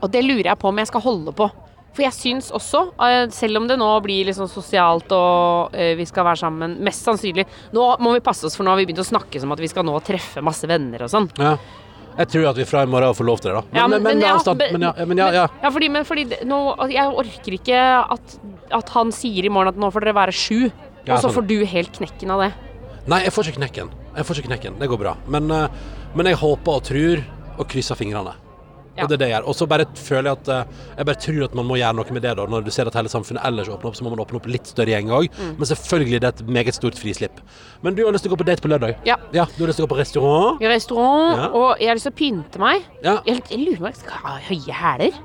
Og 0.02 0.10
det 0.10 0.22
lurer 0.24 0.52
jeg 0.52 0.58
på 0.58 0.68
om 0.70 0.78
jeg 0.78 0.86
skal 0.90 1.02
holde 1.04 1.34
på. 1.34 1.48
For 1.92 2.06
jeg 2.06 2.16
syns 2.16 2.48
også, 2.56 2.86
eh, 3.04 3.26
selv 3.34 3.60
om 3.60 3.66
det 3.68 3.76
nå 3.80 3.88
blir 4.04 4.30
sånn 4.32 4.48
sosialt 4.48 5.12
og 5.12 5.74
eh, 5.76 5.92
vi 5.98 6.06
skal 6.08 6.24
være 6.24 6.40
sammen, 6.40 6.78
mest 6.80 7.04
sannsynlig 7.04 7.44
Nå 7.76 7.84
må 8.00 8.14
vi 8.16 8.22
passe 8.24 8.46
oss, 8.48 8.56
for 8.56 8.64
nå 8.64 8.72
har 8.72 8.80
vi 8.80 8.86
begynt 8.88 9.04
å 9.04 9.08
snakke 9.10 9.40
som 9.42 9.52
at 9.52 9.60
vi 9.60 9.68
skal 9.68 9.84
nå 9.84 9.98
treffe 10.04 10.40
masse 10.44 10.68
venner 10.70 11.04
og 11.04 11.12
sånn. 11.12 11.30
ja. 11.38 11.56
Jeg 12.12 12.28
tror 12.28 12.50
at 12.50 12.58
vi 12.60 12.64
fra 12.68 12.82
i 12.84 12.88
morgen 12.92 13.14
får 13.16 13.24
lov 13.24 13.38
til 13.40 13.48
det, 13.48 13.54
da. 13.56 13.62
Men, 13.70 13.78
Ja, 13.78 13.84
men, 13.88 14.02
men, 14.02 14.18
men 14.18 14.26
ja, 14.26 14.32
avstand, 14.36 14.60
men, 15.08 15.20
ja, 15.20 15.28
ja, 15.32 15.70
fordi, 15.72 15.88
men 15.88 16.04
fordi 16.04 16.26
nå, 16.44 16.58
altså, 16.74 16.92
Jeg 16.92 17.14
orker 17.22 17.56
ikke 17.56 17.78
at, 18.16 18.34
at 18.80 18.92
han 18.96 19.12
sier 19.16 19.48
i 19.48 19.52
morgen 19.52 19.72
at 19.72 19.80
nå 19.80 19.88
får 19.94 20.04
dere 20.04 20.18
være 20.18 20.34
sju, 20.36 20.58
og 20.68 21.08
så 21.08 21.22
sånn. 21.24 21.36
får 21.38 21.46
du 21.48 21.56
helt 21.72 21.96
knekken 21.96 22.34
av 22.34 22.44
det. 22.44 22.50
Nei, 23.08 23.22
jeg 23.24 23.32
får 23.34 23.48
ikke 23.48 23.62
knekken. 23.62 23.90
Jeg 24.12 24.28
får 24.28 24.42
ikke 24.42 24.50
knekken. 24.52 24.76
Det 24.78 24.90
går 24.92 25.00
bra. 25.00 25.16
Men, 25.32 25.48
eh, 25.50 25.80
men 26.14 26.28
jeg 26.28 26.38
håper 26.42 26.78
og 26.78 26.84
tror 26.86 27.24
og 27.56 27.64
krysser 27.72 27.98
fingrene. 27.98 28.36
Ja. 28.96 29.04
Og 29.04 29.08
det 29.08 29.14
er 29.16 29.20
det 29.22 29.28
jeg 29.30 29.34
gjør. 29.38 29.46
Og 29.48 29.54
så 29.56 29.66
bare 29.70 29.86
føler 29.96 30.28
jeg 30.28 30.38
at 30.42 30.48
eh, 30.52 30.64
Jeg 30.98 31.06
bare 31.08 31.20
tror 31.24 31.44
at 31.46 31.54
man 31.56 31.64
må 31.66 31.76
gjøre 31.80 31.96
noe 31.96 32.12
med 32.12 32.22
det 32.26 32.34
da. 32.36 32.44
Når 32.52 32.64
du 32.66 32.70
ser 32.70 32.90
at 32.90 32.94
hele 32.98 33.08
samfunnet 33.08 33.40
ellers 33.48 33.70
åpner 33.72 33.88
opp, 33.88 33.96
så 33.96 34.04
må 34.04 34.10
man 34.12 34.20
åpne 34.20 34.36
opp 34.36 34.48
litt 34.52 34.68
større 34.68 34.92
gjeng 34.92 35.08
òg. 35.16 35.30
Mm. 35.38 35.54
Men 35.62 35.70
selvfølgelig 35.72 36.20
det 36.20 36.28
er 36.28 36.36
et 36.36 36.44
meget 36.58 36.76
stort 36.76 36.98
frislipp. 37.00 37.40
Men 37.82 37.96
du 37.96 38.04
har 38.04 38.12
lyst 38.12 38.26
til 38.26 38.32
å 38.32 38.36
gå 38.36 38.42
på 38.44 38.48
date 38.50 38.60
på 38.60 38.68
lørdag? 38.68 38.98
Ja. 39.08 39.16
Ja, 39.32 39.46
Du 39.56 39.64
har 39.64 39.72
lyst 39.72 39.80
til 39.80 39.86
å 39.86 39.88
gå 39.88 39.94
på 39.94 40.00
restaurant? 40.02 40.60
Ja, 40.60 40.68
restaurant, 40.68 41.38
Ja. 41.40 41.48
og 41.56 41.80
jeg 41.80 41.88
har 41.88 41.96
lyst 41.96 42.08
til 42.10 42.12
å 42.12 42.20
pynte 42.20 42.58
meg. 42.60 42.84
Ja. 43.02 43.16
Jeg, 43.26 43.40
jeg 43.48 43.58
lurer 43.64 43.76
på 43.80 43.86
om 43.86 43.92
jeg 43.92 44.00
skal 44.02 44.24
ha 44.26 44.38
høye 44.50 44.80
hæler. 44.84 45.20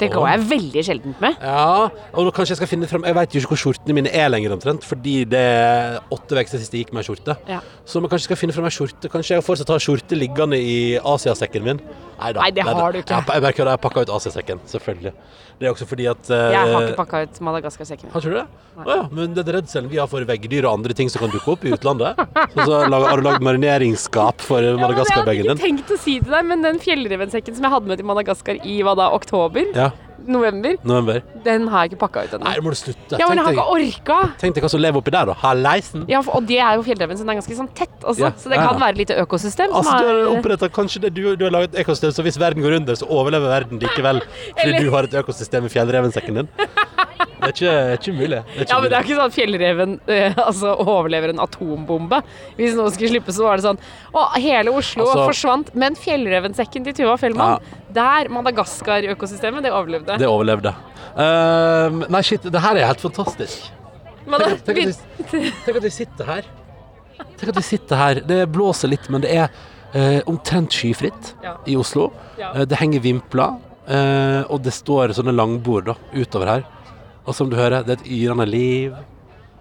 Det 0.00 0.10
går 0.12 0.26
jeg 0.30 0.44
veldig 0.50 0.84
sjeldent 0.86 1.22
med. 1.22 1.36
Ja, 1.44 1.88
og 2.12 2.26
nå 2.26 2.32
kanskje 2.34 2.54
jeg 2.54 2.60
skal 2.62 2.70
finne 2.70 2.88
frem 2.90 3.04
Jeg 3.08 3.16
vet 3.18 3.34
jo 3.36 3.42
ikke 3.42 3.52
hvor 3.54 3.62
skjortene 3.64 3.96
mine 4.00 4.12
er 4.16 4.30
lenger 4.32 4.54
omtrent, 4.56 4.86
fordi 4.86 5.16
det 5.28 5.40
er 5.40 5.98
åtte 6.14 6.38
uker 6.38 6.50
siden 6.52 6.78
jeg 6.78 6.86
gikk 6.86 6.94
med 6.96 7.02
ei 7.04 7.08
skjorte. 7.10 7.36
Ja. 7.50 7.60
Så 7.84 8.02
vi 8.02 8.10
kanskje 8.12 8.30
skal 8.30 8.40
finne 8.40 8.56
frem 8.56 8.68
ei 8.70 8.74
skjorte. 8.74 9.12
Kanskje 9.12 9.36
jeg 9.36 9.46
fortsatt 9.46 9.74
har 9.74 9.84
skjorte 9.84 10.18
liggende 10.18 10.58
i 10.60 10.80
Asiasekken 10.98 11.66
min. 11.66 11.84
Neida, 12.20 12.40
Nei, 12.40 12.50
det 12.52 12.64
neida. 12.64 12.80
har 12.80 12.92
du 12.92 13.00
ikke. 13.00 13.14
Jeg, 13.16 13.28
jeg 13.34 13.44
bare 13.46 13.56
kødder, 13.56 13.72
jeg 13.76 13.84
pakka 13.86 14.04
ut 14.04 14.16
Asiasekken, 14.16 14.64
selvfølgelig. 14.68 15.14
Det 15.60 15.68
er 15.68 15.74
også 15.74 15.84
fordi 15.84 16.06
at 16.08 16.28
uh, 16.32 16.36
Jeg 16.54 16.72
har 16.72 16.84
ikke 16.86 16.96
pakka 16.96 17.18
ut 17.26 17.38
Madagaskar-sekken 17.44 18.08
min. 18.08 18.12
Har 18.14 18.24
du 18.24 18.32
det? 18.32 18.44
Å 18.80 18.84
ja, 18.88 19.00
men 19.12 19.34
den 19.36 19.48
redselen 19.52 19.90
vi 19.92 19.98
har 20.00 20.06
for 20.08 20.24
veggdyr 20.24 20.64
og 20.64 20.78
andre 20.78 20.94
ting 20.96 21.10
som 21.12 21.20
kan 21.20 21.32
dukke 21.34 21.52
opp 21.52 21.66
i 21.68 21.72
utlandet 21.74 22.16
Så, 22.54 22.64
så 22.64 22.78
har 22.80 23.20
du 23.20 23.26
lagd 23.26 23.44
marineringsskap 23.44 24.40
for 24.40 24.62
Ja, 24.62 24.70
jeg 24.70 24.78
hadde 24.78 24.86
Madagaskar-bagen 24.86 25.50
ikke 25.50 25.60
tenkt 25.60 25.92
å 25.92 25.98
si 26.00 26.14
det 26.22 26.32
deg, 26.32 26.46
men 26.48 26.64
den 26.64 26.80
fjellrevensekken 26.80 27.58
som 27.58 27.66
jeg 27.66 27.74
hadde 27.74 27.92
med 27.92 28.00
til 28.00 28.08
Madagaskar 28.08 28.62
i 28.64 28.78
hva 28.86 28.94
da, 28.96 29.10
oktober, 29.18 29.68
Ja, 29.76 29.89
november, 30.32 30.76
november. 30.84 31.22
den 31.44 31.66
har 31.68 31.84
jeg 31.84 31.92
ikke 31.92 32.00
pakka 32.06 32.24
ut 32.24 32.32
Nei, 32.40 32.54
ennå. 32.54 32.62
må 32.64 32.70
du 32.74 32.78
slutte. 32.80 33.18
Ja, 33.18 33.28
men 33.28 33.38
jeg 33.38 33.46
har 33.46 33.52
ikke 33.52 33.66
orka. 33.74 34.18
tenk 34.38 34.54
deg 34.54 34.64
hva 34.64 34.70
som 34.70 34.80
lever 34.80 34.98
oppi 35.02 35.10
der, 35.14 35.26
da. 35.26 35.34
Halleisen. 35.34 36.04
Ja, 36.08 36.20
for- 36.22 36.36
og 36.40 36.46
det 36.46 36.58
er 36.58 36.76
jo 36.76 36.82
fjellreven, 36.82 37.16
så 37.16 37.24
den 37.26 37.30
er 37.30 37.40
ganske 37.40 37.56
sånn 37.60 37.70
tett 37.74 38.00
også. 38.02 38.18
Ja, 38.20 38.30
Så 38.36 38.48
det 38.48 38.58
kan 38.58 38.74
ja. 38.74 38.86
være 38.86 38.96
lite 38.96 39.14
økosystem. 39.20 39.70
Altså, 39.72 39.90
som 39.90 39.98
du 40.00 40.06
har 40.06 40.38
opprettet 40.38 40.72
kanskje 40.72 41.00
det 41.02 41.14
du, 41.14 41.36
du 41.36 41.44
har 41.44 41.50
laget 41.52 41.74
et 41.74 41.84
økosystem, 41.86 42.10
så 42.12 42.22
hvis 42.22 42.38
verden 42.38 42.62
går 42.62 42.76
under, 42.80 42.94
så 42.94 43.06
overlever 43.08 43.48
verden 43.48 43.78
likevel. 43.80 44.20
Fordi 44.58 44.68
Eller- 44.70 44.80
du 44.84 44.90
har 44.90 45.02
et 45.04 45.14
økosystem 45.14 45.64
i 45.64 45.68
fjellrevensekken 45.68 46.34
din. 46.34 46.48
Det 47.20 47.48
er 47.48 47.52
ikke, 47.54 47.72
ikke 47.96 48.12
mulig. 48.16 48.38
Det 48.40 48.56
er 48.56 48.64
ikke 48.64 48.72
ja, 48.74 48.80
men 48.80 48.90
det 48.92 48.96
er 48.98 49.06
ikke 49.06 49.16
sånn 49.18 49.30
at 49.30 49.36
fjellreven 49.36 49.94
eh, 50.16 50.38
altså, 50.44 50.74
overlever 50.84 51.32
en 51.34 51.42
atombombe. 51.44 52.20
Hvis 52.58 52.76
noen 52.78 52.92
skulle 52.94 53.10
slippe, 53.14 53.34
så 53.36 53.46
var 53.48 53.60
det 53.60 53.66
sånn 53.68 53.80
Å, 54.12 54.26
hele 54.40 54.72
Oslo 54.76 55.06
Altså- 55.08 55.26
forsvant. 55.30 55.72
Men 55.80 55.96
fjellrevensekken 55.98 56.86
til 56.88 56.96
Tuva 57.00 57.16
Fellmann, 57.20 57.60
der 57.96 58.30
Madagaskar-økosystemet, 58.32 59.64
det 59.66 59.72
overlevde. 59.74 60.16
Det 60.20 60.28
overlevde. 60.30 60.74
Ehm, 61.20 62.04
nei, 62.12 62.22
shit, 62.26 62.42
det 62.46 62.60
her 62.62 62.78
er 62.80 62.86
helt 62.90 63.02
fantastisk. 63.02 63.70
Men 64.30 64.40
Tenk, 64.44 64.64
tenk, 64.64 64.78
at 64.84 65.32
vi, 65.34 65.40
tenk 65.64 65.80
at 65.80 65.84
vi 65.88 65.90
sitter 65.94 66.28
her. 66.28 66.48
Tenk 67.40 67.48
at 67.50 67.56
vi 67.58 67.64
sitter 67.66 67.96
her. 68.00 68.20
Det 68.26 68.44
blåser 68.52 68.92
litt, 68.92 69.08
men 69.10 69.24
det 69.24 69.32
er 69.34 69.48
eh, 69.96 70.20
omtrent 70.30 70.70
skyfritt 70.76 71.32
Ja. 71.42 71.56
i 71.66 71.74
Oslo. 71.80 72.10
Ja. 72.38 72.52
Eh, 72.54 72.66
det 72.68 72.78
henger 72.78 73.02
vimpler, 73.04 73.56
eh, 73.90 74.42
og 74.48 74.62
det 74.62 74.72
står 74.76 75.16
sånne 75.16 75.34
langbord 75.34 75.90
da, 75.90 75.96
utover 76.14 76.52
her. 76.54 76.66
Og 77.30 77.36
som 77.38 77.50
du 77.50 77.56
hører, 77.58 77.84
det 77.86 77.94
er 77.96 78.00
et 78.02 78.10
yrende 78.10 78.46
liv. 78.50 78.94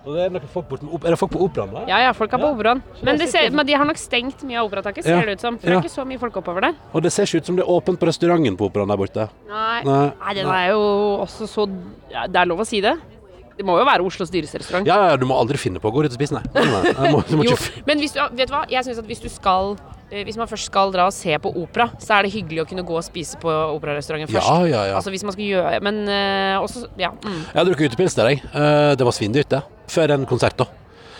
Og 0.07 0.15
det 0.15 0.21
er, 0.23 0.29
noen 0.33 0.47
folk 0.49 0.69
bort 0.69 0.81
med 0.81 0.93
op 0.95 1.03
er 1.05 1.13
det 1.13 1.17
folk 1.19 1.33
på 1.35 1.41
operaen 1.43 1.73
der? 1.75 1.83
Ja, 1.91 1.97
ja, 2.07 2.11
folk 2.15 2.31
er 2.33 2.39
på 2.41 2.47
Ja. 2.47 2.53
operaen. 2.55 2.79
Men, 3.03 3.17
det 3.19 3.27
ser, 3.29 3.49
men 3.53 3.67
de 3.67 3.73
har 3.77 3.85
nok 3.85 3.99
stengt 3.99 4.41
mye 4.47 4.57
av 4.61 4.69
operataket, 4.71 5.03
ser 5.05 5.19
Ja. 5.19 5.25
det 5.27 5.35
ut 5.37 5.41
som. 5.43 5.57
For 5.59 5.67
Ja. 5.67 5.75
det 5.75 5.85
er 5.85 5.89
ikke 5.89 5.97
så 6.01 6.05
mye 6.07 6.17
folk 6.21 6.37
oppover 6.39 6.61
der. 6.61 6.73
Og 6.95 7.03
det 7.03 7.11
ser 7.13 7.23
ikke 7.27 7.41
ut 7.43 7.45
som 7.45 7.55
det 7.59 7.65
er 7.65 7.69
åpent 7.69 7.99
på 7.99 8.07
restauranten 8.09 8.57
på 8.57 8.69
operaen 8.71 8.87
der 8.89 8.97
borte. 8.97 9.29
Nei, 9.49 9.83
Nei. 9.83 10.11
Nei 10.23 10.33
den 10.39 10.47
er 10.47 10.69
jo 10.71 10.81
også 11.21 11.45
så 11.51 11.67
ja, 12.09 12.25
Det 12.27 12.35
er 12.41 12.45
lov 12.49 12.59
å 12.63 12.65
si 12.65 12.81
det. 12.81 12.95
Det 13.59 13.65
må 13.67 13.77
jo 13.77 13.83
være 13.85 14.01
Oslos 14.07 14.31
dyreste 14.31 14.57
restaurant. 14.63 14.87
Ja, 14.87 15.09
ja, 15.11 15.15
du 15.17 15.25
må 15.27 15.35
aldri 15.35 15.57
finne 15.59 15.79
på 15.83 15.91
å 15.91 15.93
gå 15.93 16.05
ut 16.05 16.09
og 16.09 16.17
spise, 16.17 16.31
nei. 16.31 16.43
nei, 16.55 16.63
nei. 16.95 17.11
Må, 17.11 17.19
må 17.35 17.43
Jo, 17.51 17.57
men 17.85 17.99
hvis 17.99 18.13
du, 18.15 18.21
vet 18.39 18.47
du 18.47 18.53
hva? 18.55 18.63
Jeg 18.71 18.85
synes 18.87 18.99
at 19.03 19.05
hvis 19.05 19.19
du 19.21 19.27
skal 19.29 19.75
Hvis 20.09 20.39
man 20.41 20.49
først 20.49 20.65
skal 20.71 20.89
dra 20.93 21.05
og 21.05 21.13
se 21.13 21.35
på 21.37 21.51
opera, 21.61 21.89
så 22.01 22.15
er 22.17 22.25
det 22.25 22.33
hyggelig 22.33 22.63
å 22.63 22.67
kunne 22.69 22.83
gå 22.87 22.95
og 22.97 23.05
spise 23.05 23.37
på 23.41 23.51
operarestauranten 23.75 24.31
først. 24.31 24.49
Ja, 24.49 24.65
ja, 24.65 24.81
ja. 24.89 24.97
Altså 24.97 25.13
hvis 25.13 25.25
man 25.27 25.35
skal 25.35 25.45
gjøre 25.45 25.81
Men 25.85 26.01
uh, 26.09 26.63
også 26.63 26.87
Ja. 26.97 27.11
Mm. 27.21 27.43
Jeg 27.51 27.59
har 27.59 27.69
drukket 27.69 27.93
utepils 27.93 28.17
der, 28.17 28.33
jeg. 28.33 28.43
Uh, 28.49 28.97
det 28.97 29.05
var 29.05 29.15
svindyrt, 29.15 29.51
det. 29.53 29.61
Før 29.89 30.15
en 30.17 30.25
konsert, 30.29 30.57
da. 30.57 30.65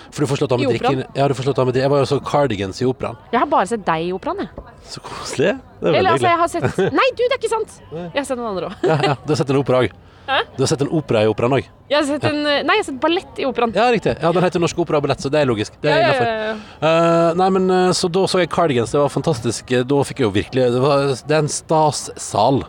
For 0.10 0.26
du 0.26 0.30
får 0.32 0.42
slått 0.42 0.54
av 0.56 0.62
med 0.62 0.74
drikken. 0.74 1.04
Ja, 1.14 1.28
du 1.30 1.36
får 1.38 1.46
slått 1.50 1.62
av 1.62 1.70
med 1.70 1.76
drikken. 1.76 1.86
Jeg 1.86 1.94
var 1.94 2.02
jo 2.02 2.10
så 2.10 2.18
cardigans 2.26 2.82
i 2.82 2.88
operaen. 2.90 3.18
Jeg 3.30 3.44
har 3.44 3.50
bare 3.50 3.70
sett 3.70 3.86
deg 3.86 4.08
i 4.08 4.12
operaen, 4.16 4.42
jeg. 4.42 4.76
Så 4.90 5.04
koselig. 5.06 5.54
Det 5.54 5.86
er 5.86 5.86
veldig 5.86 6.00
Eller 6.00 6.16
altså, 6.16 6.30
jeg 6.32 6.40
har 6.40 6.50
sett 6.50 6.96
Nei, 6.98 7.08
du, 7.14 7.22
det 7.22 7.36
er 7.36 7.38
ikke 7.38 7.52
sant! 7.52 7.76
Jeg 7.94 8.18
har 8.18 8.26
sett 8.26 8.40
noen 8.40 8.50
andre 8.56 8.72
òg. 8.72 8.88
Ja, 8.90 8.98
ja. 9.12 9.18
Du 9.22 9.34
har 9.36 9.40
sett 9.44 9.54
en 9.54 9.60
opera 9.62 9.84
òg. 9.86 9.94
Hæ? 10.30 10.40
Du 10.56 10.62
har 10.62 10.70
sett 10.70 10.84
en 10.86 10.92
opera 10.94 11.24
i 11.26 11.30
operaen 11.32 11.56
òg. 11.58 11.70
Jeg 11.90 11.98
har 11.98 12.06
sett 12.06 12.26
en 12.30 12.44
Nei, 12.46 12.76
jeg 12.78 12.84
har 12.84 12.88
sett 12.92 13.00
ballett 13.02 13.40
i 13.42 13.48
operaen. 13.50 13.74
Ja, 13.74 13.88
riktig. 13.94 14.14
Ja, 14.22 14.32
Den 14.36 14.46
heter 14.46 14.62
Norsk 14.62 14.78
Opera 14.84 15.00
og 15.00 15.08
Ballett, 15.08 15.24
så 15.26 15.32
det 15.34 15.42
er 15.42 15.50
logisk. 15.50 15.80
Det 15.82 15.90
er 15.90 16.04
Ja, 16.04 16.12
ja, 16.14 16.28
ja, 16.28 16.44
ja. 16.52 16.58
Uh, 16.84 17.38
nei, 17.40 17.50
men 17.58 17.66
eh, 17.74 17.92
Så 17.98 18.12
da 18.14 18.28
så 18.30 18.44
jeg 18.44 18.52
Cardigans, 18.54 18.94
det 18.94 19.02
var 19.02 19.10
fantastisk. 19.10 19.74
Da 19.90 20.04
fikk 20.06 20.22
jeg 20.22 20.28
jo 20.30 20.36
virkelig 20.36 20.70
Det, 20.76 20.84
var, 20.84 21.10
det 21.18 21.36
er 21.36 21.44
en 21.44 21.52
stassal. 21.52 22.64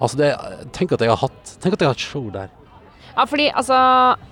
Altså, 0.00 0.16
det 0.18 0.32
Tenk 0.72 0.96
at 0.96 1.04
jeg 1.04 1.12
har 1.12 1.20
hatt 1.20 1.56
Tenk 1.60 1.76
at 1.76 1.84
jeg 1.84 1.90
har 1.90 1.96
hatt 1.96 2.08
show 2.08 2.30
der. 2.32 2.48
Ja, 3.12 3.26
fordi 3.28 3.50
altså 3.52 3.76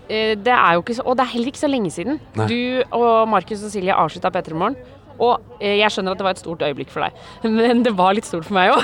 eh, 0.08 0.32
Det 0.40 0.54
er 0.56 0.78
jo 0.78 0.84
ikke 0.84 0.96
så 0.96 1.04
Og 1.04 1.18
det 1.18 1.26
er 1.26 1.34
heller 1.34 1.52
ikke 1.52 1.60
så 1.60 1.68
lenge 1.70 1.92
siden. 1.92 2.20
Nei. 2.40 2.48
Du 2.48 2.96
og 2.96 3.28
Markus 3.28 3.64
og 3.66 3.74
Silje 3.74 3.92
avslutta 3.92 4.32
P3 4.32 4.56
Morgen. 4.56 4.78
Og 5.20 5.60
eh, 5.60 5.76
jeg 5.80 5.92
skjønner 5.92 6.16
at 6.16 6.20
det 6.20 6.26
var 6.26 6.36
et 6.36 6.42
stort 6.42 6.62
øyeblikk 6.64 6.92
for 6.92 7.04
deg, 7.04 7.18
men 7.58 7.84
det 7.84 7.92
var 7.98 8.16
litt 8.16 8.28
stort 8.28 8.48
for 8.48 8.56
meg 8.56 8.72
òg. 8.72 8.82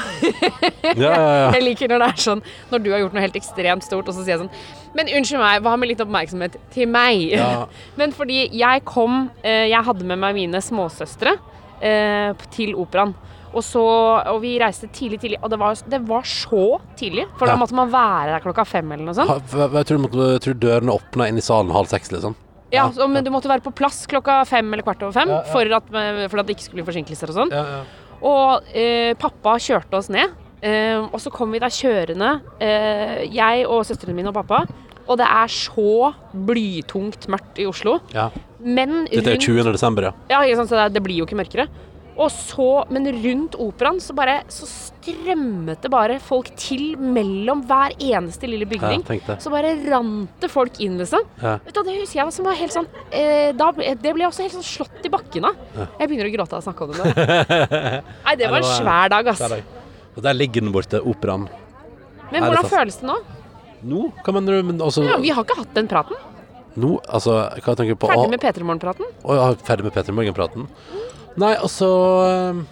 Ja, 0.95 1.11
ja, 1.11 1.35
ja. 1.41 1.51
Jeg 1.57 1.65
liker 1.65 1.91
når 1.91 2.03
det 2.03 2.09
er 2.13 2.21
sånn 2.23 2.41
Når 2.71 2.83
du 2.85 2.89
har 2.93 3.01
gjort 3.03 3.15
noe 3.17 3.25
helt 3.25 3.37
ekstremt 3.39 3.85
stort, 3.87 4.07
og 4.07 4.15
så 4.15 4.23
sier 4.23 4.37
jeg 4.37 4.43
sånn 4.45 4.95
Men 4.97 5.11
unnskyld 5.19 5.43
meg, 5.43 5.65
hva 5.65 5.75
med 5.81 5.91
litt 5.91 6.03
oppmerksomhet 6.05 6.59
til 6.75 6.91
meg? 6.93 7.25
Ja. 7.35 7.67
Men 7.99 8.15
fordi 8.17 8.45
jeg 8.55 8.85
kom 8.87 9.27
eh, 9.43 9.67
Jeg 9.73 9.83
hadde 9.89 10.07
med 10.07 10.21
meg 10.23 10.37
mine 10.39 10.63
småsøstre 10.63 11.35
eh, 11.81 12.47
til 12.55 12.77
operaen. 12.79 13.17
Og, 13.57 13.63
så, 13.65 13.83
og 14.29 14.41
vi 14.43 14.57
reiste 14.61 14.89
tidlig, 14.93 15.21
tidlig. 15.23 15.39
Og 15.41 15.49
det 15.53 15.59
var, 15.61 15.79
det 15.89 16.01
var 16.05 16.27
så 16.29 16.65
tidlig, 16.99 17.25
for 17.39 17.49
da 17.49 17.57
måtte 17.57 17.77
man 17.79 17.89
være 17.93 18.35
der 18.35 18.45
klokka 18.45 18.67
fem 18.69 18.91
eller 18.93 19.09
noe 19.09 19.17
sånt. 19.17 19.33
Jeg, 19.33 19.87
tror, 19.89 20.09
jeg 20.37 20.43
tror 20.45 20.59
dørene 20.61 20.97
åpna 20.97 21.31
inn 21.31 21.41
i 21.41 21.45
salen 21.45 21.73
halv 21.73 21.89
seks, 21.89 22.13
liksom. 22.13 22.37
Ja, 22.75 22.89
så, 22.93 23.07
Men 23.09 23.23
du 23.25 23.31
måtte 23.31 23.51
være 23.51 23.63
på 23.63 23.71
plass 23.79 24.05
klokka 24.11 24.41
fem 24.49 24.73
eller 24.73 24.83
kvart 24.87 25.05
over 25.07 25.15
fem. 25.15 25.31
For, 25.53 25.77
at, 25.79 25.87
for 26.31 26.43
at 26.43 26.49
det 26.49 26.57
ikke 26.57 26.67
skulle 26.67 26.83
bli 26.83 26.89
forsinkelser 26.89 27.31
og 27.31 27.39
sånn. 27.39 27.55
Ja, 27.55 27.63
ja. 27.77 27.85
Og 28.27 28.73
eh, 28.75 29.13
pappa 29.21 29.55
kjørte 29.63 30.01
oss 30.01 30.09
ned. 30.11 30.35
Eh, 30.65 30.99
og 31.05 31.21
så 31.23 31.31
kom 31.31 31.53
vi 31.53 31.61
da 31.63 31.69
kjørende, 31.71 32.31
eh, 32.65 33.27
jeg 33.31 33.67
og 33.69 33.85
søstrene 33.87 34.17
mine 34.17 34.33
og 34.33 34.39
pappa. 34.41 34.65
Og 35.07 35.21
det 35.21 35.27
er 35.29 35.53
så 35.53 36.13
blytungt 36.35 37.29
mørkt 37.31 37.61
i 37.63 37.69
Oslo. 37.71 38.01
ja. 38.15 38.31
Men 38.67 39.05
Dette 39.05 39.35
er 39.37 39.39
20. 39.39 39.69
desember, 39.69 40.09
ja. 40.09 40.13
Ja, 40.33 40.39
ikke 40.43 40.57
sant, 40.59 40.71
så 40.73 40.79
det, 40.81 40.97
det 40.97 41.03
blir 41.05 41.21
jo 41.21 41.27
ikke 41.29 41.37
mørkere. 41.39 41.69
Og 42.17 42.31
så, 42.33 42.67
Men 42.89 43.05
rundt 43.13 43.57
operaen 43.61 43.99
så 44.01 44.15
bare 44.17 44.39
Så 44.53 44.65
strømmet 44.71 45.83
det 45.85 45.91
bare 45.93 46.17
folk 46.25 46.49
til 46.57 46.95
mellom 46.97 47.61
hver 47.69 47.93
eneste 48.01 48.49
lille 48.49 48.65
bygning. 48.69 49.05
Ja, 49.05 49.37
så 49.43 49.53
bare 49.53 49.75
rant 49.85 50.41
det 50.41 50.51
folk 50.51 50.81
inn, 50.81 50.97
liksom. 51.01 51.27
Ja. 51.43 51.59
Vet 51.67 51.77
du, 51.77 51.83
Det 51.85 51.99
husker 52.01 52.23
jeg 52.23 52.37
som 52.39 52.49
var 52.49 52.57
helt 52.59 52.75
sånn 52.75 52.89
eh, 53.11 53.53
da, 53.57 53.69
Det 53.77 54.15
ble 54.17 54.25
jeg 54.25 54.31
også 54.31 54.47
helt 54.47 54.57
sånn 54.57 54.67
slått 54.67 55.05
i 55.07 55.13
bakken 55.13 55.49
av. 55.51 55.61
Jeg 55.77 56.09
begynner 56.09 56.31
å 56.31 56.35
gråte 56.39 56.57
av 56.57 56.63
å 56.63 56.67
snakke 56.67 56.87
om 56.87 56.95
det 56.95 57.03
nå. 57.03 57.27
Nei, 58.27 58.37
det 58.41 58.51
var 58.51 58.63
en 58.63 58.71
svær 58.71 59.13
dag, 59.13 59.33
ass. 59.35 59.45
Og 60.17 60.23
der 60.25 60.37
ligger 60.39 60.65
den 60.65 60.73
borte, 60.73 61.03
operaen. 61.05 61.45
Men 62.33 62.43
hvordan 62.43 62.65
det 62.65 62.73
føles 62.73 62.97
det 63.03 63.07
nå? 63.11 63.19
Nå? 63.87 64.07
Hva 64.25 64.33
mener 64.35 64.57
du? 64.57 64.71
Men 64.73 64.81
altså, 64.83 65.05
Ja, 65.07 65.19
Vi 65.21 65.31
har 65.37 65.45
ikke 65.45 65.59
hatt 65.61 65.77
den 65.77 65.87
praten. 65.91 66.17
nå, 66.77 66.97
altså, 67.09 67.37
hva 67.65 67.77
tenker 67.77 67.95
du 67.95 68.01
på? 68.01 68.09
Ferdig 68.11 68.33
med 68.33 68.41
P3 68.43 68.65
Morgen-praten. 68.67 69.13
Å, 69.25 69.37
ja, 69.37 69.45
ferdig 69.69 69.87
med 69.87 69.95
Peter 69.95 70.17
Morgen-praten? 70.17 70.67
Nei, 71.41 71.53
altså 71.55 71.89
eh, 72.25 72.63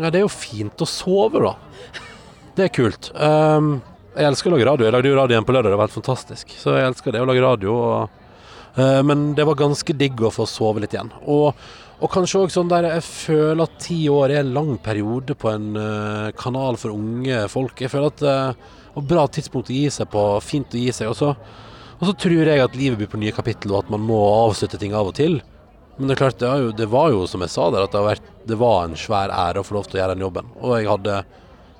Ja, 0.00 0.10
det 0.10 0.18
er 0.18 0.24
jo 0.24 0.32
fint 0.32 0.82
å 0.82 0.88
sove, 0.88 1.42
da. 1.42 1.54
Det 2.56 2.66
er 2.66 2.72
kult. 2.74 3.10
Um, 3.14 3.76
jeg 4.12 4.28
elsker 4.28 4.50
å 4.50 4.56
lage 4.56 4.66
radio. 4.68 4.86
Jeg 4.86 4.92
lagde 4.92 5.08
jo 5.08 5.16
radio 5.16 5.36
igjen 5.36 5.46
på 5.48 5.54
lørdag, 5.54 5.72
det 5.72 5.78
var 5.78 5.88
helt 5.88 6.00
fantastisk. 6.00 6.50
Så 6.58 6.74
jeg 6.76 6.88
elsker 6.90 7.14
det 7.14 7.22
å 7.22 7.28
lage 7.28 7.44
radio. 7.44 7.76
Og, 7.76 8.34
uh, 8.76 9.00
men 9.08 9.30
det 9.38 9.46
var 9.48 9.60
ganske 9.60 9.96
digg 9.96 10.20
å 10.20 10.32
få 10.34 10.48
sove 10.48 10.82
litt 10.82 10.96
igjen. 10.96 11.12
Og, 11.30 11.54
og 12.02 12.12
kanskje 12.12 12.42
òg 12.42 12.52
sånn 12.52 12.72
der 12.72 12.88
Jeg 12.90 13.04
føler 13.06 13.62
at 13.64 13.78
ti 13.84 14.00
år 14.10 14.34
er 14.34 14.42
en 14.42 14.54
lang 14.56 14.74
periode 14.82 15.36
på 15.38 15.52
en 15.52 15.70
uh, 15.78 16.32
kanal 16.36 16.80
for 16.80 16.96
unge 16.96 17.44
folk. 17.52 17.80
Jeg 17.80 17.92
føler 17.92 18.10
at 18.10 18.24
eh, 18.26 18.72
det 18.92 18.96
var 18.98 19.08
bra 19.14 19.28
tidspunkt 19.30 19.70
å 19.70 19.76
gi 19.76 19.86
seg 19.94 20.10
på. 20.12 20.26
Fint 20.44 20.74
å 20.74 20.82
gi 20.82 20.90
seg. 20.92 21.12
Og 21.12 21.16
så, 21.16 21.32
og 22.00 22.04
så 22.10 22.16
tror 22.26 22.50
jeg 22.50 22.64
at 22.64 22.76
livet 22.76 23.00
blir 23.00 23.12
på 23.12 23.20
nye 23.22 23.36
kapittel, 23.36 23.72
og 23.72 23.86
at 23.86 23.94
man 23.94 24.02
må 24.04 24.18
avslutte 24.48 24.80
ting 24.82 24.96
av 24.98 25.12
og 25.12 25.16
til. 25.20 25.38
Men 25.96 26.08
det 26.08 26.14
er 26.14 26.20
klart, 26.22 26.38
det, 26.40 26.48
er 26.48 26.64
jo, 26.64 26.72
det 26.76 26.88
var 26.90 27.10
jo 27.12 27.26
som 27.28 27.44
jeg 27.44 27.52
sa 27.52 27.68
der, 27.70 27.84
at 27.84 27.92
det, 27.92 28.00
har 28.00 28.08
vært, 28.14 28.30
det 28.48 28.58
var 28.60 28.86
en 28.86 28.98
svær 28.98 29.32
ære 29.34 29.60
å 29.60 29.66
få 29.66 29.76
lov 29.76 29.88
til 29.88 29.98
å 29.98 30.02
gjøre 30.02 30.16
den 30.16 30.24
jobben. 30.24 30.48
Og 30.62 30.76
jeg 30.78 30.88
hadde 30.90 31.22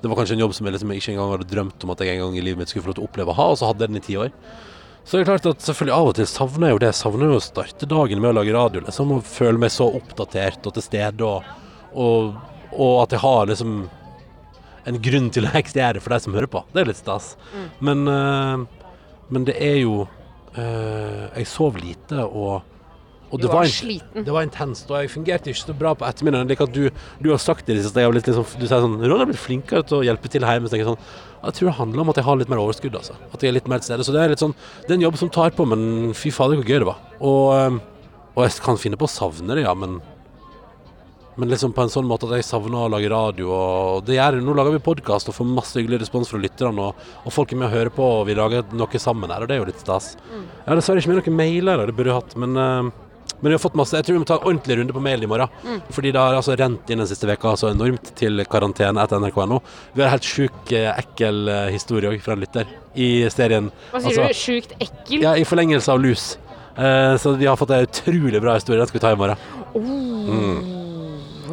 Det 0.03 0.11
var 0.11 0.19
kanskje 0.19 0.35
en 0.35 0.43
jobb 0.43 0.53
som 0.53 0.67
jeg 0.67 0.75
liksom 0.75 0.91
ikke 0.91 1.11
engang 1.13 1.31
hadde 1.31 1.47
drømt 1.47 1.83
om 1.85 1.91
at 1.93 2.01
jeg 2.03 2.13
en 2.13 2.25
gang 2.25 2.37
i 2.37 2.43
livet 2.43 2.59
mitt 2.59 2.71
skulle 2.71 2.83
få 2.83 2.91
lov 2.91 2.97
til 2.97 3.05
å 3.05 3.09
oppleve 3.09 3.31
å 3.31 3.37
ha, 3.37 3.45
og 3.53 3.59
så 3.59 3.69
hadde 3.69 3.85
jeg 3.85 3.93
den 3.93 4.01
i 4.01 4.03
ti 4.03 4.17
år. 4.19 4.33
Så 5.03 5.15
det 5.15 5.23
er 5.23 5.29
klart 5.29 5.47
at 5.47 5.63
selvfølgelig 5.63 5.95
av 5.95 6.09
og 6.09 6.17
til 6.17 6.27
savner 6.27 6.69
jeg 6.69 6.75
jo 6.75 6.81
det. 6.83 6.89
Jeg 6.91 6.99
savner 6.99 7.31
jo 7.31 7.39
å 7.39 7.43
starte 7.43 7.89
dagen 7.91 8.21
med 8.23 8.31
å 8.31 8.37
lage 8.37 8.55
radio, 8.55 8.83
liksom. 8.83 9.13
Og 9.15 9.25
føle 9.27 9.59
meg 9.59 9.71
så 9.75 9.87
oppdatert 9.99 10.67
og 10.67 10.75
til 10.75 10.85
stede 10.85 11.27
og, 11.27 11.47
og, 11.91 12.35
og 12.71 12.93
at 13.03 13.15
jeg 13.15 13.23
har 13.23 13.49
liksom 13.51 13.73
en 14.91 14.99
grunn 15.03 15.29
til 15.31 15.47
å 15.47 15.53
eksistere 15.59 16.03
for 16.03 16.15
de 16.15 16.19
som 16.23 16.35
hører 16.35 16.51
på. 16.51 16.63
Det 16.71 16.83
er 16.83 16.91
litt 16.91 16.99
stas. 16.99 17.33
Men, 17.83 18.03
eh, 18.11 18.91
men 19.31 19.47
det 19.47 19.55
er 19.63 19.79
jo 19.81 20.03
eh, 20.59 21.31
Jeg 21.39 21.49
sov 21.51 21.79
lite, 21.79 22.23
og, 22.23 22.61
og 23.33 23.39
Du 23.41 23.47
det 23.47 23.49
var 23.49 23.63
var, 23.63 23.65
in- 23.65 23.73
sliten. 23.73 24.23
det 24.27 24.33
var 24.35 24.45
intenst. 24.45 24.91
Og 24.93 24.99
jeg 25.01 25.09
fungerte 25.09 25.49
ikke 25.49 25.63
så 25.65 25.73
bra 25.77 25.95
på 25.97 26.05
ettermiddagen. 26.05 26.47
Like 26.53 26.61
at 26.67 26.71
du, 26.75 26.83
du 27.19 27.29
har 27.33 27.41
sagt 27.41 27.65
det 27.65 27.79
siste. 27.81 27.97
jeg 27.97 28.05
har 28.05 28.13
blitt 28.13 28.27
litt 28.29 28.35
sånn- 28.37 28.59
Du 28.61 28.67
sier 28.67 28.79
sånn 28.85 28.99
Ronny 29.01 29.23
har 29.25 29.31
blitt 29.31 29.41
flinkere 29.41 29.81
til 29.89 29.97
å 29.97 30.03
hjelpe 30.05 30.29
til 30.29 30.41
hjemme. 30.45 30.69
Så 30.69 30.77
jeg 30.77 30.85
sånn 30.85 30.99
Jeg 31.43 31.53
tror 31.57 31.67
det 31.71 31.75
handler 31.81 32.01
om 32.05 32.09
at 32.13 32.15
jeg 32.21 32.23
har 32.29 32.35
litt 32.37 32.49
mer 32.53 32.61
overskudd, 32.61 32.93
altså. 32.95 33.15
At 33.33 33.41
jeg 33.41 33.49
er 33.49 33.53
litt 33.57 33.67
mer 33.67 33.79
til 33.81 33.89
stede. 33.89 34.05
Så 34.05 34.13
det 34.13 34.21
er 34.21 34.29
litt 34.29 34.39
sånn 34.39 34.53
Det 34.85 34.91
er 34.91 34.99
en 35.01 35.07
jobb 35.09 35.17
som 35.17 35.29
tar 35.29 35.49
på, 35.51 35.65
men 35.67 36.13
fy 36.13 36.29
fader, 36.31 36.55
hvor 36.61 36.63
gøy 36.63 36.79
det 36.79 36.85
var. 36.87 36.97
Og, 37.19 37.53
eh, 37.57 37.79
og 38.37 38.43
jeg 38.47 38.61
kan 38.61 38.77
finne 38.77 38.95
på 38.95 39.09
å 39.09 39.11
savne 39.11 39.55
det, 39.57 39.63
ja, 39.65 39.73
men 39.73 39.99
men 41.35 41.49
liksom 41.49 41.73
på 41.73 41.81
en 41.81 41.89
sånn 41.89 42.05
måte 42.05 42.27
at 42.29 42.35
jeg 42.37 42.45
savner 42.45 42.83
å 42.85 42.89
lage 42.93 43.09
radio. 43.09 43.47
Og 43.49 44.05
det 44.05 44.19
gjør 44.19 44.35
det. 44.37 44.43
Nå 44.45 44.53
lager 44.53 44.75
vi 44.75 44.81
podkast 44.85 45.31
og 45.31 45.33
får 45.33 45.47
masse 45.49 45.73
hyggelig 45.79 46.03
respons 46.03 46.29
fra 46.29 46.37
lytterne. 46.37 46.77
Og, 46.77 46.93
og 47.25 47.33
folk 47.33 47.51
er 47.51 47.57
med 47.57 47.71
og 47.71 47.73
hører 47.73 47.89
på, 47.89 48.05
og 48.19 48.27
vi 48.27 48.35
lager 48.37 48.61
noe 48.77 48.99
sammen 49.01 49.31
her, 49.33 49.41
og 49.41 49.49
det 49.49 49.55
er 49.57 49.63
jo 49.63 49.65
litt 49.71 49.81
stas. 49.81 50.11
Jeg 50.29 50.67
har 50.69 50.77
dessverre 50.77 51.01
ikke 51.01 51.09
med 51.09 51.23
noen 51.25 51.39
mailer, 51.39 51.87
det 51.89 51.95
burde 51.97 52.13
jeg 52.13 52.19
hatt, 52.21 52.35
men 52.37 52.53
eh, 52.61 52.91
men 53.43 53.51
vi 53.51 53.55
har 53.57 53.59
fått 53.59 53.75
masse, 53.75 53.97
jeg 53.99 54.07
tror 54.07 54.15
vi 54.15 54.21
må 54.23 54.27
ta 54.29 54.37
en 54.39 54.45
ordentlig 54.47 54.77
runde 54.79 54.93
på 54.95 55.01
mailen 55.03 55.25
i 55.27 55.27
morgen. 55.27 55.81
Fordi 55.91 56.13
det 56.15 56.21
har 56.21 56.37
altså 56.37 56.55
rent 56.55 56.89
inn 56.93 57.01
den 57.03 57.09
siste 57.09 57.27
veka 57.27 57.51
så 57.59 57.73
enormt 57.73 58.13
til 58.15 58.39
karantene 58.47 59.03
etter 59.03 59.19
nrk.no. 59.19 59.57
Vi 59.91 59.99
har 59.99 60.07
en 60.07 60.13
helt 60.15 60.29
sjuk, 60.29 60.61
eh, 60.71 60.87
ekkel 60.95 61.49
eh, 61.51 61.65
historie 61.75 62.13
òg 62.13 62.23
fra 62.23 62.37
en 62.37 62.45
lytter 62.45 62.71
i 62.95 63.09
serien. 63.33 63.67
Hva 63.91 63.99
sier 63.99 64.23
Altså- 64.23 64.31
du? 64.31 64.39
Sjukt 64.45 64.77
ekkel? 64.79 65.19
Ja, 65.25 65.35
i 65.35 65.43
forlengelse 65.43 65.91
av 65.91 65.99
lus. 65.99 66.37
Uh, 66.73 67.13
så 67.21 67.35
vi 67.37 67.45
har 67.45 67.55
fått 67.59 67.69
en 67.69 67.85
utrolig 67.85 68.39
bra 68.41 68.55
historie. 68.55 68.79
Den 68.79 68.87
skal 68.87 68.99
vi 68.99 69.03
ta 69.03 69.11
i 69.11 69.19
morgen. 69.19 69.37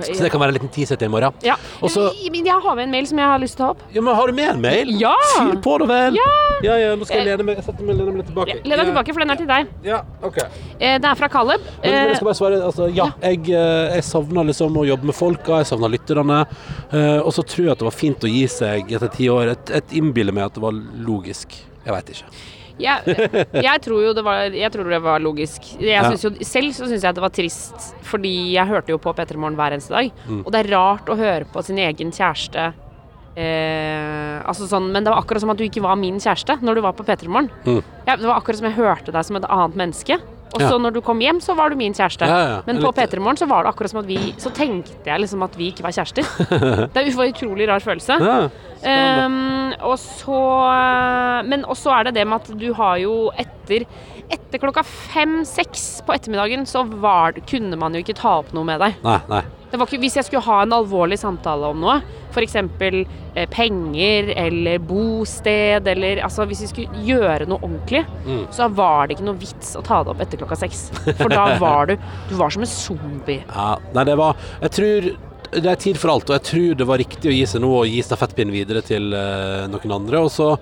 Så 0.01 0.23
det 0.23 0.31
kan 0.33 0.41
være 0.41 0.55
en 0.55 0.57
liten 0.57 0.73
teaser 0.73 0.97
til 0.97 1.11
i 1.11 1.13
morgen. 1.13 1.35
Ja. 1.45 1.57
Også, 1.83 2.07
Jeg 2.17 2.47
har 2.63 2.75
med 2.77 2.85
en 2.85 2.91
mail 2.95 3.07
som 3.07 3.19
jeg 3.19 3.27
har 3.27 3.39
lyst 3.43 3.57
til 3.59 3.67
å 3.67 3.67
ta 3.67 3.71
opp. 3.75 3.83
Ja, 3.93 4.01
men 4.01 4.15
Har 4.15 4.27
du 4.27 4.33
med 4.33 4.49
en 4.55 4.61
mail? 4.61 4.95
Ja! 5.01 5.15
Fyr 5.37 5.61
på 5.61 5.79
da 5.83 5.91
vel! 5.91 6.15
Ja! 6.17 6.50
Ja, 6.63 6.75
ja, 6.81 6.91
nå 6.99 7.07
skal 7.09 7.21
jeg 7.23 7.27
lene 7.31 7.47
meg 7.49 7.57
Jeg 7.61 7.65
setter 7.67 7.87
meg 7.89 7.97
lene 7.99 8.13
meg 8.13 8.21
litt 8.23 8.29
tilbake. 8.31 8.57
Len 8.65 8.79
deg 8.83 8.91
tilbake, 8.91 9.15
for 9.17 9.25
den 9.25 9.35
er 9.35 9.41
til 9.41 9.49
deg. 9.51 9.73
Ja, 9.87 10.01
ok. 10.27 10.39
Eh, 10.79 10.99
Det 11.01 11.09
er 11.11 11.19
fra 11.21 11.29
Caleb. 11.33 11.65
Men, 11.65 11.81
men 11.85 11.95
Eh, 11.95 12.07
jeg 12.13 12.17
skal 12.21 12.31
bare 12.31 12.39
svare. 12.41 12.61
Altså, 12.69 12.89
ja, 12.95 13.09
jeg, 13.25 13.43
eh, 13.49 13.97
jeg 13.97 14.05
savna 14.11 14.45
liksom 14.51 14.77
å 14.77 14.87
jobbe 14.89 15.11
med 15.11 15.17
folka, 15.17 15.59
jeg 15.63 15.71
savna 15.73 15.89
lytterne. 15.93 16.41
eh, 16.93 17.19
og 17.21 17.33
så 17.37 17.43
tror 17.47 17.65
jeg 17.67 17.73
at 17.73 17.79
det 17.85 17.89
var 17.91 17.97
fint 17.99 18.25
å 18.29 18.31
gi 18.31 18.47
seg 18.51 18.93
etter 18.93 19.09
ti 19.15 19.29
år. 19.33 19.53
Et, 19.57 19.71
et 19.81 19.93
innbiller 20.01 20.33
meg 20.37 20.45
at 20.51 20.55
det 20.59 20.65
var 20.65 20.73
logisk. 21.11 21.55
Jeg 21.85 21.95
veit 21.97 22.11
ikke. 22.17 22.33
Jeg, 22.81 23.17
jeg 23.61 23.81
tror 23.85 24.01
jo 24.07 24.13
det 24.17 24.23
var, 24.25 24.47
jeg 24.57 24.73
tror 24.73 24.89
det 24.89 25.01
var 25.05 25.21
logisk. 25.21 25.67
Jeg 25.85 26.01
synes 26.07 26.23
jo, 26.25 26.31
selv 26.49 26.73
så 26.73 26.87
syns 26.89 27.03
jeg 27.05 27.17
det 27.19 27.21
var 27.25 27.33
trist, 27.37 27.91
fordi 28.09 28.31
jeg 28.55 28.71
hørte 28.71 28.95
jo 28.95 28.97
på 29.05 29.13
P3 29.19 29.37
Morgen 29.37 29.59
hver 29.59 29.77
eneste 29.77 29.93
dag. 29.93 30.09
Mm. 30.29 30.39
Og 30.47 30.53
det 30.55 30.63
er 30.63 30.71
rart 30.73 31.11
å 31.13 31.17
høre 31.19 31.45
på 31.53 31.61
sin 31.67 31.77
egen 31.83 32.09
kjæreste 32.17 32.71
eh, 33.37 34.41
altså 34.49 34.67
sånn, 34.71 34.91
Men 34.93 35.05
det 35.05 35.13
var 35.13 35.23
akkurat 35.23 35.41
som 35.45 35.51
at 35.53 35.61
du 35.61 35.65
ikke 35.67 35.83
var 35.85 35.97
min 36.01 36.19
kjæreste 36.23 36.59
når 36.65 36.75
du 36.75 36.81
var 36.87 36.93
på 36.99 37.05
P3 37.07 37.29
Morgen. 37.29 37.51
Mm. 37.65 37.83
Ja, 38.07 38.17
det 38.17 38.27
var 38.27 38.37
akkurat 38.41 38.59
som 38.61 38.67
jeg 38.71 38.79
hørte 38.79 39.13
deg 39.15 39.25
som 39.25 39.37
et 39.41 39.49
annet 39.49 39.77
menneske. 39.77 40.21
Og 40.51 40.59
så 40.59 40.73
Ja. 40.73 40.79
når 40.83 40.95
du 40.95 41.01
kom 41.01 41.21
hjem, 41.23 41.39
så 41.39 41.55
var 41.55 41.71
du 41.71 41.77
min 41.77 41.93
kjæreste. 41.95 42.27
Ja. 42.27 42.63
Men 42.67 42.79
på 42.83 42.91
likte- 42.91 43.07
P3 43.07 43.21
Morgen 43.23 43.37
så 43.39 43.47
var 43.47 43.63
det 43.63 43.71
akkurat 43.73 43.91
som 43.91 44.01
at 44.01 44.07
vi 44.07 44.35
Så 44.37 44.51
tenkte 44.53 45.05
jeg 45.07 45.21
liksom 45.21 45.45
at 45.45 45.55
vi 45.57 45.71
ikke 45.71 45.83
var 45.87 45.93
kjærester. 45.95 46.27
Det 46.93 46.97
er 46.97 47.07
en 47.07 47.33
utrolig 47.33 47.69
rar 47.69 47.79
følelse. 47.79 48.19
Um, 48.83 49.73
og 49.85 49.97
så 49.99 51.45
Men 51.47 51.65
også 51.65 51.93
er 52.01 52.05
det 52.05 52.15
det 52.15 52.27
med 52.27 52.41
at 52.41 52.59
du 52.59 52.73
har 52.75 52.97
jo 52.99 53.31
etter 53.39 53.87
Etter 54.31 54.59
klokka 54.63 54.85
fem-seks 54.85 56.03
på 56.07 56.15
ettermiddagen 56.15 56.63
så 56.65 56.85
var, 57.01 57.33
kunne 57.51 57.77
man 57.77 57.93
jo 57.93 57.99
ikke 57.99 58.15
ta 58.15 58.37
opp 58.39 58.53
noe 58.55 58.63
med 58.65 58.79
deg. 58.79 58.95
nei, 59.03 59.19
nei. 59.29 59.41
Det 59.71 59.79
var 59.79 59.87
ikke, 59.87 60.01
hvis 60.03 60.17
jeg 60.19 60.27
skulle 60.27 60.43
ha 60.43 60.63
en 60.65 60.73
alvorlig 60.75 61.19
samtale 61.21 61.69
om 61.71 61.79
noe, 61.81 62.01
f.eks. 62.35 62.57
Eh, 62.61 63.47
penger 63.51 64.33
eller 64.35 64.79
bosted 64.83 65.87
eller 65.87 66.19
altså 66.27 66.43
Hvis 66.51 66.65
vi 66.65 66.71
skulle 66.73 67.05
gjøre 67.07 67.47
noe 67.47 67.61
ordentlig, 67.63 68.05
Mm. 68.27 68.47
så 68.53 68.67
var 68.75 69.07
det 69.07 69.17
ikke 69.17 69.25
noe 69.29 69.39
vits 69.41 69.77
å 69.79 69.83
ta 69.87 70.03
det 70.03 70.11
opp 70.11 70.21
etter 70.21 70.39
klokka 70.43 70.57
seks. 70.59 70.91
For 71.21 71.29
da 71.31 71.57
var 71.59 71.87
du 71.87 71.97
Du 72.29 72.35
var 72.37 72.51
som 72.51 72.63
en 72.63 72.67
zombie. 72.71 73.45
Ja, 73.55 73.77
nei, 73.95 74.05
det 74.05 74.17
var 74.19 74.37
Jeg 74.61 74.71
tror 74.77 75.11
det 75.51 75.67
er 75.67 75.81
tid 75.81 75.99
for 75.99 76.13
alt, 76.13 76.31
og 76.31 76.37
jeg 76.37 76.47
tror 76.47 76.77
det 76.79 76.87
var 76.87 77.01
riktig 77.03 77.31
å 77.31 77.35
gi 77.35 77.43
seg 77.49 77.65
nå 77.65 77.73
og 77.81 77.91
gi 77.91 78.05
stafettpinnen 78.07 78.55
videre 78.55 78.83
til 78.87 79.11
eh, 79.17 79.67
noen 79.71 79.95
andre. 79.97 80.23
Og 80.23 80.31
så, 80.31 80.53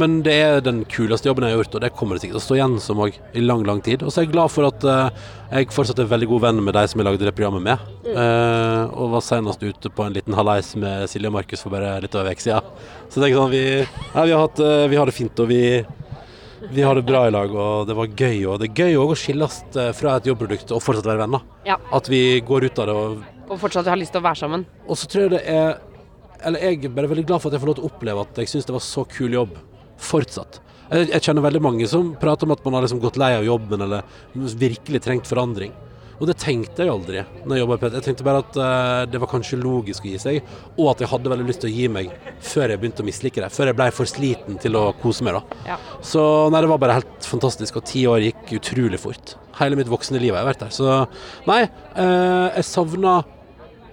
men 0.00 0.20
det 0.24 0.36
er 0.40 0.64
den 0.64 0.82
kuleste 0.88 1.28
jobben 1.28 1.44
jeg 1.44 1.56
har 1.56 1.60
gjort, 1.60 1.76
og 1.76 1.84
det 1.84 1.92
kommer 1.98 2.16
det 2.16 2.24
sikkert 2.24 2.38
til 2.38 2.42
å 2.42 2.46
stå 2.46 2.56
igjen 2.56 2.78
som 2.80 3.02
òg 3.04 3.18
i 3.36 3.44
lang, 3.44 3.66
lang 3.68 3.82
tid. 3.84 4.04
Og 4.04 4.12
så 4.12 4.22
er 4.22 4.28
jeg 4.28 4.32
glad 4.32 4.52
for 4.54 4.70
at 4.70 4.86
eh, 4.88 5.28
jeg 5.50 5.70
fortsatt 5.76 6.00
er 6.00 6.10
veldig 6.10 6.30
god 6.32 6.44
venn 6.46 6.62
med 6.64 6.76
de 6.78 6.86
som 6.88 7.02
jeg 7.02 7.08
lagde 7.10 7.28
det 7.28 7.36
programmet 7.36 7.66
med. 7.68 7.86
Eh, 8.14 8.82
og 8.96 9.14
var 9.16 9.26
senest 9.26 9.64
ute 9.64 9.92
på 9.92 10.06
en 10.06 10.16
liten 10.16 10.36
halais 10.38 10.72
med 10.80 11.08
Silje 11.12 11.32
og 11.32 11.36
Markus 11.36 11.64
for 11.66 11.76
bare 11.76 11.98
litt 12.04 12.16
over 12.16 12.30
en 12.30 12.38
uke 12.38 12.46
siden. 12.46 12.74
Så 13.10 13.20
jeg 13.20 13.26
tenker 13.26 13.42
sånn, 13.42 13.52
vi, 13.52 13.64
ja, 13.80 14.22
vi, 14.24 14.36
har 14.36 14.46
hatt, 14.46 14.62
eh, 14.64 14.86
vi 14.92 15.00
har 15.02 15.10
det 15.10 15.18
fint, 15.20 15.44
og 15.44 15.52
vi 15.52 15.64
vi 16.70 16.82
har 16.82 16.94
det 16.94 17.02
bra 17.02 17.22
i 17.26 17.30
lag, 17.32 17.52
og 17.56 17.86
det 17.88 17.96
var 17.96 18.10
gøy. 18.12 18.38
Og 18.46 18.60
det 18.60 18.68
er 18.68 18.84
gøy 18.84 18.98
òg 19.00 19.14
å 19.14 19.18
skilles 19.18 19.60
eh, 19.80 19.92
fra 19.96 20.18
et 20.18 20.28
jobbprodukt 20.28 20.74
og 20.76 20.82
fortsatt 20.84 21.08
være 21.08 21.24
venner. 21.24 21.44
Ja. 21.66 21.78
At 21.96 22.10
vi 22.12 22.40
går 22.46 22.68
ut 22.68 22.80
av 22.82 22.90
det 22.90 22.96
og 22.96 23.22
Og 23.50 23.58
fortsatt 23.58 23.88
har 23.90 23.98
lyst 23.98 24.14
til 24.14 24.22
å 24.22 24.26
være 24.28 24.42
sammen. 24.44 24.66
og 24.86 24.98
så 24.98 25.10
tror 25.10 25.26
jeg 25.26 25.32
det 25.34 25.42
er 25.50 25.80
Eller 26.46 26.62
jeg 26.64 26.84
er 26.84 26.94
bare 26.96 27.10
veldig 27.10 27.26
glad 27.26 27.42
for 27.42 27.50
at 27.50 27.58
jeg 27.58 27.60
får 27.60 27.68
lov 27.68 27.76
til 27.76 27.84
å 27.84 27.90
oppleve 27.90 28.20
at 28.24 28.38
jeg 28.40 28.48
syns 28.48 28.64
det 28.64 28.72
var 28.72 28.80
så 28.80 29.04
kul 29.04 29.34
jobb. 29.34 29.58
Fortsatt. 30.00 30.60
Jeg, 30.88 31.10
jeg 31.10 31.22
kjenner 31.26 31.44
veldig 31.44 31.60
mange 31.62 31.86
som 31.90 32.14
prater 32.16 32.48
om 32.48 32.54
at 32.54 32.64
man 32.64 32.78
har 32.78 32.86
liksom 32.86 33.02
gått 33.02 33.18
lei 33.20 33.34
av 33.36 33.44
jobben, 33.44 33.84
eller 33.84 34.06
virkelig 34.56 35.02
trengt 35.04 35.28
forandring. 35.28 35.74
Og 36.20 36.28
det 36.28 36.36
tenkte 36.40 36.84
jeg 36.84 36.92
aldri 36.92 37.22
når 37.48 37.54
jeg 37.56 37.62
jobba 37.62 37.76
i 37.76 37.80
P3. 37.80 37.90
Jeg 37.96 38.06
tenkte 38.06 38.26
bare 38.26 38.42
at 38.42 38.56
uh, 38.60 39.04
det 39.08 39.20
var 39.22 39.30
kanskje 39.30 39.58
logisk 39.60 40.04
å 40.04 40.10
gi 40.10 40.18
seg, 40.20 40.50
og 40.76 40.90
at 40.92 41.04
jeg 41.04 41.10
hadde 41.12 41.32
veldig 41.32 41.46
lyst 41.48 41.62
til 41.64 41.70
å 41.70 41.76
gi 41.76 41.86
meg 41.92 42.10
før 42.44 42.74
jeg 42.74 42.82
begynte 42.82 43.04
å 43.04 43.08
mislike 43.08 43.44
det. 43.44 43.48
Før 43.54 43.70
jeg 43.70 43.78
ble 43.80 43.86
for 43.96 44.10
sliten 44.10 44.60
til 44.60 44.76
å 44.76 44.86
kose 45.00 45.24
meg, 45.24 45.38
da. 45.38 45.60
Ja. 45.72 45.78
Så 46.04 46.22
nei, 46.52 46.60
det 46.60 46.72
var 46.72 46.82
bare 46.82 46.98
helt 47.00 47.28
fantastisk, 47.28 47.80
og 47.80 47.88
ti 47.88 48.04
år 48.10 48.26
gikk 48.26 48.54
utrolig 48.60 49.00
fort. 49.00 49.36
Hele 49.60 49.80
mitt 49.80 49.88
voksne 49.92 50.20
liv 50.20 50.36
har 50.36 50.44
jeg 50.44 50.50
vært 50.52 50.66
der. 50.66 50.74
Så 50.76 50.98
nei, 51.48 51.62
uh, 51.96 52.48
jeg 52.52 52.68
savna 52.68 53.20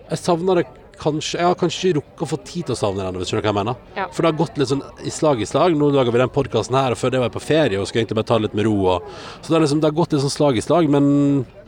Jeg 0.10 0.22
savna 0.22 0.56
det 0.60 0.66
kanskje 0.98 1.38
Jeg 1.38 1.46
har 1.46 1.58
kanskje 1.60 1.90
ikke 1.92 1.98
rukket 2.00 2.24
å 2.26 2.30
få 2.32 2.38
tid 2.42 2.66
til 2.68 2.74
å 2.74 2.78
savne 2.80 3.04
det 3.04 3.10
ennå, 3.12 3.20
hvis 3.22 3.30
du 3.30 3.36
skjønner 3.36 3.46
hva 3.46 3.52
jeg 3.54 3.58
mener. 3.60 3.76
Ja. 4.00 4.08
For 4.10 4.26
det 4.26 4.32
har 4.32 4.40
gått 4.40 4.58
litt 4.58 4.72
sånn 4.72 4.82
i 5.06 5.14
slag 5.14 5.44
i 5.44 5.50
slag. 5.50 5.76
Nå 5.78 5.92
lager 5.94 6.16
vi 6.16 6.24
den 6.24 6.34
podkasten 6.34 6.78
her, 6.80 6.96
og 6.96 6.98
før 6.98 7.14
det 7.14 7.22
var 7.22 7.30
jeg 7.30 7.36
på 7.38 7.44
ferie 7.46 7.78
og 7.78 7.86
skulle 7.90 8.02
egentlig 8.06 8.18
bare 8.22 8.30
ta 8.32 8.40
det 8.40 8.48
litt 8.48 8.58
med 8.58 8.66
ro. 8.66 8.76
Og, 8.96 9.12
så 9.46 9.54
det 9.54 9.62
liksom, 9.68 9.84
det 9.84 9.92
har 9.92 10.00
gått 10.00 10.16
litt 10.16 10.26
sånn 10.26 10.34
slag 10.34 10.58
i 10.58 10.66
slag, 10.66 10.90
men 10.90 11.12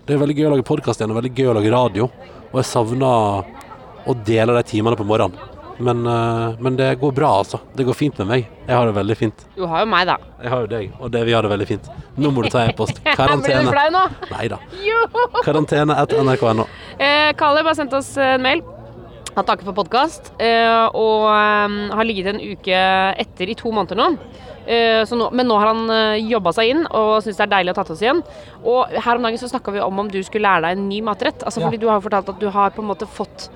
det 0.08 0.16
er 0.16 0.24
veldig 0.24 0.40
gøy 0.40 0.50
å 0.50 0.56
lage 0.56 0.66
podkast 0.72 1.04
igjen, 1.04 1.14
og 1.14 1.22
veldig 1.22 1.36
gøy 1.38 1.52
å 1.52 1.56
lage 1.60 1.76
radio. 1.76 2.10
Og 2.50 2.58
jeg 2.64 2.72
savner 2.72 3.46
å 4.10 4.18
dele 4.26 4.58
de 4.58 4.66
timene 4.66 4.98
på 4.98 5.06
morgenen. 5.06 5.38
Men, 5.80 6.02
eh, 6.06 6.56
men 6.60 6.76
det 6.76 7.00
går 7.00 7.12
bra, 7.16 7.28
altså. 7.40 7.60
Det 7.74 7.86
går 7.88 7.96
fint 7.96 8.18
med 8.20 8.28
meg. 8.28 8.48
Jeg 8.68 8.76
har 8.76 8.86
det 8.90 8.96
veldig 8.98 9.16
fint. 9.16 9.46
Du 9.56 9.64
har 9.66 9.86
jo 9.86 9.88
meg, 9.88 10.10
da. 10.10 10.18
Jeg 10.44 10.52
har 10.52 10.66
jo 10.66 10.68
deg, 10.74 10.90
og 11.00 11.12
det, 11.14 11.22
vi 11.24 11.32
har 11.38 11.46
det 11.46 11.52
veldig 11.54 11.68
fint. 11.70 11.88
Nå 12.20 12.32
må 12.36 12.44
du 12.44 12.50
ta 12.52 12.66
e-post. 12.68 13.00
Blir 13.04 13.14
du 13.14 13.22
Karantene. 13.22 13.72
flau 13.72 13.86
nå? 13.96 14.02
Nei 14.34 14.50
da. 14.52 14.60
Karantene 15.46 15.96
etter 16.04 16.20
nrk.no. 16.26 16.66
Eh, 17.00 17.32
Caleb 17.40 17.70
har 17.70 17.78
sendt 17.80 17.96
oss 17.96 18.12
en 18.20 18.44
mail. 18.44 18.62
Han 19.38 19.46
takker 19.48 19.64
for 19.70 19.78
podkast, 19.78 20.34
eh, 20.42 20.90
og 20.98 21.30
eh, 21.32 21.76
har 21.96 22.08
ligget 22.08 22.34
en 22.34 22.42
uke 22.44 22.80
etter 23.24 23.52
i 23.52 23.56
to 23.56 23.72
måneder 23.72 24.00
nå. 24.00 24.08
Eh, 24.70 25.02
så 25.08 25.18
nå 25.18 25.30
men 25.34 25.48
nå 25.50 25.56
har 25.58 25.72
han 25.72 25.94
eh, 25.94 26.26
jobba 26.30 26.52
seg 26.54 26.74
inn 26.74 26.84
og 26.86 27.24
syns 27.24 27.40
det 27.40 27.46
er 27.46 27.54
deilig 27.56 27.72
å 27.72 27.76
ha 27.78 27.80
tatt 27.80 27.94
oss 27.96 28.04
igjen. 28.04 28.20
Og 28.68 28.92
her 28.92 29.18
om 29.18 29.26
dagen 29.26 29.40
så 29.42 29.50
snakka 29.50 29.74
vi 29.74 29.82
om 29.86 30.04
om 30.04 30.12
du 30.12 30.20
skulle 30.26 30.46
lære 30.46 30.68
deg 30.68 30.78
en 30.78 30.90
ny 30.92 31.00
matrett. 31.06 31.46
Altså 31.46 31.64
Ja. 31.64 31.70
fordi 31.70 31.80
du 31.82 31.88
har 31.88 32.02
jo 32.02 32.06
fortalt 32.10 32.30
at 32.34 32.42
du 32.42 32.50
har 32.54 32.76
på 32.76 32.84
en 32.84 32.90
måte 32.92 33.08
fått 33.08 33.50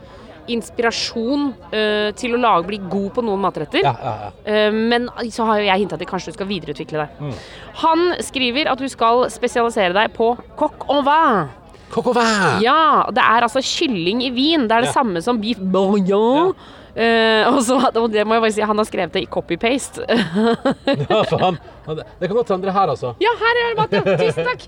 inspirasjon 0.51 1.53
uh, 1.71 2.09
til 2.19 2.33
å 2.35 2.39
lage, 2.41 2.65
bli 2.67 2.77
god 2.91 3.13
på 3.15 3.21
noen 3.23 3.39
matretter. 3.45 3.79
Ja, 3.85 3.93
ja, 3.95 4.15
ja. 4.25 4.31
Uh, 4.67 4.73
Men 4.75 5.05
så 5.31 5.45
har 5.47 5.61
jo 5.61 5.69
jeg 5.69 5.85
hinta 5.85 5.95
til 5.95 6.09
kanskje 6.09 6.33
du 6.33 6.35
skal 6.35 6.49
videreutvikle 6.49 7.05
deg. 7.05 7.21
Mm. 7.23 7.37
Han 7.79 8.03
skriver 8.19 8.67
at 8.73 8.83
du 8.83 8.89
skal 8.91 9.29
spesialisere 9.31 9.95
deg 9.95 10.11
på 10.17 10.33
coq 10.59 10.83
en 10.91 11.05
vin. 11.07 11.53
Coq! 11.93 12.17
Ja, 12.63 13.05
det 13.13 13.21
er 13.23 13.45
altså 13.47 13.61
kylling 13.63 14.23
i 14.25 14.31
vin. 14.33 14.67
Det 14.67 14.71
er 14.77 14.81
det 14.87 14.89
Ja. 14.91 14.95
samme 14.99 15.21
som 15.21 15.39
beef 15.41 15.59
bourguignon. 15.61 16.53
Uh, 16.93 17.47
og 17.49 17.61
så, 17.65 17.79
og 17.97 18.11
det 18.13 18.21
må 18.29 18.35
jeg 18.37 18.41
bare 18.43 18.51
si, 18.53 18.61
Han 18.61 18.77
har 18.77 18.85
skrevet 18.85 19.13
det 19.15 19.23
i 19.23 19.29
copy-paste. 19.33 20.03
Ja, 21.09 21.23
faen. 21.25 21.57
Det 21.87 22.03
det 22.19 22.27
kan 22.29 22.35
godt 22.37 22.51
hende 22.53 22.67
det 22.69 22.73
her, 22.75 22.91
altså. 22.93 23.13
ja, 23.21 23.31
her 23.39 23.61
er 23.61 23.71
det 23.71 23.77
maten! 23.81 24.03
Tusen 24.21 24.45
takk! 24.45 24.67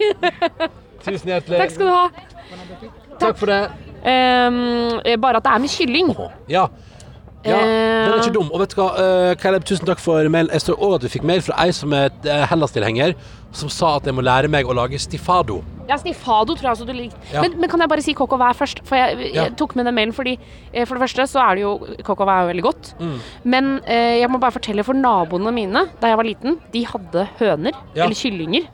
Tusen 1.05 1.29
hjertelig. 1.29 1.59
takk 1.61 1.75
skal 1.75 1.85
du 1.85 1.93
ha. 1.93 2.07
Takk 3.21 3.37
for 3.37 3.51
det. 3.53 3.59
Eh, 4.05 5.15
bare 5.21 5.37
at 5.37 5.45
det 5.45 5.53
er 5.53 5.61
med 5.63 5.69
kylling. 5.75 6.09
Ja. 6.49 6.65
Ja, 7.45 7.59
Eh. 7.59 8.05
den 8.05 8.13
er 8.13 8.21
ikke 8.23 8.33
dum. 8.33 8.49
Og 8.53 8.59
vet 8.59 8.69
du 8.75 8.81
hva, 8.81 8.89
eh, 8.97 9.35
Caleb, 9.35 9.63
tusen 9.65 9.85
takk 9.85 9.99
for 9.99 10.23
mailen. 10.29 10.49
Jeg 10.51 10.61
står 10.61 10.75
også 10.79 10.95
at 10.95 11.01
du 11.01 11.07
fikk 11.09 11.23
mail 11.23 11.41
fra 11.41 11.55
ei 11.65 11.71
som 11.71 11.93
er 11.93 12.09
eh, 12.25 12.45
Hellas-tilhenger, 12.49 13.13
som 13.55 13.69
sa 13.69 13.95
at 13.97 14.03
jeg 14.09 14.13
må 14.17 14.21
lære 14.25 14.49
meg 14.49 14.65
å 14.65 14.73
lage 14.75 14.97
stifado. 14.99 15.61
Ja, 15.87 15.95
stifado 16.01 16.55
tror 16.57 16.61
jeg 16.65 16.71
også 16.73 16.85
du 16.87 16.93
liker. 16.93 17.17
Ja. 17.31 17.41
Men, 17.45 17.59
men 17.61 17.69
kan 17.69 17.79
jeg 17.79 17.89
bare 17.89 18.01
si 18.01 18.13
coq 18.17 18.31
au 18.33 18.37
vin 18.41 18.53
først? 18.57 18.81
For 18.83 18.95
jeg, 18.97 19.17
jeg 19.31 19.33
Ja. 19.35 19.49
tok 19.55 19.75
med 19.75 19.85
den 19.85 19.93
mailen 19.95 20.13
fordi 20.17 20.37
eh, 20.73 20.85
For 20.85 20.95
det 20.97 21.03
første 21.07 21.27
så 21.29 21.39
er 21.45 21.55
det 21.55 21.61
jo 21.61 21.77
Coq 22.03 22.19
au 22.21 22.25
vin 22.25 22.49
veldig 22.49 22.63
godt. 22.65 22.93
Mm. 22.99 23.19
Men 23.45 23.69
eh, 23.85 24.19
jeg 24.21 24.29
må 24.33 24.39
bare 24.41 24.51
fortelle 24.57 24.83
for 24.83 24.93
naboene 24.97 25.53
mine 25.53 25.85
da 26.01 26.07
jeg 26.07 26.17
var 26.17 26.25
liten, 26.25 26.57
de 26.73 26.83
hadde 26.85 27.27
høner, 27.39 27.71
Ja. 27.93 28.05
eller 28.05 28.15
kyllinger. 28.17 28.65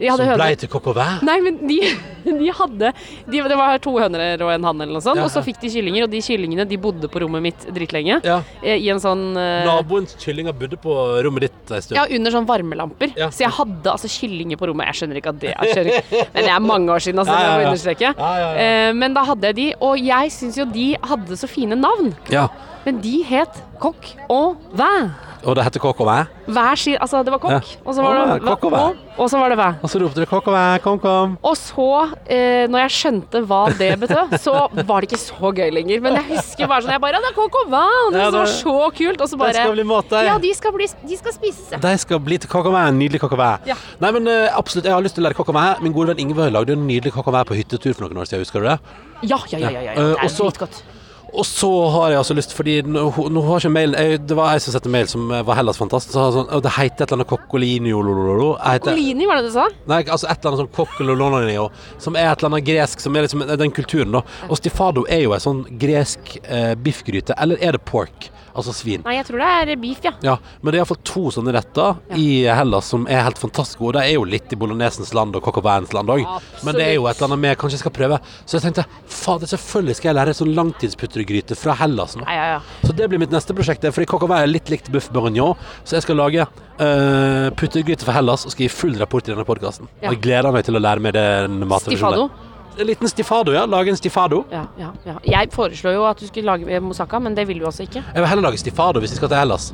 Som 0.00 0.22
høner. 0.24 0.38
blei 0.40 0.54
til 0.60 0.70
kokk 0.72 0.90
og 0.92 0.96
vær? 0.98 1.20
Nei, 1.26 1.36
men 1.44 1.58
de, 1.68 1.78
de 2.40 2.52
hadde 2.56 2.92
de, 3.26 3.42
Det 3.50 3.58
var 3.58 3.80
to 3.82 3.94
høner 3.98 4.42
og 4.44 4.52
en 4.54 4.66
hann 4.68 4.80
eller 4.84 4.96
noe 4.98 5.04
sånt, 5.04 5.20
Ja, 5.20 5.26
og 5.26 5.32
så 5.32 5.42
fikk 5.44 5.60
de 5.62 5.70
kyllinger, 5.72 6.06
og 6.06 6.12
de 6.12 6.22
kyllingene 6.24 6.66
de 6.68 6.78
bodde 6.80 7.10
på 7.12 7.22
rommet 7.22 7.44
mitt 7.44 7.66
dritlenge. 7.74 8.20
Ja. 8.26 8.40
eh, 8.62 8.78
I 8.80 8.90
en 8.94 9.02
sånn 9.02 9.24
uh, 9.36 9.66
Naboens 9.68 10.16
kyllinger 10.20 10.56
bodde 10.56 10.78
på 10.80 10.96
rommet 11.24 11.48
ditt 11.48 11.74
en 11.74 11.84
stund. 11.84 11.98
Ja, 11.98 12.06
under 12.18 12.34
sånn 12.34 12.48
varmelamper. 12.48 13.14
Ja. 13.18 13.30
Så 13.34 13.44
jeg 13.46 13.54
hadde 13.58 13.94
altså 13.94 14.10
kyllinger 14.10 14.60
på 14.60 14.70
rommet. 14.70 14.90
Jeg 14.90 15.00
skjønner 15.02 15.20
ikke 15.20 15.34
at 15.34 15.40
det 15.42 15.54
er 15.54 15.72
skjønner. 15.74 16.10
Men 16.34 16.46
det 16.46 16.54
er 16.54 16.64
mange 16.64 16.96
år 16.96 17.04
siden, 17.04 17.22
altså. 17.22 17.36
Ja, 17.36 17.40
ja, 17.40 17.46
Det 17.46 17.52
må 17.52 17.60
ja. 17.60 17.60
jeg 17.60 17.72
understreke. 17.74 18.12
Ja, 18.16 18.32
ja, 18.40 18.50
ja. 18.50 18.66
Eh, 18.88 18.96
Men 19.00 19.16
da 19.16 19.24
hadde 19.30 19.52
jeg 19.52 19.58
de, 19.60 19.68
og 19.86 20.10
jeg 20.10 20.34
syns 20.34 20.58
jo 20.60 20.66
de 20.70 20.88
hadde 21.12 21.40
så 21.40 21.50
fine 21.50 21.78
navn. 21.78 22.12
Ja. 22.32 22.48
Men 22.86 23.00
de 23.00 23.22
het 23.28 23.62
Kokk 23.80 24.14
og 24.28 24.56
Væ. 24.76 25.10
Og 25.40 25.54
det 25.56 25.64
heter 25.64 25.80
kokk 25.80 26.00
og 26.02 26.06
væ? 26.06 26.16
Væ 26.52 26.64
sier 26.76 26.98
Altså, 27.00 27.22
det 27.24 27.32
var 27.32 27.38
kokk, 27.40 27.50
Ja. 27.64 27.76
og 27.86 27.94
så 27.96 28.02
var 28.04 28.12
det 28.12 28.42
Væ. 28.44 28.48
og 28.76 28.96
og 29.20 29.28
så 29.30 29.38
var 29.40 29.48
det 29.48 29.56
væ. 29.58 29.68
Og 29.82 29.88
så 29.88 29.98
ropte 30.02 30.20
du 30.20 30.26
kokk 30.28 30.48
og 30.48 30.52
væ, 30.54 30.80
kom, 30.84 30.98
kom. 31.00 31.38
Og 31.42 31.56
så, 31.56 32.12
eh, 32.28 32.66
når 32.68 32.78
jeg 32.84 32.90
skjønte 32.92 33.40
hva 33.48 33.60
det 33.78 33.88
betød, 34.00 34.36
så 34.38 34.68
var 34.84 35.00
det 35.00 35.08
ikke 35.08 35.20
så 35.20 35.48
gøy 35.56 35.70
lenger. 35.72 36.00
Men 36.04 36.12
jeg 36.20 36.24
husker 36.36 36.68
bare 36.68 36.82
sånn 36.84 36.92
Jeg 36.92 37.00
bare 37.00 37.12
Ja, 37.16 37.20
det 37.24 37.30
er 37.32 37.36
kokk 37.40 37.56
og 37.56 37.70
væ, 37.72 38.12
det 38.12 38.20
Ja, 38.20 38.30
det- 38.30 38.40
var 38.40 38.46
så 38.52 38.92
kult. 38.92 39.20
Og 39.20 39.28
så 39.28 39.38
bare 39.38 39.52
bare 39.52 39.62
skal 39.64 39.72
bli 39.72 39.82
mat. 39.84 40.10
Ja, 40.10 40.36
de 40.38 40.52
skal, 40.54 40.72
bli, 40.72 40.86
de 41.08 41.16
skal 41.16 41.32
spise. 41.32 41.80
De 41.80 41.96
skal 41.98 42.18
bli 42.20 42.36
til 42.38 42.48
kokk 42.50 42.66
og 42.66 42.72
væ. 42.76 42.84
Nydelig 42.92 43.20
kokk 43.20 43.32
og 43.32 43.38
væ. 43.38 43.58
Ja. 43.66 43.74
Nei, 44.00 44.10
men 44.12 44.28
eh, 44.28 44.48
absolutt, 44.52 44.84
jeg 44.84 44.92
har 44.92 45.00
lyst 45.00 45.14
til 45.14 45.24
å 45.24 45.28
lære 45.30 45.36
kokk 45.40 45.48
og 45.48 45.54
væ. 45.56 45.80
Min 45.80 45.92
gode 45.94 46.08
venn 46.12 46.20
Ingve 46.20 46.52
lagde 46.52 46.72
en 46.76 46.86
nydelig 46.86 47.12
kokk 47.16 47.28
og 47.28 47.32
væ 47.34 47.44
på 47.48 47.56
hyttetur 47.56 47.94
for 47.96 48.04
noen 48.08 48.20
år 48.20 48.28
siden, 48.28 48.44
husker 48.44 48.60
du 48.60 48.68
det? 48.68 48.78
Ja, 49.22 49.38
ja, 49.48 49.58
ja. 49.58 49.70
ja, 49.70 49.80
ja, 49.80 49.90
Eh. 49.92 50.14
Det 50.20 50.24
er 50.24 50.28
så- 50.28 50.50
dritgodt. 50.52 50.82
Og 51.30 51.46
så 51.46 51.68
har 51.94 52.10
jeg 52.12 52.20
altså 52.20 52.34
lyst, 52.34 52.54
fordi 52.56 52.76
nå, 52.86 53.04
nå 53.30 53.42
har 53.46 53.62
ikke 53.62 53.72
mailen 53.72 53.94
jeg, 53.94 54.20
Det 54.26 54.36
var 54.38 54.54
jeg 54.54 54.64
som 54.64 54.74
sendte 54.74 54.92
mail 54.92 55.08
som 55.10 55.30
eh, 55.30 55.44
var 55.46 55.58
Hellas 55.58 55.78
fantastisk. 55.80 56.14
Så 56.16 56.26
sånn, 56.34 56.50
det 56.64 56.72
heter 56.74 57.04
et 57.04 57.06
eller 57.06 57.20
annet 57.20 57.30
Coccolini. 57.30 57.92
Jeg 57.92 59.30
var 59.30 59.40
det 59.40 59.50
du 59.50 59.54
sa? 59.54 59.68
Nei, 59.90 60.00
altså 60.06 60.26
et 60.26 60.40
eller 60.40 60.52
annet 60.52 60.62
sånn 60.64 60.74
coccololonio, 60.74 61.68
som 62.02 62.18
er 62.18 62.30
et 62.30 62.42
eller 62.42 62.52
annet 62.52 62.66
gresk, 62.66 63.04
som 63.04 63.16
er 63.16 63.26
liksom 63.26 63.46
den 63.62 63.74
kulturen, 63.76 64.18
da. 64.18 64.24
Og 64.48 64.58
stifado 64.60 65.06
er 65.10 65.24
jo 65.24 65.34
en 65.36 65.44
sånn 65.46 65.64
gresk 65.80 66.36
eh, 66.42 66.74
biffgryte. 66.80 67.36
Eller 67.40 67.62
er 67.62 67.78
det 67.78 67.84
pork? 67.88 68.30
Altså 68.54 68.74
svin. 68.74 69.04
Nei, 69.06 69.16
jeg 69.18 69.26
tror 69.28 69.42
det 69.42 69.50
er 69.74 69.80
beef, 69.80 70.00
ja. 70.04 70.12
Ja, 70.26 70.36
men 70.60 70.72
det 70.72 70.78
er 70.78 70.82
iallfall 70.82 71.00
to 71.06 71.22
sånne 71.34 71.54
retter 71.54 72.00
i 72.18 72.44
Hellas 72.48 72.90
som 72.92 73.06
er 73.10 73.24
helt 73.26 73.40
fantastisk 73.40 73.82
gode. 73.82 73.98
Det 74.00 74.10
er 74.10 74.18
jo 74.18 74.26
litt 74.28 74.52
i 74.52 74.58
bolognesens 74.58 75.12
land 75.16 75.36
og 75.38 75.44
coq 75.46 75.60
au 75.60 75.68
land 75.94 76.14
òg, 76.16 76.24
men 76.66 76.78
det 76.78 76.86
er 76.86 76.94
jo 76.96 77.06
et 77.10 77.20
eller 77.20 77.30
annet 77.30 77.44
vi 77.44 77.54
kanskje 77.62 77.82
skal 77.82 77.94
prøve. 77.94 78.20
Så 78.44 78.58
jeg 78.58 78.66
tenkte 78.66 78.86
fader, 79.06 79.50
selvfølgelig 79.50 79.98
skal 79.98 80.10
jeg 80.10 80.18
lære 80.20 80.36
sånn 80.36 80.52
langtidsputregryte 80.58 81.58
fra 81.58 81.76
Hellas 81.80 82.16
nå. 82.18 82.26
Ja, 82.26 82.36
ja, 82.36 82.58
ja. 82.58 82.86
Så 82.86 82.96
det 82.96 83.10
blir 83.10 83.22
mitt 83.22 83.34
neste 83.34 83.56
prosjekt. 83.56 83.86
Fordi 83.90 84.08
coq 84.10 84.26
au 84.26 84.34
er 84.36 84.50
litt 84.50 84.70
likt 84.72 84.90
buff 84.92 85.10
bourguignon, 85.14 85.56
så 85.84 85.98
jeg 85.98 86.06
skal 86.06 86.20
lage 86.20 86.44
uh, 86.44 87.48
putregryte 87.58 88.06
fra 88.06 88.18
Hellas 88.18 88.46
og 88.46 88.54
skal 88.54 88.66
gi 88.66 88.72
full 88.72 88.96
rapport 89.00 89.26
i 89.26 89.34
denne 89.34 89.46
podkasten. 89.48 89.90
Ja. 90.00 90.10
Jeg 90.12 90.22
gleder 90.26 90.54
meg 90.54 90.66
til 90.68 90.78
å 90.78 90.82
lære 90.82 91.04
meg 91.04 91.16
den 91.16 91.62
mattradisjonen. 91.70 92.49
En 92.78 92.86
liten 92.86 93.08
stifado, 93.08 93.52
ja. 93.52 93.66
Lage 93.66 93.90
en 93.90 93.96
stifado. 93.96 94.44
Ja, 94.50 94.64
ja, 94.78 94.92
ja. 95.04 95.18
Jeg 95.26 95.50
foreslår 95.52 95.96
jo 95.98 96.04
at 96.08 96.20
du 96.20 96.26
skulle 96.30 96.46
lage 96.46 96.80
moussaka, 96.80 97.18
men 97.20 97.34
det 97.36 97.48
vil 97.48 97.60
du 97.60 97.66
også 97.68 97.82
ikke. 97.88 98.02
Jeg 98.02 98.22
vil 98.22 98.28
heller 98.30 98.50
lage 98.50 98.58
stifado 98.62 99.00
hvis 99.02 99.16
vi 99.16 99.20
skal 99.20 99.32
til 99.32 99.42
Hellas. 99.42 99.72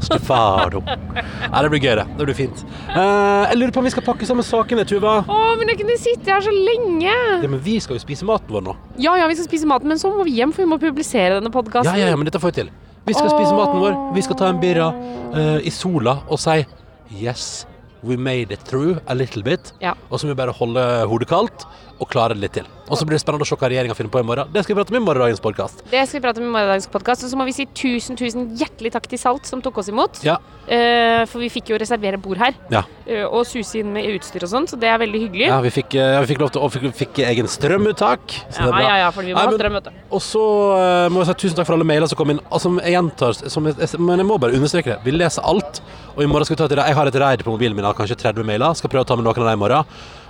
Stifado. 0.00 0.80
Ja, 1.52 1.62
det 1.62 1.70
blir 1.70 1.80
gøy, 1.82 1.94
det. 1.98 2.06
Det 2.16 2.24
blir 2.24 2.36
fint. 2.36 2.62
Uh, 2.88 3.44
jeg 3.50 3.58
lurer 3.60 3.74
på 3.74 3.82
om 3.82 3.88
vi 3.88 3.92
skal 3.92 4.06
pakke 4.06 4.28
sammen 4.28 4.46
sakene, 4.46 4.86
Tuva. 4.88 5.18
Å, 5.28 5.40
men 5.60 5.68
jeg 5.72 5.82
kunne 5.82 5.98
sitte 6.00 6.32
her 6.32 6.40
så 6.44 6.54
lenge! 6.54 7.12
Ja, 7.12 7.50
men 7.50 7.60
vi 7.60 7.76
skal 7.84 7.98
jo 7.98 8.04
spise 8.06 8.24
maten 8.28 8.48
vår 8.56 8.64
nå. 8.64 8.76
Ja, 8.96 9.12
ja, 9.20 9.28
vi 9.28 9.36
skal 9.36 9.50
spise 9.50 9.68
maten, 9.68 9.92
men 9.92 10.00
så 10.00 10.08
må 10.12 10.24
vi 10.24 10.38
hjem, 10.38 10.56
for 10.56 10.64
vi 10.64 10.70
må 10.72 10.80
publisere 10.80 11.36
denne 11.36 11.52
podkasten. 11.52 11.92
Ja, 11.92 12.06
ja, 12.06 12.14
ja, 12.14 12.16
men 12.16 12.28
dette 12.28 12.40
får 12.40 12.54
vi 12.54 12.62
til. 12.62 12.72
Vi 13.06 13.14
skal 13.14 13.28
spise 13.30 13.52
maten 13.54 13.82
vår. 13.82 14.00
Vi 14.16 14.24
skal 14.24 14.40
ta 14.40 14.48
en 14.50 14.62
birra 14.62 14.88
uh, 15.36 15.58
i 15.60 15.70
sola 15.74 16.22
og 16.26 16.40
si 16.42 16.62
Yes, 17.12 17.66
we 18.06 18.16
made 18.16 18.54
it 18.54 18.62
through 18.68 18.98
a 19.06 19.14
little 19.14 19.42
bit. 19.42 19.72
Ja. 19.82 19.94
Og 20.10 20.20
så 20.20 20.26
må 20.26 20.34
vi 20.34 20.40
bare 20.40 20.54
holde 20.54 20.84
hodet 21.10 21.28
kaldt 21.28 21.66
og 21.98 22.08
klare 22.12 22.34
det 22.36 22.42
litt 22.44 22.52
til. 22.58 22.66
Og 22.86 22.98
så 23.00 23.06
blir 23.08 23.16
det 23.16 23.22
spennende 23.22 23.42
å 23.42 23.48
se 23.48 23.56
hva 23.58 23.68
regjeringa 23.72 23.94
finner 23.98 24.12
på 24.12 24.20
i 24.20 24.26
morgen. 24.26 24.50
Det 24.52 24.62
skal 24.62 24.74
vi 24.74 24.78
prate 24.78 24.92
om 24.94 24.98
i 25.00 25.04
morgendagens 25.06 25.40
podkast. 25.42 25.80
Det 25.90 26.02
skal 26.06 26.20
vi 26.20 26.24
prate 26.26 26.42
om 26.42 26.46
i 26.46 26.52
morgendagens 26.54 26.86
podkast. 26.92 27.24
Og 27.26 27.32
så 27.32 27.38
må 27.40 27.46
vi 27.48 27.54
si 27.56 27.66
tusen, 27.74 28.18
tusen 28.18 28.50
hjertelig 28.60 28.92
takk 28.94 29.08
til 29.10 29.18
Salt, 29.18 29.48
som 29.48 29.62
tok 29.64 29.80
oss 29.82 29.88
imot. 29.90 30.20
Ja. 30.26 30.36
Uh, 30.66 31.24
for 31.30 31.42
vi 31.42 31.48
fikk 31.50 31.72
jo 31.72 31.78
reservere 31.78 32.18
bord 32.18 32.38
her, 32.42 32.54
Ja. 32.74 32.82
Uh, 33.06 33.24
og 33.30 33.44
suse 33.46 33.78
inn 33.80 33.92
med 33.94 34.06
utstyr 34.16 34.42
og 34.42 34.50
sånn, 34.50 34.64
så 34.66 34.78
det 34.82 34.88
er 34.90 34.98
veldig 34.98 35.20
hyggelig. 35.22 35.46
ja 35.46 35.60
vi, 35.62 35.70
fikk, 35.70 35.94
uh, 35.94 36.18
vi 36.24 36.32
fikk 36.32 36.40
lov 36.42 36.50
til 36.54 36.64
å 36.66 36.70
fikk, 36.74 36.86
fikk 37.00 37.20
egen 37.26 37.46
strømuttak. 37.50 38.24
Så 38.50 38.58
det 38.58 38.64
er 38.64 38.66
ja, 38.66 38.72
bra. 38.72 38.82
ja, 38.82 38.96
ja, 39.04 39.10
for 39.14 39.22
vi 39.22 39.34
må 39.34 39.38
Nei, 39.38 39.44
ha 39.46 39.50
men- 39.50 39.60
strøm, 39.60 39.78
vet 39.78 39.84
du. 39.90 40.00
Og 40.10 40.22
så 40.26 40.42
må 41.10 41.22
jeg 41.22 41.30
si 41.30 41.38
tusen 41.46 41.60
takk 41.60 41.70
for 41.70 41.78
alle 41.78 41.86
mailer 41.86 42.10
som 42.10 42.18
kom 42.18 42.34
inn. 42.34 42.42
Altså, 42.50 42.74
jeg 42.82 42.96
gjentar, 42.98 43.38
som 43.50 43.66
jeg, 43.70 43.90
men 43.98 44.22
jeg 44.22 44.26
må 44.26 44.38
bare 44.42 44.58
understreke 44.58 44.94
det. 44.94 44.98
Vi 45.06 45.14
leser 45.14 45.42
alt. 45.46 45.80
Og 46.16 46.22
i 46.24 46.28
morgen 46.30 46.46
skal 46.48 46.56
vi 46.56 46.60
ta 46.62 46.68
et, 46.70 46.78
Jeg 46.86 46.96
har 46.96 47.06
et 47.10 47.18
raid 47.20 47.42
på 47.44 47.52
mobilen 47.52 47.76
min 47.76 47.84
av 47.84 47.94
kanskje 47.98 48.16
30 48.16 48.46
mailer. 48.46 48.74
Skal 48.74 48.90
prøve 48.90 49.04
å 49.04 49.08
ta 49.08 49.16
med 49.16 49.26
noen 49.26 49.36
av 49.36 49.50
dem 49.50 49.58
i 49.58 49.62
morgen. 49.62 49.84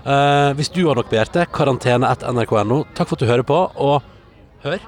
Eh, 0.06 0.50
hvis 0.54 0.68
du 0.70 0.84
har 0.86 0.94
noe 0.98 1.06
på 1.08 1.16
hjertet, 1.18 1.48
karantene.nrk.no. 1.54 2.84
Takk 2.94 3.08
for 3.10 3.16
at 3.18 3.24
du 3.24 3.26
hører 3.26 3.46
på, 3.46 3.56
og 3.74 4.02
hør. 4.62 4.84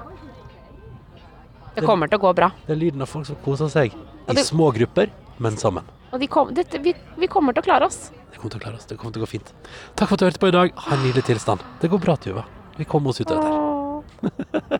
Det 1.74 1.86
kommer 1.86 2.10
til 2.10 2.18
å 2.20 2.22
gå 2.28 2.34
bra. 2.38 2.52
Det 2.66 2.74
er 2.74 2.78
lyden 2.78 3.02
av 3.02 3.10
folk 3.10 3.26
som 3.26 3.38
koser 3.44 3.70
seg. 3.72 3.94
I 4.28 4.34
det- 4.34 4.46
små 4.46 4.70
grupper, 4.74 5.10
men 5.38 5.56
sammen. 5.56 5.84
Og 6.12 6.20
de 6.20 6.26
kom, 6.26 6.52
det, 6.54 6.66
vi, 6.82 6.94
vi 7.18 7.26
kommer 7.26 7.52
til 7.52 7.62
å 7.62 7.66
klare 7.66 7.86
oss. 7.86 8.10
Det 8.32 8.38
kommer 8.38 8.50
til 8.54 8.60
å 8.60 8.62
klare 8.62 8.76
oss. 8.78 8.86
Det 8.86 8.96
kommer 8.98 9.12
til 9.12 9.22
å 9.22 9.26
gå 9.26 9.30
fint. 9.34 9.52
Takk 9.94 10.08
for 10.08 10.14
at 10.14 10.20
du 10.20 10.26
hørte 10.26 10.38
på 10.40 10.48
i 10.48 10.54
dag. 10.54 10.72
Ha 10.86 10.96
en 10.96 11.02
nydelig 11.04 11.24
tilstand. 11.26 11.60
Det 11.82 11.90
går 11.90 12.00
bra, 12.00 12.16
Tuva. 12.16 12.44
Vi 12.78 12.84
kommer 12.88 13.10
oss 13.10 13.20
ut 13.20 13.30
av 13.30 13.42
dette. 13.42 14.78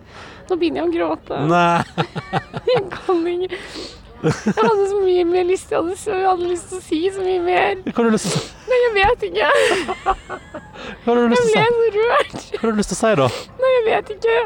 Nå 0.49 0.57
begynner 0.57 0.82
jeg 0.82 0.89
å 0.89 0.95
gråte. 0.95 1.41
Nei. 1.51 1.82
Jeg 2.74 2.84
kan 2.95 3.26
ikke. 3.26 3.59
Jeg 4.22 4.55
hadde 4.57 4.86
så 4.91 5.01
mye 5.03 5.24
mer 5.28 5.45
lyst. 5.47 5.70
Jeg 5.70 5.78
hadde, 5.78 5.95
jeg 5.95 6.26
hadde 6.26 6.49
lyst 6.49 6.70
til 6.72 6.78
å 6.78 6.82
si 6.82 7.03
så 7.14 7.22
mye 7.26 7.43
mer. 7.45 7.82
Hva 7.86 7.97
har 8.01 8.09
du 8.09 8.16
lyst 8.16 8.30
til 8.30 8.39
å 8.39 8.43
si? 8.47 8.55
Jeg 8.89 8.95
vet 8.97 9.20
ikke. 9.28 9.49
Hva 11.05 11.12
har 11.12 11.18
du 11.18 11.32
lyst 11.32 11.49
Jeg 11.55 11.68
til 11.68 11.74
å 11.74 11.78
ble 11.78 11.89
si? 11.89 11.89
så 11.89 11.89
rørt. 11.99 12.34
Hva 12.55 12.61
har 12.62 12.72
du 12.72 12.78
lyst 12.78 12.91
til 12.93 12.97
å 12.97 13.01
si, 13.01 13.11
da? 13.20 13.26
Nei, 13.62 13.70
jeg 13.74 13.84
vet 13.89 14.07
ikke. 14.14 14.36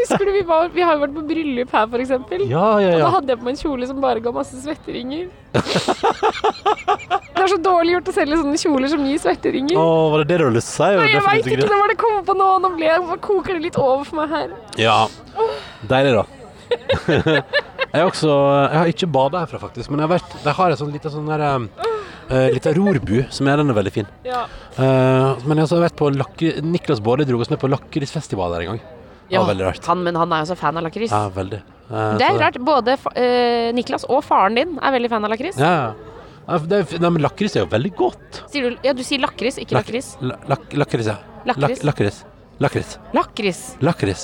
Husker 0.00 0.22
du 0.24 0.30
vi 0.36 0.42
var 0.48 0.68
Vi 0.74 0.84
har 0.86 0.96
jo 0.96 1.02
vært 1.04 1.14
på 1.16 1.24
bryllup 1.28 1.74
her, 1.76 1.86
for 1.92 2.04
eksempel. 2.04 2.44
Ja, 2.50 2.66
ja, 2.82 2.92
Og 2.96 3.02
da 3.04 3.10
hadde 3.16 3.34
jeg 3.34 3.40
på 3.42 3.48
meg 3.48 3.54
en 3.56 3.60
kjole 3.62 3.88
som 3.90 4.00
bare 4.04 4.22
ga 4.24 4.32
masse 4.36 4.56
svetteringer. 4.62 5.26
Det 5.56 7.42
er 7.42 7.50
så 7.52 7.58
dårlig 7.62 7.96
gjort 7.96 8.10
å 8.12 8.16
selge 8.16 8.38
sånne 8.40 8.58
kjoler 8.62 8.88
som 8.94 9.04
gir 9.06 9.20
svetteringer. 9.22 9.76
Å, 9.80 9.86
var 10.14 10.22
det 10.24 10.28
det 10.32 10.38
du 10.40 10.46
hadde 10.46 10.56
lyst 10.58 10.72
til 10.72 10.76
å 10.76 10.88
si? 10.88 11.02
Nei, 11.02 11.10
jeg 11.12 11.26
veit 11.26 11.50
ikke. 11.52 11.60
Det 11.66 11.80
var 11.82 11.92
det 11.92 11.98
kom 12.00 12.18
på 12.30 12.38
nå. 12.40 12.48
Nå 12.64 12.72
ble 12.78 12.88
jeg, 12.90 13.20
koker 13.26 13.58
det 13.58 13.62
litt 13.68 13.78
over 13.82 14.04
for 14.08 14.22
meg 14.22 14.34
her. 14.36 14.48
Ja. 14.80 14.98
Deilig, 15.90 16.16
da. 16.22 16.24
jeg 17.96 18.04
har 18.04 18.10
også 18.12 18.32
Jeg 18.70 18.78
har 18.80 18.90
ikke 18.92 19.08
bada 19.12 19.40
herfra, 19.44 19.58
faktisk, 19.66 19.90
men 19.90 20.00
jeg 20.02 20.08
har, 20.08 20.12
vært, 20.18 20.36
jeg 20.44 20.54
har 20.58 20.74
en 20.74 20.80
sånn 20.80 20.92
liten 20.94 21.12
sånn 21.14 21.30
der 21.30 21.44
uh, 21.46 22.48
Lita 22.54 22.72
rorbu, 22.76 23.22
som 23.32 23.48
er 23.50 23.60
den 23.62 23.70
er 23.72 23.78
veldig 23.78 23.92
fin. 23.94 24.08
Ja. 24.26 24.44
Uh, 24.78 25.36
men 25.46 25.60
jeg 25.62 25.68
har 25.70 25.82
vært 25.86 25.96
på 25.98 26.10
lakker, 26.14 26.60
Niklas 26.66 27.00
Baarli 27.04 27.26
dro 27.28 27.40
oss 27.42 27.50
med 27.52 27.60
på 27.62 27.70
lakrisfestival 27.70 28.54
der 28.56 28.66
en 28.66 28.74
gang. 28.74 28.84
Rart. 29.32 29.86
Han, 29.90 30.04
men 30.06 30.14
han 30.14 30.30
er 30.32 30.44
jo 30.44 30.52
så 30.52 30.56
fan 30.58 30.76
av 30.78 30.84
lakris. 30.86 31.10
Ja, 31.10 31.24
veldig. 31.34 31.58
Uh, 31.90 32.12
Det 32.18 32.26
er 32.28 32.36
rart. 32.38 32.58
Både 32.62 32.94
eh, 33.18 33.72
Niklas 33.74 34.04
og 34.06 34.20
faren 34.26 34.54
din 34.58 34.76
er 34.78 34.94
veldig 34.94 35.10
fan 35.10 35.26
av 35.26 35.32
lakris. 35.34 35.58
Ja, 35.58 35.72
ja. 35.74 36.12
Ja, 36.46 36.58
det 36.62 36.78
er, 36.78 37.00
nei, 37.02 37.10
men 37.16 37.22
lakris 37.24 37.56
er 37.58 37.64
jo 37.64 37.70
veldig 37.72 37.90
godt. 37.98 38.42
Sier 38.52 38.70
du, 38.70 38.76
ja, 38.86 38.92
du 38.94 39.02
sier 39.02 39.18
lakris, 39.18 39.56
ikke 39.58 39.74
Lak- 39.74 39.88
lakris. 39.88 40.12
la- 40.22 40.38
lak- 40.52 40.76
Lakris, 40.78 41.08
ja. 41.10 41.16
Lakris. 41.46 41.82
Lak- 41.82 41.86
Lakris. 41.90 42.20
Lakris. 43.18 43.62
Lakris. 43.82 44.22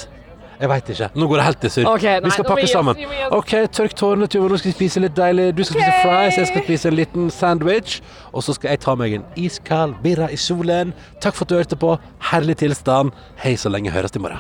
Jeg 0.62 0.70
veit 0.70 0.90
ikke. 0.94 1.08
Nå 1.18 1.26
går 1.26 1.40
det 1.40 1.44
helt 1.48 1.64
i 1.66 1.70
surr. 1.74 1.88
Okay, 1.90 2.20
vi 2.22 2.30
skal 2.30 2.46
pakke 2.46 2.66
sammen. 2.70 3.00
OK, 3.34 3.54
tørk 3.74 3.96
tårene, 3.98 4.28
Tuva. 4.30 4.50
Nå 4.52 4.60
skal 4.60 4.70
vi 4.70 4.74
spise 4.76 5.02
litt 5.02 5.16
deilig. 5.16 5.48
Du 5.58 5.64
skal 5.66 5.80
spise 5.80 5.96
fries, 6.04 6.36
jeg 6.38 6.50
skal 6.52 6.62
spise 6.68 6.92
en 6.92 6.98
liten 7.00 7.32
sandwich. 7.34 7.96
Og 8.30 8.46
så 8.46 8.54
skal 8.54 8.76
jeg 8.76 8.82
ta 8.84 8.94
meg 8.98 9.16
en 9.18 9.24
iskald 9.42 9.96
birra 10.04 10.28
i 10.30 10.38
solen. 10.38 10.92
Takk 11.24 11.34
for 11.34 11.48
at 11.48 11.50
du 11.50 11.58
hørte 11.58 11.78
på. 11.82 11.96
Herlig 12.30 12.60
tilstand. 12.62 13.10
Hei 13.42 13.56
så 13.58 13.72
lenge. 13.74 13.90
Høres 13.90 14.14
i 14.14 14.22
morgen. 14.22 14.38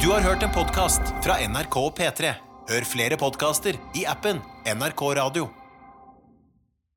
Du 0.00 0.08
har 0.14 0.24
hørt 0.24 0.42
en 0.46 0.54
podkast 0.54 1.12
fra 1.24 1.36
NRK 1.44 1.76
og 1.82 1.92
P3. 2.00 2.32
Hør 2.72 2.88
flere 2.88 3.20
podkaster 3.20 3.76
i 4.00 4.06
appen 4.08 4.40
NRK 4.64 5.04
Radio. 5.20 5.50